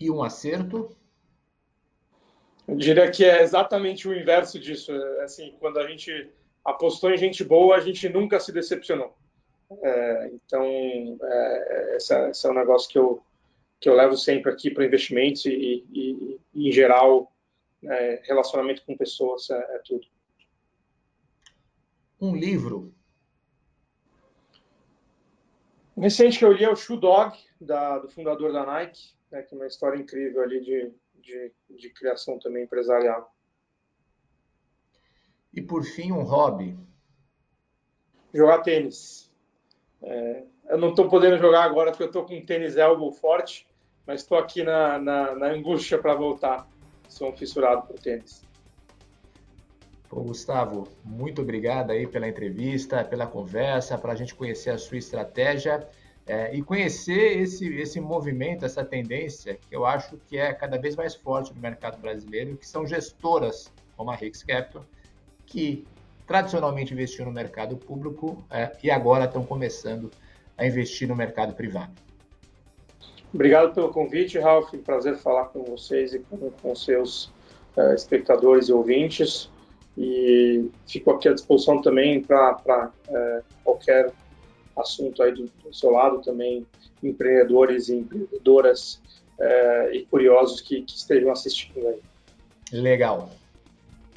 E 0.00 0.08
um 0.10 0.22
acerto? 0.22 0.96
Eu 2.68 2.76
diria 2.76 3.10
que 3.10 3.24
é 3.24 3.42
exatamente 3.42 4.06
o 4.06 4.14
inverso 4.14 4.60
disso. 4.60 4.92
É, 4.92 5.24
assim, 5.24 5.56
quando 5.58 5.80
a 5.80 5.88
gente 5.88 6.30
apostou 6.68 7.10
em 7.10 7.16
gente 7.16 7.42
boa, 7.42 7.76
a 7.76 7.80
gente 7.80 8.08
nunca 8.08 8.38
se 8.38 8.52
decepcionou. 8.52 9.16
É, 9.82 10.30
então, 10.32 10.64
é, 11.22 11.96
esse, 11.96 12.14
é, 12.14 12.30
esse 12.30 12.46
é 12.46 12.50
um 12.50 12.54
negócio 12.54 12.88
que 12.88 12.98
eu, 12.98 13.22
que 13.80 13.88
eu 13.88 13.94
levo 13.94 14.16
sempre 14.16 14.50
aqui 14.50 14.70
para 14.70 14.84
investimentos 14.84 15.44
e, 15.46 15.84
e, 15.92 16.40
e, 16.54 16.68
em 16.68 16.72
geral, 16.72 17.32
é, 17.82 18.20
relacionamento 18.24 18.84
com 18.84 18.96
pessoas 18.96 19.48
é, 19.50 19.56
é, 19.56 19.82
tudo. 19.84 20.06
Um 22.20 22.34
livro. 22.34 22.92
Recente 25.96 26.38
que 26.38 26.44
eu 26.44 26.52
li 26.52 26.64
é 26.64 26.70
o 26.70 26.76
Shoe 26.76 26.98
Dog, 26.98 27.36
da, 27.60 27.98
do 27.98 28.08
fundador 28.08 28.52
da 28.52 28.64
Nike, 28.64 29.14
né, 29.30 29.42
que 29.42 29.54
é 29.54 29.56
uma 29.56 29.66
história 29.66 29.98
incrível 29.98 30.42
ali 30.42 30.60
de, 30.60 30.92
de, 31.20 31.52
de 31.70 31.90
criação 31.90 32.38
também 32.38 32.64
empresarial. 32.64 33.32
E 35.52 35.62
por 35.62 35.84
fim, 35.84 36.12
um 36.12 36.22
hobby. 36.22 36.78
Jogar 38.32 38.58
tênis. 38.58 39.30
É, 40.02 40.44
eu 40.68 40.78
não 40.78 40.90
estou 40.90 41.08
podendo 41.08 41.38
jogar 41.38 41.64
agora 41.64 41.90
porque 41.90 42.04
eu 42.04 42.08
estou 42.08 42.24
com 42.24 42.36
um 42.36 42.44
tênis 42.44 42.76
elbow 42.76 43.10
forte, 43.10 43.66
mas 44.06 44.20
estou 44.20 44.38
aqui 44.38 44.62
na, 44.62 44.98
na, 44.98 45.34
na 45.34 45.46
angústia 45.46 45.98
para 45.98 46.14
voltar. 46.14 46.68
Sou 47.08 47.30
um 47.30 47.36
fissurado 47.36 47.86
por 47.86 47.98
tênis. 47.98 48.46
Gustavo, 50.10 50.88
muito 51.04 51.42
obrigado 51.42 51.90
aí 51.90 52.06
pela 52.06 52.28
entrevista, 52.28 53.04
pela 53.04 53.26
conversa, 53.26 53.98
para 53.98 54.12
a 54.12 54.16
gente 54.16 54.34
conhecer 54.34 54.70
a 54.70 54.78
sua 54.78 54.96
estratégia 54.96 55.86
é, 56.26 56.54
e 56.54 56.62
conhecer 56.62 57.40
esse, 57.40 57.66
esse 57.74 58.00
movimento, 58.00 58.64
essa 58.64 58.84
tendência 58.84 59.54
que 59.54 59.74
eu 59.74 59.84
acho 59.84 60.18
que 60.26 60.36
é 60.36 60.52
cada 60.52 60.78
vez 60.78 60.96
mais 60.96 61.14
forte 61.14 61.52
no 61.54 61.60
mercado 61.60 61.98
brasileiro, 61.98 62.56
que 62.56 62.66
são 62.66 62.86
gestoras 62.86 63.72
como 63.96 64.10
a 64.10 64.14
Rix 64.14 64.42
Capital, 64.42 64.84
que 65.48 65.86
tradicionalmente 66.26 66.92
investiam 66.92 67.26
no 67.26 67.32
mercado 67.32 67.76
público 67.76 68.44
é, 68.50 68.70
e 68.82 68.90
agora 68.90 69.24
estão 69.24 69.44
começando 69.44 70.10
a 70.56 70.66
investir 70.66 71.08
no 71.08 71.16
mercado 71.16 71.54
privado. 71.54 71.92
Obrigado 73.32 73.74
pelo 73.74 73.90
convite, 73.90 74.38
Ralf. 74.38 74.72
Prazer 74.84 75.16
falar 75.16 75.46
com 75.46 75.64
vocês 75.64 76.14
e 76.14 76.18
com, 76.18 76.50
com 76.50 76.74
seus 76.74 77.26
uh, 77.76 77.94
espectadores 77.94 78.68
e 78.68 78.72
ouvintes. 78.72 79.50
E 79.96 80.70
fico 80.86 81.10
aqui 81.10 81.28
à 81.28 81.34
disposição 81.34 81.80
também 81.82 82.22
para 82.22 82.90
uh, 83.08 83.44
qualquer 83.64 84.12
assunto 84.76 85.22
aí 85.22 85.32
do, 85.32 85.50
do, 85.62 85.74
seu 85.74 85.90
lado, 85.90 86.20
também 86.22 86.66
empreendedores 87.02 87.88
e 87.88 87.96
empreendedoras 87.96 89.00
uh, 89.38 89.92
e 89.92 90.06
curiosos 90.10 90.60
que, 90.60 90.82
que 90.82 90.96
estejam 90.96 91.30
assistindo 91.30 91.86
aí. 91.86 92.00
Legal. 92.72 93.30